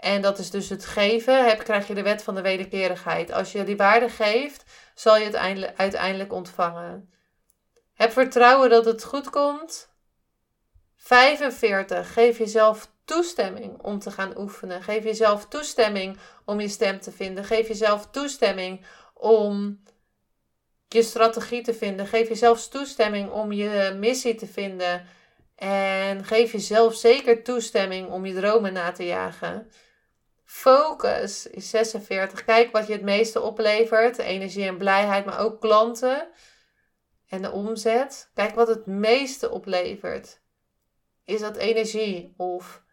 en 0.00 0.22
dat 0.22 0.38
is 0.38 0.50
dus 0.50 0.68
het 0.68 0.84
geven, 0.84 1.46
heb, 1.46 1.62
krijg 1.64 1.88
je 1.88 1.94
de 1.94 2.02
wet 2.02 2.22
van 2.22 2.34
de 2.34 2.40
wederkerigheid. 2.40 3.32
Als 3.32 3.52
je 3.52 3.64
die 3.64 3.76
waarde 3.76 4.08
geeft, 4.08 4.64
zal 4.94 5.16
je 5.16 5.24
het 5.24 5.36
uiteindelijk 5.76 6.32
ontvangen. 6.32 7.10
Heb 7.94 8.12
vertrouwen 8.12 8.70
dat 8.70 8.84
het 8.84 9.04
goed 9.04 9.30
komt. 9.30 9.88
45. 10.96 12.12
Geef 12.12 12.38
jezelf 12.38 12.89
toestemming 13.10 13.82
om 13.82 13.98
te 13.98 14.10
gaan 14.10 14.38
oefenen. 14.38 14.82
Geef 14.82 15.04
jezelf 15.04 15.48
toestemming 15.48 16.18
om 16.44 16.60
je 16.60 16.68
stem 16.68 17.00
te 17.00 17.12
vinden. 17.12 17.44
Geef 17.44 17.68
jezelf 17.68 18.10
toestemming 18.10 18.84
om 19.14 19.80
je 20.88 21.02
strategie 21.02 21.62
te 21.62 21.74
vinden. 21.74 22.06
Geef 22.06 22.28
jezelf 22.28 22.68
toestemming 22.68 23.30
om 23.30 23.52
je 23.52 23.96
missie 23.98 24.34
te 24.34 24.46
vinden. 24.46 25.06
En 25.56 26.24
geef 26.24 26.52
jezelf 26.52 26.94
zeker 26.94 27.42
toestemming 27.42 28.10
om 28.10 28.26
je 28.26 28.34
dromen 28.34 28.72
na 28.72 28.92
te 28.92 29.06
jagen. 29.06 29.70
Focus 30.44 31.46
is 31.46 31.70
46. 31.70 32.44
Kijk 32.44 32.72
wat 32.72 32.86
je 32.86 32.92
het 32.92 33.02
meeste 33.02 33.40
oplevert. 33.40 34.18
Energie 34.18 34.66
en 34.66 34.78
blijheid, 34.78 35.24
maar 35.24 35.40
ook 35.40 35.60
klanten. 35.60 36.28
En 37.28 37.42
de 37.42 37.50
omzet. 37.50 38.30
Kijk 38.34 38.54
wat 38.54 38.68
het 38.68 38.86
meeste 38.86 39.50
oplevert. 39.50 40.40
Is 41.24 41.40
dat 41.40 41.56
energie? 41.56 42.34
Of 42.36 42.88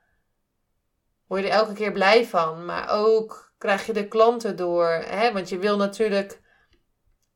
word 1.27 1.41
je 1.41 1.47
er 1.47 1.53
elke 1.53 1.73
keer 1.73 1.91
blij 1.91 2.25
van? 2.25 2.65
Maar 2.65 2.89
ook 2.89 3.53
krijg 3.57 3.85
je 3.85 3.93
de 3.93 4.07
klanten 4.07 4.55
door. 4.55 4.87
Hè? 4.87 5.33
Want 5.33 5.49
je 5.49 5.57
wil 5.57 5.77
natuurlijk 5.77 6.41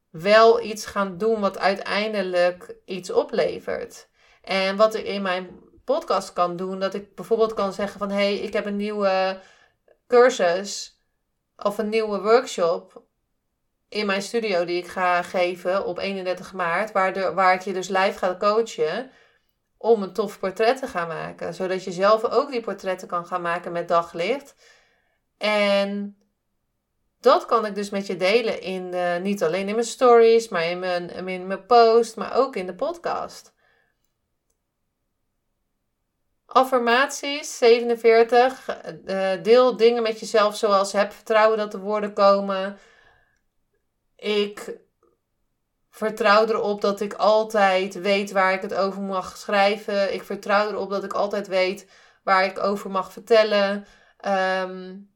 wel 0.10 0.62
iets 0.62 0.86
gaan 0.86 1.18
doen 1.18 1.40
wat 1.40 1.60
uiteindelijk 1.60 2.76
iets 2.86 3.12
oplevert. 3.12 4.10
En 4.42 4.76
wat 4.76 4.96
ik 4.96 5.06
in 5.06 5.22
mijn 5.22 5.60
podcast 5.86 6.34
kan 6.34 6.56
doen, 6.56 6.80
dat 6.80 6.94
ik 6.94 7.16
bijvoorbeeld 7.16 7.54
kan 7.54 7.74
zeggen 7.74 8.00
van 8.00 8.10
hé, 8.10 8.16
hey, 8.16 8.36
ik 8.36 8.54
heb 8.54 8.66
een 8.66 8.76
nieuwe 8.76 9.40
cursus 10.08 11.02
of 11.58 11.78
een 11.78 11.90
nieuwe 11.90 12.22
workshop 12.22 13.04
in 13.90 14.06
mijn 14.06 14.22
studio 14.22 14.66
die 14.66 14.78
ik 14.78 14.88
ga 14.88 15.22
geven 15.22 15.86
op 15.86 15.98
31 15.98 16.54
maart, 16.54 16.92
waar, 16.92 17.14
de, 17.14 17.34
waar 17.34 17.54
ik 17.54 17.62
je 17.62 17.74
dus 17.74 17.88
live 17.88 18.18
ga 18.18 18.36
coachen 18.40 19.12
om 19.82 20.04
een 20.04 20.14
tof 20.14 20.40
portret 20.40 20.78
te 20.78 20.88
gaan 20.88 21.08
maken. 21.08 21.54
Zodat 21.54 21.84
je 21.84 21.92
zelf 21.92 22.24
ook 22.24 22.52
die 22.52 22.62
portretten 22.62 23.08
kan 23.08 23.26
gaan 23.26 23.42
maken 23.42 23.72
met 23.72 23.88
daglicht. 23.88 24.56
En 25.38 26.18
dat 27.20 27.46
kan 27.46 27.66
ik 27.66 27.76
dus 27.76 27.90
met 27.90 28.08
je 28.08 28.16
delen 28.16 28.62
in, 28.62 28.94
uh, 28.94 29.18
niet 29.18 29.44
alleen 29.44 29.68
in 29.68 29.76
mijn 29.76 29.88
stories, 29.88 30.50
maar 30.50 30.66
in 30.66 30.80
mijn, 30.80 31.10
in 31.28 31.48
mijn 31.48 31.66
post, 31.66 32.16
maar 32.16 32.36
ook 32.36 32.56
in 32.56 32.66
de 32.66 32.76
podcast. 32.76 33.54
Affirmaties 36.46 37.58
47. 37.58 38.84
Uh, 39.06 39.32
deel 39.44 39.78
dingen 39.78 40.04
met 40.04 40.20
jezelf 40.20 40.58
zoals 40.58 40.92
heb 40.92 41.12
vertrouwen 41.12 41.58
dat 41.58 41.72
de 41.72 41.80
woorden 41.80 42.14
komen. 42.14 42.78
Ik 44.16 44.80
vertrouw 45.92 46.46
erop 46.46 46.82
dat 46.82 47.00
ik 47.00 47.14
altijd 47.14 48.02
weet 48.02 48.32
waar 48.32 48.54
ik 48.54 48.62
het 48.62 48.74
over 48.74 49.02
mag 49.02 49.38
schrijven. 49.38 50.14
Ik 50.14 50.24
vertrouw 50.24 50.70
erop 50.70 50.90
dat 50.90 51.04
ik 51.04 51.14
altijd 51.14 51.48
weet 51.48 51.90
waar 52.24 52.46
ik 52.46 52.60
over 52.60 52.92
mag 52.92 53.12
vertellen. 53.12 53.86
Um, 54.26 55.10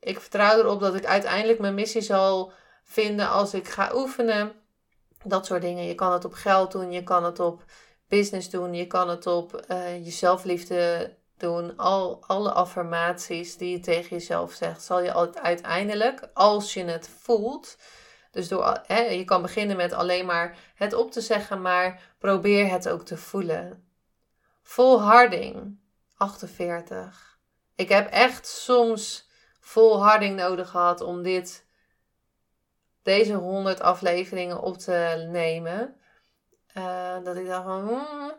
ik 0.00 0.20
vertrouw 0.20 0.58
erop 0.58 0.80
dat 0.80 0.94
ik 0.94 1.06
uiteindelijk 1.06 1.58
mijn 1.58 1.74
missie 1.74 2.00
zal 2.00 2.52
vinden 2.82 3.28
als 3.28 3.54
ik 3.54 3.68
ga 3.68 3.90
oefenen. 3.94 4.52
Dat 5.24 5.46
soort 5.46 5.62
dingen. 5.62 5.84
Je 5.84 5.94
kan 5.94 6.12
het 6.12 6.24
op 6.24 6.32
geld 6.32 6.72
doen, 6.72 6.92
je 6.92 7.02
kan 7.02 7.24
het 7.24 7.40
op 7.40 7.64
business 8.08 8.50
doen, 8.50 8.74
je 8.74 8.86
kan 8.86 9.08
het 9.08 9.26
op 9.26 9.64
uh, 9.70 10.06
je 10.06 11.10
doen. 11.36 11.76
Al, 11.76 12.24
alle 12.26 12.52
affirmaties 12.52 13.56
die 13.56 13.70
je 13.70 13.80
tegen 13.80 14.16
jezelf 14.16 14.52
zegt, 14.52 14.82
zal 14.82 15.00
je 15.02 15.34
uiteindelijk, 15.42 16.28
als 16.34 16.74
je 16.74 16.84
het 16.84 17.10
voelt. 17.20 17.76
Dus 18.32 18.48
door, 18.48 18.80
je 18.88 19.24
kan 19.24 19.42
beginnen 19.42 19.76
met 19.76 19.92
alleen 19.92 20.26
maar 20.26 20.56
het 20.74 20.94
op 20.94 21.10
te 21.10 21.20
zeggen, 21.20 21.62
maar 21.62 22.14
probeer 22.18 22.70
het 22.70 22.88
ook 22.88 23.04
te 23.04 23.16
voelen. 23.16 23.88
Volharding, 24.62 25.78
48. 26.16 27.38
Ik 27.74 27.88
heb 27.88 28.10
echt 28.10 28.46
soms 28.46 29.28
volharding 29.60 30.36
nodig 30.36 30.68
gehad 30.70 31.00
om 31.00 31.22
dit, 31.22 31.66
deze 33.02 33.34
100 33.34 33.80
afleveringen 33.80 34.60
op 34.60 34.78
te 34.78 35.26
nemen. 35.30 35.96
Uh, 36.76 37.24
dat 37.24 37.36
ik 37.36 37.46
dacht 37.46 37.64
van, 37.64 37.88
hmm, 37.88 38.32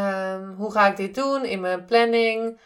um, 0.00 0.54
hoe 0.54 0.72
ga 0.72 0.86
ik 0.86 0.96
dit 0.96 1.14
doen 1.14 1.44
in 1.44 1.60
mijn 1.60 1.84
planning? 1.84 2.60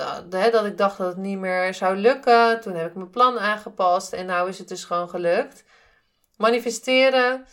Dat, 0.00 0.52
dat 0.52 0.64
ik 0.64 0.78
dacht 0.78 0.98
dat 0.98 1.06
het 1.06 1.16
niet 1.16 1.38
meer 1.38 1.74
zou 1.74 1.96
lukken. 1.96 2.60
Toen 2.60 2.74
heb 2.74 2.88
ik 2.88 2.94
mijn 2.94 3.10
plan 3.10 3.38
aangepast 3.38 4.12
en 4.12 4.26
nu 4.26 4.48
is 4.48 4.58
het 4.58 4.68
dus 4.68 4.84
gewoon 4.84 5.08
gelukt. 5.08 5.64
Manifesteren 6.36 7.46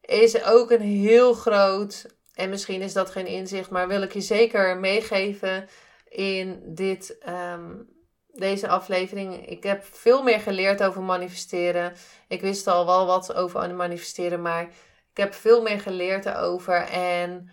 is 0.00 0.44
ook 0.44 0.70
een 0.70 0.80
heel 0.80 1.34
groot, 1.34 2.06
en 2.34 2.50
misschien 2.50 2.82
is 2.82 2.92
dat 2.92 3.10
geen 3.10 3.26
inzicht, 3.26 3.70
maar 3.70 3.88
wil 3.88 4.02
ik 4.02 4.12
je 4.12 4.20
zeker 4.20 4.76
meegeven 4.76 5.68
in 6.08 6.62
dit 6.64 7.16
um, 7.28 7.88
deze 8.32 8.68
aflevering. 8.68 9.48
Ik 9.48 9.62
heb 9.62 9.84
veel 9.84 10.22
meer 10.22 10.40
geleerd 10.40 10.82
over 10.82 11.02
manifesteren. 11.02 11.92
Ik 12.28 12.40
wist 12.40 12.66
al 12.66 12.86
wel 12.86 13.06
wat 13.06 13.34
over 13.34 13.74
manifesteren, 13.74 14.42
maar 14.42 14.62
ik 15.10 15.16
heb 15.16 15.34
veel 15.34 15.62
meer 15.62 15.80
geleerd 15.80 16.26
erover. 16.26 16.88
En 16.88 17.50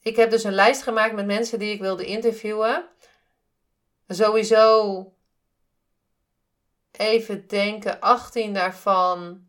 ik 0.00 0.16
heb 0.16 0.30
dus 0.30 0.44
een 0.44 0.52
lijst 0.52 0.82
gemaakt 0.82 1.14
met 1.14 1.26
mensen 1.26 1.58
die 1.58 1.72
ik 1.72 1.80
wilde 1.80 2.04
interviewen. 2.04 2.88
Sowieso 4.08 5.14
even 6.92 7.46
denken, 7.46 8.00
18 8.00 8.54
daarvan, 8.54 9.46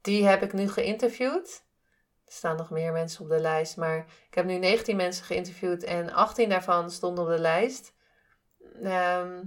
die 0.00 0.26
heb 0.26 0.42
ik 0.42 0.52
nu 0.52 0.68
geïnterviewd. 0.68 1.64
Er 2.26 2.32
staan 2.32 2.56
nog 2.56 2.70
meer 2.70 2.92
mensen 2.92 3.22
op 3.22 3.28
de 3.28 3.40
lijst, 3.40 3.76
maar 3.76 3.98
ik 4.28 4.34
heb 4.34 4.44
nu 4.44 4.58
19 4.58 4.96
mensen 4.96 5.24
geïnterviewd 5.24 5.84
en 5.84 6.12
18 6.12 6.48
daarvan 6.48 6.90
stonden 6.90 7.24
op 7.24 7.30
de 7.30 7.38
lijst. 7.38 7.92
Ehm, 8.82 9.42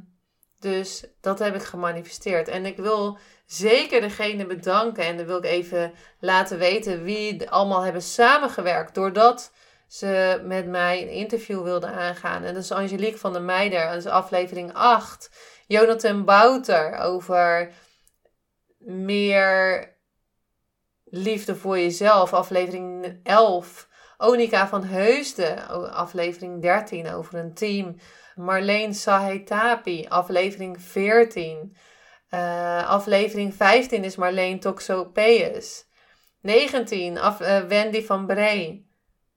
dus 0.59 1.03
dat 1.21 1.39
heb 1.39 1.55
ik 1.55 1.63
gemanifesteerd. 1.63 2.47
En 2.47 2.65
ik 2.65 2.77
wil 2.77 3.17
zeker 3.45 4.01
degene 4.01 4.45
bedanken 4.45 5.03
en 5.03 5.17
dan 5.17 5.25
wil 5.25 5.37
ik 5.37 5.45
even 5.45 5.93
laten 6.19 6.57
weten 6.57 7.03
wie 7.03 7.49
allemaal 7.49 7.81
hebben 7.81 8.01
samengewerkt. 8.01 8.95
Doordat 8.95 9.51
ze 9.93 10.41
met 10.43 10.67
mij 10.67 11.01
een 11.01 11.09
interview 11.09 11.63
wilden 11.63 11.89
aangaan. 11.89 12.43
En 12.43 12.53
dat 12.53 12.63
is 12.63 12.71
Angelique 12.71 13.17
van 13.17 13.33
der 13.33 13.41
Meijer, 13.41 13.87
dat 13.87 13.95
is 13.95 14.05
aflevering 14.05 14.73
8. 14.73 15.29
Jonathan 15.67 16.25
Bouter 16.25 16.97
over 16.97 17.71
meer 18.77 19.89
liefde 21.03 21.55
voor 21.55 21.79
jezelf, 21.79 22.33
aflevering 22.33 23.19
11. 23.23 23.87
Onika 24.17 24.67
van 24.67 24.83
Heusden, 24.83 25.67
aflevering 25.91 26.61
13 26.61 27.13
over 27.13 27.35
een 27.39 27.53
team. 27.53 27.95
Marleen 28.35 28.93
Sahetapi, 28.93 30.05
aflevering 30.07 30.81
14. 30.81 31.75
Uh, 32.29 32.79
eh, 32.79 32.89
aflevering 32.89 33.53
15 33.53 34.03
is 34.03 34.15
Marleen 34.15 34.59
Toxopeus. 34.59 35.85
19, 36.41 37.17
af, 37.17 37.41
uh, 37.41 37.59
Wendy 37.59 38.05
van 38.05 38.25
Bree. 38.25 38.91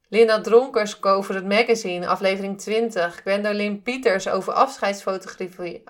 Linda 0.08 0.40
Dronkers 0.40 1.02
over 1.02 1.34
het 1.34 1.46
magazine, 1.46 2.06
aflevering 2.06 2.58
20. 2.58 3.20
Gwendolyn 3.20 3.82
Pieters 3.82 4.28
over 4.28 4.52
afscheidsfotografie, 4.52 5.82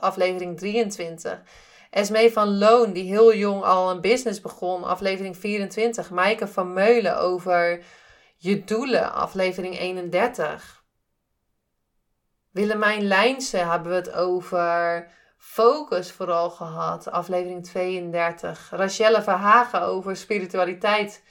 aflevering 0.00 0.58
23. 0.58 1.42
Esmee 1.90 2.32
van 2.32 2.58
Loon, 2.58 2.92
die 2.92 3.04
heel 3.04 3.34
jong 3.34 3.62
al 3.62 3.90
een 3.90 4.00
business 4.00 4.40
begon, 4.40 4.84
aflevering 4.84 5.36
24. 5.36 6.10
Maaike 6.10 6.46
van 6.46 6.72
Meulen 6.72 7.18
over 7.18 7.82
je 8.36 8.64
doelen, 8.64 9.12
aflevering 9.12 9.78
31. 9.78 10.84
Willemijn 12.50 13.02
Lijnse 13.02 13.56
hebben 13.56 13.90
we 13.90 13.96
het 13.96 14.12
over 14.12 15.06
focus 15.36 16.12
vooral 16.12 16.50
gehad, 16.50 17.10
aflevering 17.10 17.64
32. 17.66 18.70
Rachelle 18.70 19.22
Verhagen 19.22 19.80
over 19.82 20.16
spiritualiteit, 20.16 21.22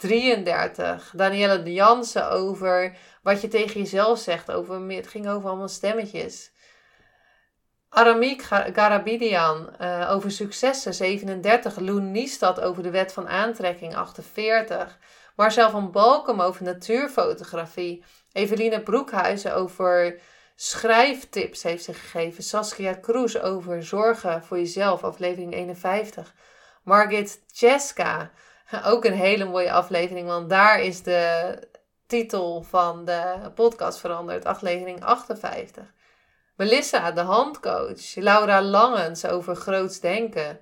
33. 0.00 1.12
Danielle 1.16 1.62
de 1.62 1.72
Jansen 1.72 2.30
over 2.30 2.96
wat 3.22 3.40
je 3.40 3.48
tegen 3.48 3.80
jezelf 3.80 4.18
zegt. 4.18 4.50
Over, 4.50 4.88
het 4.88 5.08
ging 5.08 5.28
over 5.28 5.48
allemaal 5.48 5.68
stemmetjes. 5.68 6.52
Aramik 7.88 8.42
Garabidian 8.72 9.70
uh, 9.80 10.10
over 10.10 10.30
successen 10.30 10.94
37. 10.94 11.78
Loen 11.78 12.10
Niestad 12.10 12.60
over 12.60 12.82
de 12.82 12.90
wet 12.90 13.12
van 13.12 13.28
aantrekking 13.28 13.96
48. 13.96 14.98
Marcel 15.36 15.70
van 15.70 15.90
Balkum 15.90 16.40
over 16.40 16.64
natuurfotografie. 16.64 18.04
Eveline 18.32 18.82
Broekhuizen 18.82 19.54
over 19.54 20.20
schrijftips 20.54 21.62
heeft 21.62 21.84
ze 21.84 21.94
gegeven. 21.94 22.42
Saskia 22.42 22.94
Kroes 22.94 23.40
over 23.40 23.82
zorgen 23.82 24.44
voor 24.44 24.58
jezelf, 24.58 25.04
aflevering 25.04 25.52
51. 25.54 26.34
Margit 26.82 27.42
Cheska 27.52 28.30
Ook 28.92 29.04
een 29.04 29.14
hele 29.14 29.44
mooie 29.44 29.72
aflevering, 29.72 30.26
want 30.26 30.50
daar 30.50 30.80
is 30.80 31.02
de 31.02 31.58
titel 32.06 32.62
van 32.62 33.04
de 33.04 33.50
podcast 33.54 33.98
veranderd. 33.98 34.44
Aflevering 34.44 35.04
58. 35.04 35.84
Melissa, 36.56 37.12
de 37.12 37.20
handcoach. 37.20 38.14
Laura 38.14 38.62
Langens 38.62 39.26
over 39.26 39.56
groots 39.56 40.00
denken. 40.00 40.60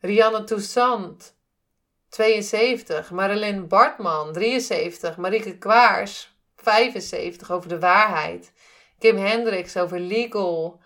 Rianne 0.00 0.44
Toussaint, 0.44 1.34
72. 2.08 3.10
Marilyn 3.10 3.68
Bartman, 3.68 4.32
73. 4.32 5.16
Marieke 5.16 5.58
Kwaars, 5.58 6.36
75, 6.56 7.50
over 7.50 7.68
de 7.68 7.78
waarheid. 7.78 8.52
Kim 8.98 9.16
Hendricks 9.16 9.76
over 9.76 10.00
legal. 10.00 10.80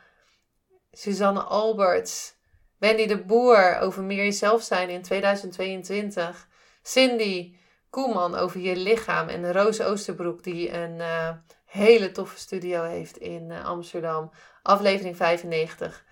Suzanne 0.92 1.40
Alberts, 1.40 2.34
Wendy 2.80 3.06
de 3.06 3.18
Boer 3.18 3.78
over 3.78 4.02
meer 4.02 4.24
jezelf 4.24 4.62
zijn 4.62 4.88
in 4.88 5.02
2022. 5.02 6.48
Cindy 6.82 7.54
Koeman 7.90 8.34
over 8.34 8.60
je 8.60 8.76
lichaam. 8.76 9.28
En 9.28 9.52
Roos 9.52 9.80
Oosterbroek 9.80 10.42
die 10.42 10.72
een 10.72 10.96
uh, 10.96 11.30
hele 11.64 12.10
toffe 12.10 12.38
studio 12.38 12.82
heeft 12.82 13.16
in 13.16 13.50
uh, 13.50 13.64
Amsterdam. 13.64 14.30
Aflevering 14.62 15.16
95. 15.16 16.04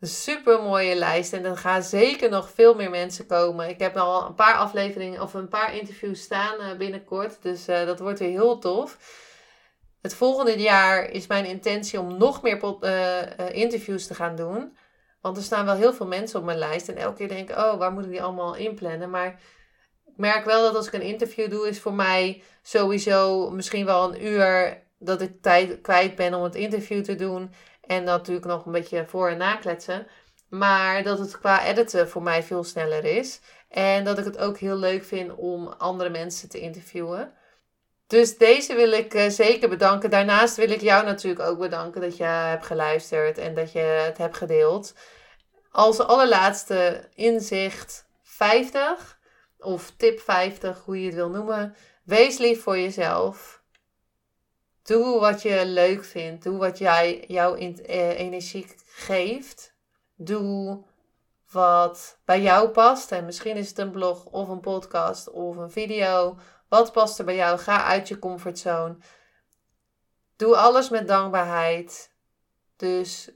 Een 0.00 0.08
super 0.08 0.62
mooie 0.62 0.94
lijst. 0.94 1.32
En 1.32 1.44
er 1.44 1.56
gaan 1.56 1.82
zeker 1.82 2.30
nog 2.30 2.50
veel 2.50 2.74
meer 2.74 2.90
mensen 2.90 3.26
komen. 3.26 3.68
Ik 3.68 3.78
heb 3.78 3.96
al 3.96 4.26
een 4.26 4.34
paar 4.34 4.54
afleveringen 4.54 5.22
of 5.22 5.34
een 5.34 5.48
paar 5.48 5.74
interviews 5.74 6.22
staan 6.22 6.60
uh, 6.60 6.76
binnenkort. 6.76 7.42
Dus 7.42 7.64
dat 7.64 7.98
wordt 7.98 8.18
weer 8.18 8.28
heel 8.28 8.58
tof. 8.58 8.98
Het 10.02 10.14
volgende 10.14 10.58
jaar 10.58 11.10
is 11.10 11.26
mijn 11.26 11.44
intentie 11.44 12.00
om 12.00 12.18
nog 12.18 12.42
meer 12.42 12.60
interviews 13.52 14.06
te 14.06 14.14
gaan 14.14 14.36
doen. 14.36 14.76
Want 15.24 15.36
er 15.36 15.42
staan 15.42 15.64
wel 15.64 15.74
heel 15.74 15.94
veel 15.94 16.06
mensen 16.06 16.38
op 16.38 16.44
mijn 16.44 16.58
lijst. 16.58 16.88
En 16.88 16.96
elke 16.96 17.16
keer 17.16 17.28
denk 17.28 17.50
ik, 17.50 17.56
oh, 17.56 17.78
waar 17.78 17.92
moet 17.92 18.04
ik 18.04 18.10
die 18.10 18.22
allemaal 18.22 18.54
inplannen? 18.54 19.10
Maar 19.10 19.26
ik 20.06 20.16
merk 20.16 20.44
wel 20.44 20.62
dat 20.62 20.76
als 20.76 20.86
ik 20.86 20.92
een 20.92 21.00
interview 21.00 21.50
doe, 21.50 21.68
is 21.68 21.80
voor 21.80 21.92
mij 21.92 22.42
sowieso 22.62 23.50
misschien 23.50 23.84
wel 23.84 24.14
een 24.14 24.26
uur 24.26 24.82
dat 24.98 25.20
ik 25.20 25.42
tijd 25.42 25.80
kwijt 25.80 26.14
ben 26.14 26.34
om 26.34 26.42
het 26.42 26.54
interview 26.54 27.04
te 27.04 27.14
doen. 27.14 27.52
En 27.80 28.04
natuurlijk 28.04 28.46
nog 28.46 28.66
een 28.66 28.72
beetje 28.72 29.04
voor- 29.06 29.28
en 29.28 29.38
nakletsen. 29.38 30.06
Maar 30.48 31.02
dat 31.02 31.18
het 31.18 31.38
qua 31.38 31.64
editen 31.66 32.08
voor 32.08 32.22
mij 32.22 32.42
veel 32.42 32.64
sneller 32.64 33.04
is. 33.04 33.40
En 33.68 34.04
dat 34.04 34.18
ik 34.18 34.24
het 34.24 34.38
ook 34.38 34.58
heel 34.58 34.76
leuk 34.76 35.04
vind 35.04 35.34
om 35.34 35.66
andere 35.66 36.10
mensen 36.10 36.48
te 36.48 36.60
interviewen. 36.60 37.32
Dus 38.06 38.38
deze 38.38 38.74
wil 38.74 38.92
ik 38.92 39.14
uh, 39.14 39.28
zeker 39.28 39.68
bedanken. 39.68 40.10
Daarnaast 40.10 40.56
wil 40.56 40.70
ik 40.70 40.80
jou 40.80 41.04
natuurlijk 41.04 41.48
ook 41.48 41.58
bedanken 41.58 42.00
dat 42.00 42.16
je 42.16 42.24
hebt 42.24 42.66
geluisterd 42.66 43.38
en 43.38 43.54
dat 43.54 43.72
je 43.72 43.78
het 43.78 44.18
hebt 44.18 44.36
gedeeld. 44.36 44.94
Als 45.74 45.98
allerlaatste 45.98 47.08
inzicht 47.14 48.06
50 48.22 49.18
of 49.58 49.92
tip 49.96 50.20
50, 50.20 50.82
hoe 50.84 51.00
je 51.00 51.06
het 51.06 51.14
wil 51.14 51.30
noemen. 51.30 51.74
Wees 52.04 52.38
lief 52.38 52.62
voor 52.62 52.78
jezelf. 52.78 53.62
Doe 54.82 55.20
wat 55.20 55.42
je 55.42 55.66
leuk 55.66 56.04
vindt. 56.04 56.42
Doe 56.42 56.58
wat 56.58 56.78
jij, 56.78 57.24
jouw 57.26 57.54
eh, 57.54 58.18
energie 58.18 58.66
geeft. 58.86 59.74
Doe 60.16 60.84
wat 61.50 62.18
bij 62.24 62.42
jou 62.42 62.68
past. 62.68 63.12
En 63.12 63.24
misschien 63.24 63.56
is 63.56 63.68
het 63.68 63.78
een 63.78 63.90
blog 63.90 64.24
of 64.24 64.48
een 64.48 64.60
podcast 64.60 65.30
of 65.30 65.56
een 65.56 65.70
video 65.70 66.38
wat 66.68 66.92
past 66.92 67.18
er 67.18 67.24
bij 67.24 67.36
jou? 67.36 67.58
Ga 67.58 67.84
uit 67.84 68.08
je 68.08 68.18
comfortzone. 68.18 68.96
Doe 70.36 70.56
alles 70.56 70.88
met 70.88 71.08
dankbaarheid. 71.08 72.12
Dus 72.76 73.30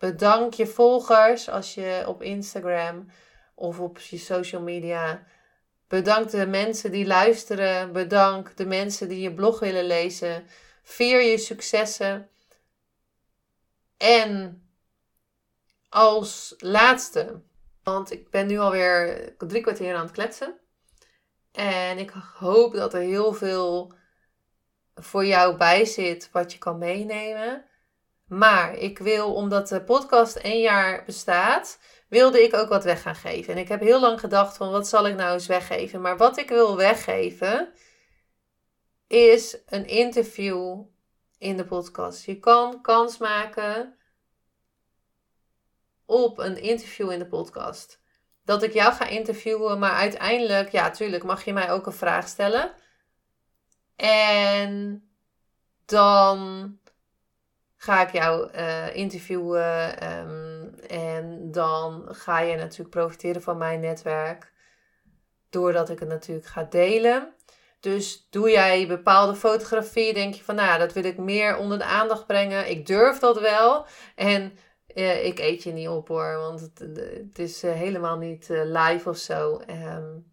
bedank 0.00 0.54
je 0.54 0.66
volgers 0.66 1.48
als 1.48 1.74
je 1.74 2.04
op 2.06 2.22
Instagram 2.22 3.10
of 3.54 3.80
op 3.80 3.98
je 3.98 4.18
social 4.18 4.62
media. 4.62 5.26
Bedank 5.88 6.30
de 6.30 6.46
mensen 6.46 6.90
die 6.90 7.06
luisteren. 7.06 7.92
Bedank 7.92 8.56
de 8.56 8.66
mensen 8.66 9.08
die 9.08 9.20
je 9.20 9.34
blog 9.34 9.60
willen 9.60 9.84
lezen. 9.84 10.46
Vier 10.82 11.20
je 11.20 11.38
successen. 11.38 12.28
En 13.96 14.62
als 15.88 16.54
laatste, 16.58 17.40
want 17.82 18.12
ik 18.12 18.30
ben 18.30 18.46
nu 18.46 18.58
alweer 18.58 19.34
drie 19.38 19.62
kwartier 19.62 19.94
aan 19.94 20.02
het 20.02 20.12
kletsen. 20.12 20.58
En 21.52 21.98
ik 21.98 22.10
hoop 22.34 22.74
dat 22.74 22.94
er 22.94 23.00
heel 23.00 23.32
veel 23.32 23.94
voor 24.94 25.26
jou 25.26 25.56
bij 25.56 25.84
zit 25.84 26.30
wat 26.32 26.52
je 26.52 26.58
kan 26.58 26.78
meenemen. 26.78 27.64
Maar 28.30 28.74
ik 28.74 28.98
wil, 28.98 29.34
omdat 29.34 29.68
de 29.68 29.82
podcast 29.82 30.36
één 30.36 30.60
jaar 30.60 31.04
bestaat, 31.04 31.78
wilde 32.08 32.42
ik 32.42 32.54
ook 32.54 32.68
wat 32.68 32.84
weg 32.84 33.02
gaan 33.02 33.14
geven. 33.14 33.54
En 33.54 33.60
ik 33.60 33.68
heb 33.68 33.80
heel 33.80 34.00
lang 34.00 34.20
gedacht 34.20 34.56
van 34.56 34.70
wat 34.70 34.88
zal 34.88 35.06
ik 35.06 35.16
nou 35.16 35.32
eens 35.32 35.46
weggeven. 35.46 36.00
Maar 36.00 36.16
wat 36.16 36.38
ik 36.38 36.48
wil 36.48 36.76
weggeven 36.76 37.72
is 39.06 39.58
een 39.66 39.86
interview 39.86 40.82
in 41.38 41.56
de 41.56 41.64
podcast. 41.64 42.24
Je 42.24 42.38
kan 42.38 42.80
kans 42.82 43.18
maken 43.18 43.96
op 46.06 46.38
een 46.38 46.56
interview 46.62 47.10
in 47.10 47.18
de 47.18 47.28
podcast 47.28 48.00
dat 48.44 48.62
ik 48.62 48.72
jou 48.72 48.92
ga 48.92 49.06
interviewen. 49.06 49.78
Maar 49.78 49.92
uiteindelijk, 49.92 50.72
ja, 50.72 50.90
tuurlijk 50.90 51.24
mag 51.24 51.44
je 51.44 51.52
mij 51.52 51.70
ook 51.70 51.86
een 51.86 51.92
vraag 51.92 52.28
stellen. 52.28 52.72
En 53.96 55.04
dan 55.84 56.78
ga 57.82 58.06
ik 58.06 58.12
jou 58.12 58.50
uh, 58.54 58.96
interviewen. 58.96 60.00
Ehm, 60.00 60.68
en 60.88 61.50
dan 61.50 62.04
ga 62.08 62.40
je 62.40 62.56
natuurlijk 62.56 62.90
profiteren 62.90 63.42
van 63.42 63.58
mijn 63.58 63.80
netwerk. 63.80 64.52
Doordat 65.50 65.90
ik 65.90 65.98
het 65.98 66.08
natuurlijk 66.08 66.46
ga 66.46 66.64
delen. 66.64 67.34
Dus 67.80 68.26
doe 68.30 68.50
jij 68.50 68.86
bepaalde 68.86 69.34
fotografie, 69.34 70.14
denk 70.14 70.34
je 70.34 70.44
van, 70.44 70.54
nou, 70.54 70.78
dat 70.78 70.92
wil 70.92 71.04
ik 71.04 71.18
meer 71.18 71.56
onder 71.56 71.78
de 71.78 71.84
aandacht 71.84 72.26
brengen. 72.26 72.70
Ik 72.70 72.86
durf 72.86 73.18
dat 73.18 73.40
wel. 73.40 73.86
En 74.14 74.52
uh, 74.94 75.24
ik 75.24 75.38
eet 75.38 75.62
je 75.62 75.72
niet 75.72 75.88
op 75.88 76.08
hoor, 76.08 76.36
want 76.36 76.60
het, 76.60 76.78
het 77.26 77.38
is 77.38 77.64
uh, 77.64 77.72
helemaal 77.72 78.18
niet 78.18 78.48
live 78.48 79.08
of 79.08 79.16
zo. 79.16 79.60
Um, 79.70 80.30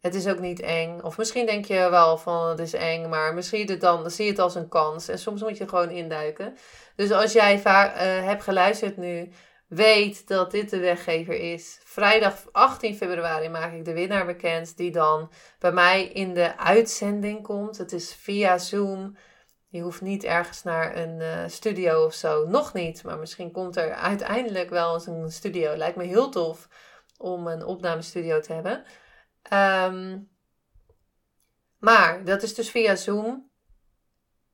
het 0.00 0.14
is 0.14 0.26
ook 0.26 0.38
niet 0.38 0.60
eng. 0.60 1.00
Of 1.02 1.18
misschien 1.18 1.46
denk 1.46 1.64
je 1.64 1.90
wel 1.90 2.18
van 2.18 2.48
het 2.48 2.58
is 2.58 2.72
eng, 2.72 3.08
maar 3.08 3.34
misschien 3.34 3.78
dan, 3.78 4.10
zie 4.10 4.24
je 4.24 4.30
het 4.30 4.40
als 4.40 4.54
een 4.54 4.68
kans. 4.68 5.08
En 5.08 5.18
soms 5.18 5.42
moet 5.42 5.58
je 5.58 5.68
gewoon 5.68 5.90
induiken. 5.90 6.56
Dus 6.96 7.10
als 7.10 7.32
jij 7.32 7.58
vaak 7.58 7.98
hebt 7.98 8.42
geluisterd 8.42 8.96
nu, 8.96 9.32
weet 9.70 10.28
dat 10.28 10.50
dit 10.50 10.70
de 10.70 10.78
weggever 10.78 11.34
is. 11.52 11.78
Vrijdag 11.84 12.34
18 12.52 12.96
februari 12.96 13.48
maak 13.48 13.72
ik 13.72 13.84
de 13.84 13.92
winnaar 13.92 14.26
bekend, 14.26 14.76
die 14.76 14.90
dan 14.90 15.30
bij 15.58 15.72
mij 15.72 16.06
in 16.06 16.34
de 16.34 16.58
uitzending 16.58 17.42
komt. 17.42 17.78
Het 17.78 17.92
is 17.92 18.14
via 18.14 18.58
Zoom. 18.58 19.16
Je 19.68 19.80
hoeft 19.80 20.00
niet 20.00 20.24
ergens 20.24 20.62
naar 20.62 20.96
een 20.96 21.20
uh, 21.20 21.28
studio 21.46 22.04
of 22.04 22.14
zo. 22.14 22.46
Nog 22.48 22.72
niet, 22.72 23.02
maar 23.04 23.18
misschien 23.18 23.50
komt 23.50 23.76
er 23.76 23.92
uiteindelijk 23.92 24.70
wel 24.70 24.94
eens 24.94 25.06
een 25.06 25.32
studio. 25.32 25.76
Lijkt 25.76 25.96
me 25.96 26.04
heel 26.04 26.28
tof 26.30 26.68
om 27.16 27.46
een 27.46 27.64
opnamestudio 27.64 28.40
te 28.40 28.52
hebben. 28.52 28.84
Um, 29.52 30.30
maar 31.78 32.24
dat 32.24 32.42
is 32.42 32.54
dus 32.54 32.70
via 32.70 32.96
Zoom. 32.96 33.50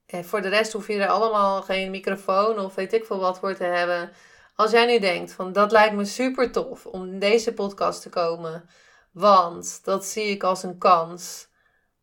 En 0.07 0.24
voor 0.24 0.43
de 0.43 0.49
rest 0.49 0.72
hoef 0.72 0.87
je 0.87 1.03
er 1.03 1.09
allemaal 1.09 1.62
geen 1.62 1.91
microfoon 1.91 2.59
of 2.59 2.74
weet 2.74 2.93
ik 2.93 3.05
veel 3.05 3.18
wat 3.18 3.39
voor 3.39 3.55
te 3.55 3.64
hebben. 3.64 4.12
Als 4.55 4.70
jij 4.70 4.87
nu 4.87 4.99
denkt 4.99 5.32
van 5.32 5.53
dat 5.53 5.72
lijkt 5.72 5.95
me 5.95 6.05
super 6.05 6.53
tof 6.53 6.87
om 6.87 7.05
in 7.05 7.18
deze 7.18 7.55
podcast 7.55 8.03
te 8.03 8.09
komen. 8.09 8.68
Want 9.12 9.84
dat 9.84 10.05
zie 10.05 10.24
ik 10.24 10.43
als 10.43 10.62
een 10.62 10.78
kans 10.78 11.49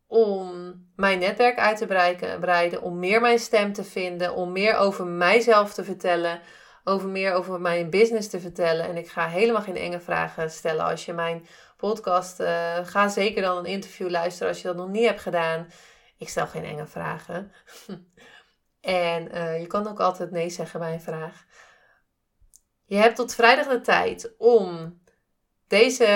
om 0.06 0.74
mijn 0.96 1.18
netwerk 1.18 1.58
uit 1.58 1.76
te 1.76 1.86
breiden, 2.40 2.82
om 2.82 2.98
meer 2.98 3.20
mijn 3.20 3.38
stem 3.38 3.72
te 3.72 3.84
vinden, 3.84 4.34
om 4.34 4.52
meer 4.52 4.76
over 4.76 5.06
mijzelf 5.06 5.74
te 5.74 5.84
vertellen, 5.84 6.40
over 6.84 7.08
meer 7.08 7.32
over 7.32 7.60
mijn 7.60 7.90
business 7.90 8.28
te 8.28 8.40
vertellen. 8.40 8.84
En 8.84 8.96
ik 8.96 9.08
ga 9.08 9.28
helemaal 9.28 9.62
geen 9.62 9.76
enge 9.76 10.00
vragen 10.00 10.50
stellen 10.50 10.84
als 10.84 11.04
je 11.04 11.12
mijn 11.12 11.46
podcast. 11.88 12.40
Uh, 12.40 12.78
ga 12.82 13.08
zeker 13.08 13.42
dan 13.42 13.56
een 13.56 13.64
interview 13.64 14.10
luisteren 14.10 14.48
als 14.48 14.60
je 14.60 14.66
dat 14.68 14.76
nog 14.76 14.88
niet 14.88 15.06
hebt 15.06 15.20
gedaan. 15.20 15.66
Ik 16.18 16.28
stel 16.28 16.46
geen 16.46 16.64
enge 16.64 16.86
vragen. 16.86 17.52
en 18.80 19.34
uh, 19.34 19.60
je 19.60 19.66
kan 19.66 19.88
ook 19.88 20.00
altijd 20.00 20.30
nee 20.30 20.50
zeggen 20.50 20.80
bij 20.80 20.92
een 20.92 21.00
vraag. 21.00 21.44
Je 22.84 22.96
hebt 22.96 23.16
tot 23.16 23.34
vrijdag 23.34 23.66
de 23.66 23.80
tijd 23.80 24.34
om 24.38 25.00
deze 25.66 26.06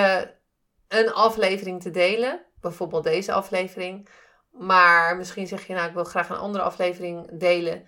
een 0.89 1.13
aflevering 1.13 1.83
te 1.83 1.91
delen. 1.91 2.45
Bijvoorbeeld 2.61 3.05
deze 3.05 3.33
aflevering. 3.33 4.09
Maar 4.51 5.17
misschien 5.17 5.47
zeg 5.47 5.67
je 5.67 5.75
nou, 5.75 5.89
ik 5.89 5.95
wil 5.95 6.05
graag 6.05 6.29
een 6.29 6.37
andere 6.37 6.65
aflevering 6.65 7.39
delen. 7.39 7.87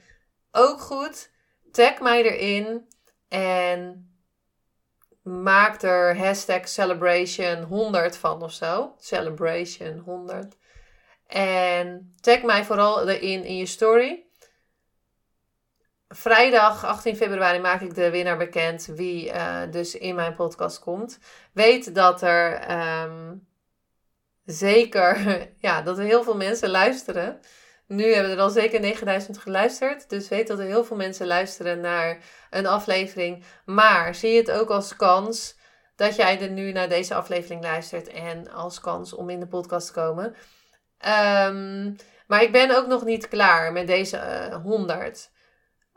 Ook 0.50 0.80
goed. 0.80 1.30
Tag 1.72 2.00
mij 2.00 2.22
erin. 2.22 2.88
En 3.28 4.09
maak 5.22 5.82
er 5.82 6.16
hashtag 6.16 6.68
celebration 6.68 7.62
100 7.62 8.16
van 8.16 8.42
of 8.42 8.52
zo. 8.52 8.94
Celebration 8.98 9.98
100. 9.98 10.56
En 11.26 12.14
tag 12.20 12.42
mij 12.42 12.64
vooral 12.64 13.08
erin 13.08 13.44
in 13.44 13.56
je 13.56 13.66
story. 13.66 14.24
Vrijdag 16.08 16.84
18 16.84 17.16
februari 17.16 17.58
maak 17.58 17.80
ik 17.80 17.94
de 17.94 18.10
winnaar 18.10 18.36
bekend 18.36 18.86
wie 18.86 19.26
uh, 19.26 19.62
dus 19.70 19.94
in 19.94 20.14
mijn 20.14 20.34
podcast 20.34 20.78
komt. 20.78 21.18
Weet 21.52 21.94
dat 21.94 22.22
er 22.22 22.70
um, 23.02 23.46
zeker, 24.44 25.18
ja, 25.66 25.82
dat 25.82 25.98
er 25.98 26.04
heel 26.04 26.22
veel 26.22 26.36
mensen 26.36 26.70
luisteren. 26.70 27.40
Nu 27.90 28.14
hebben 28.14 28.32
er 28.32 28.40
al 28.40 28.50
zeker 28.50 28.80
9000 28.80 29.38
geluisterd. 29.38 30.08
Dus 30.08 30.28
weet 30.28 30.46
dat 30.46 30.58
er 30.58 30.64
heel 30.64 30.84
veel 30.84 30.96
mensen 30.96 31.26
luisteren 31.26 31.80
naar 31.80 32.18
een 32.50 32.66
aflevering. 32.66 33.44
Maar 33.64 34.14
zie 34.14 34.36
het 34.36 34.50
ook 34.50 34.70
als 34.70 34.96
kans 34.96 35.58
dat 35.96 36.16
jij 36.16 36.40
er 36.40 36.50
nu 36.50 36.72
naar 36.72 36.88
deze 36.88 37.14
aflevering 37.14 37.62
luistert. 37.62 38.08
En 38.08 38.50
als 38.50 38.80
kans 38.80 39.14
om 39.14 39.30
in 39.30 39.40
de 39.40 39.46
podcast 39.46 39.86
te 39.86 39.92
komen. 39.92 40.26
Um, 41.46 41.96
maar 42.26 42.42
ik 42.42 42.52
ben 42.52 42.76
ook 42.76 42.86
nog 42.86 43.04
niet 43.04 43.28
klaar 43.28 43.72
met 43.72 43.86
deze 43.86 44.16
uh, 44.16 44.62
100. 44.62 45.30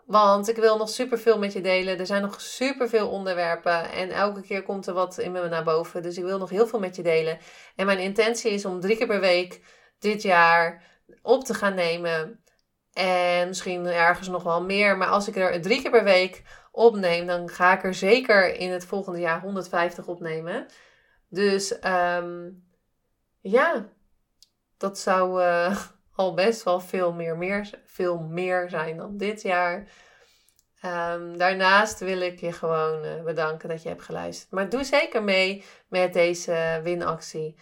Want 0.05 0.49
ik 0.49 0.55
wil 0.55 0.77
nog 0.77 0.89
superveel 0.89 1.39
met 1.39 1.53
je 1.53 1.61
delen. 1.61 1.99
Er 1.99 2.05
zijn 2.05 2.21
nog 2.21 2.41
superveel 2.41 3.09
onderwerpen. 3.09 3.91
En 3.91 4.09
elke 4.09 4.41
keer 4.41 4.63
komt 4.63 4.87
er 4.87 4.93
wat 4.93 5.17
in 5.17 5.31
me 5.31 5.47
naar 5.47 5.63
boven. 5.63 6.03
Dus 6.03 6.17
ik 6.17 6.23
wil 6.23 6.37
nog 6.37 6.49
heel 6.49 6.67
veel 6.67 6.79
met 6.79 6.95
je 6.95 7.03
delen. 7.03 7.37
En 7.75 7.85
mijn 7.85 7.99
intentie 7.99 8.51
is 8.51 8.65
om 8.65 8.79
drie 8.79 8.97
keer 8.97 9.07
per 9.07 9.19
week 9.19 9.61
dit 9.99 10.21
jaar 10.21 10.91
op 11.21 11.43
te 11.43 11.53
gaan 11.53 11.75
nemen. 11.75 12.43
En 12.93 13.47
misschien 13.47 13.85
ergens 13.85 14.27
nog 14.27 14.43
wel 14.43 14.63
meer. 14.63 14.97
Maar 14.97 15.07
als 15.07 15.27
ik 15.27 15.35
er 15.35 15.61
drie 15.61 15.81
keer 15.81 15.91
per 15.91 16.03
week 16.03 16.43
opneem, 16.71 17.27
dan 17.27 17.49
ga 17.49 17.73
ik 17.73 17.83
er 17.83 17.93
zeker 17.93 18.55
in 18.55 18.71
het 18.71 18.85
volgende 18.85 19.19
jaar 19.19 19.41
150 19.41 20.07
opnemen. 20.07 20.65
Dus 21.29 21.77
um, 21.85 22.63
ja, 23.41 23.89
dat 24.77 24.99
zou 24.99 25.41
uh, 25.41 25.77
al 26.15 26.33
best 26.33 26.63
wel 26.63 26.79
veel 26.79 27.13
meer, 27.13 27.37
meer, 27.37 27.69
veel 27.85 28.19
meer 28.19 28.69
zijn 28.69 28.97
dan 28.97 29.17
dit 29.17 29.41
jaar. 29.41 29.87
Um, 30.85 31.37
daarnaast 31.37 31.99
wil 31.99 32.21
ik 32.21 32.39
je 32.39 32.51
gewoon 32.51 33.05
uh, 33.05 33.23
bedanken 33.23 33.69
dat 33.69 33.83
je 33.83 33.89
hebt 33.89 34.01
geluisterd. 34.01 34.51
Maar 34.51 34.69
doe 34.69 34.83
zeker 34.83 35.23
mee 35.23 35.63
met 35.87 36.13
deze 36.13 36.79
winactie 36.83 37.55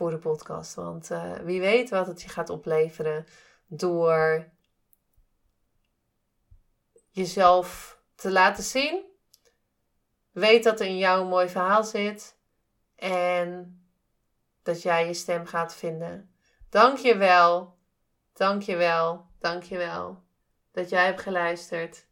voor 0.00 0.10
de 0.10 0.18
podcast. 0.18 0.74
Want 0.74 1.10
uh, 1.10 1.32
wie 1.32 1.60
weet 1.60 1.90
wat 1.90 2.06
het 2.06 2.22
je 2.22 2.28
gaat 2.28 2.50
opleveren 2.50 3.26
door 3.66 4.48
jezelf 7.10 7.98
te 8.14 8.30
laten 8.30 8.64
zien. 8.64 9.04
Weet 10.30 10.64
dat 10.64 10.80
er 10.80 10.86
in 10.86 10.98
jou 10.98 11.20
een 11.20 11.28
mooi 11.28 11.48
verhaal 11.48 11.84
zit. 11.84 12.36
En 12.96 13.80
dat 14.62 14.82
jij 14.82 15.06
je 15.06 15.14
stem 15.14 15.46
gaat 15.46 15.74
vinden. 15.74 16.34
Dank 16.68 16.98
je 16.98 17.16
wel. 17.16 17.78
Dank 18.32 18.62
je 18.62 18.76
wel. 18.76 19.26
Dank 19.38 19.62
je 19.62 19.76
wel. 19.76 20.22
Dat 20.72 20.88
jij 20.88 21.04
hebt 21.04 21.20
geluisterd. 21.20 22.06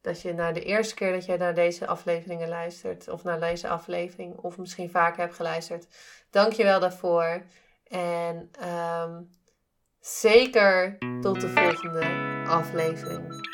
Dat 0.00 0.22
je 0.22 0.32
na 0.32 0.52
de 0.52 0.62
eerste 0.64 0.94
keer 0.94 1.12
dat 1.12 1.24
jij 1.24 1.36
naar 1.36 1.54
deze 1.54 1.86
afleveringen 1.86 2.48
luistert. 2.48 3.08
Of 3.08 3.24
naar 3.24 3.40
deze 3.40 3.68
aflevering. 3.68 4.36
Of 4.36 4.58
misschien 4.58 4.90
vaker 4.90 5.20
hebt 5.20 5.34
geluisterd. 5.34 5.86
Dank 6.30 6.52
je 6.52 6.64
wel 6.64 6.80
daarvoor. 6.80 7.42
En 7.88 8.50
um, 8.64 9.30
zeker 10.00 10.98
tot 11.20 11.40
de 11.40 11.48
volgende 11.48 12.06
aflevering. 12.48 13.46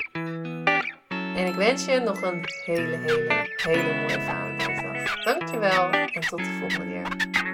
En 1.37 1.47
ik 1.47 1.55
wens 1.55 1.85
je 1.85 2.01
nog 2.01 2.23
een 2.23 2.45
hele, 2.65 2.97
hele, 2.97 3.49
hele 3.57 3.95
mooie 3.95 4.21
Valentijnsdag. 4.21 5.25
Dankjewel 5.25 5.91
en 5.91 6.21
tot 6.21 6.39
de 6.39 6.59
volgende 6.61 6.87
keer. 6.87 7.54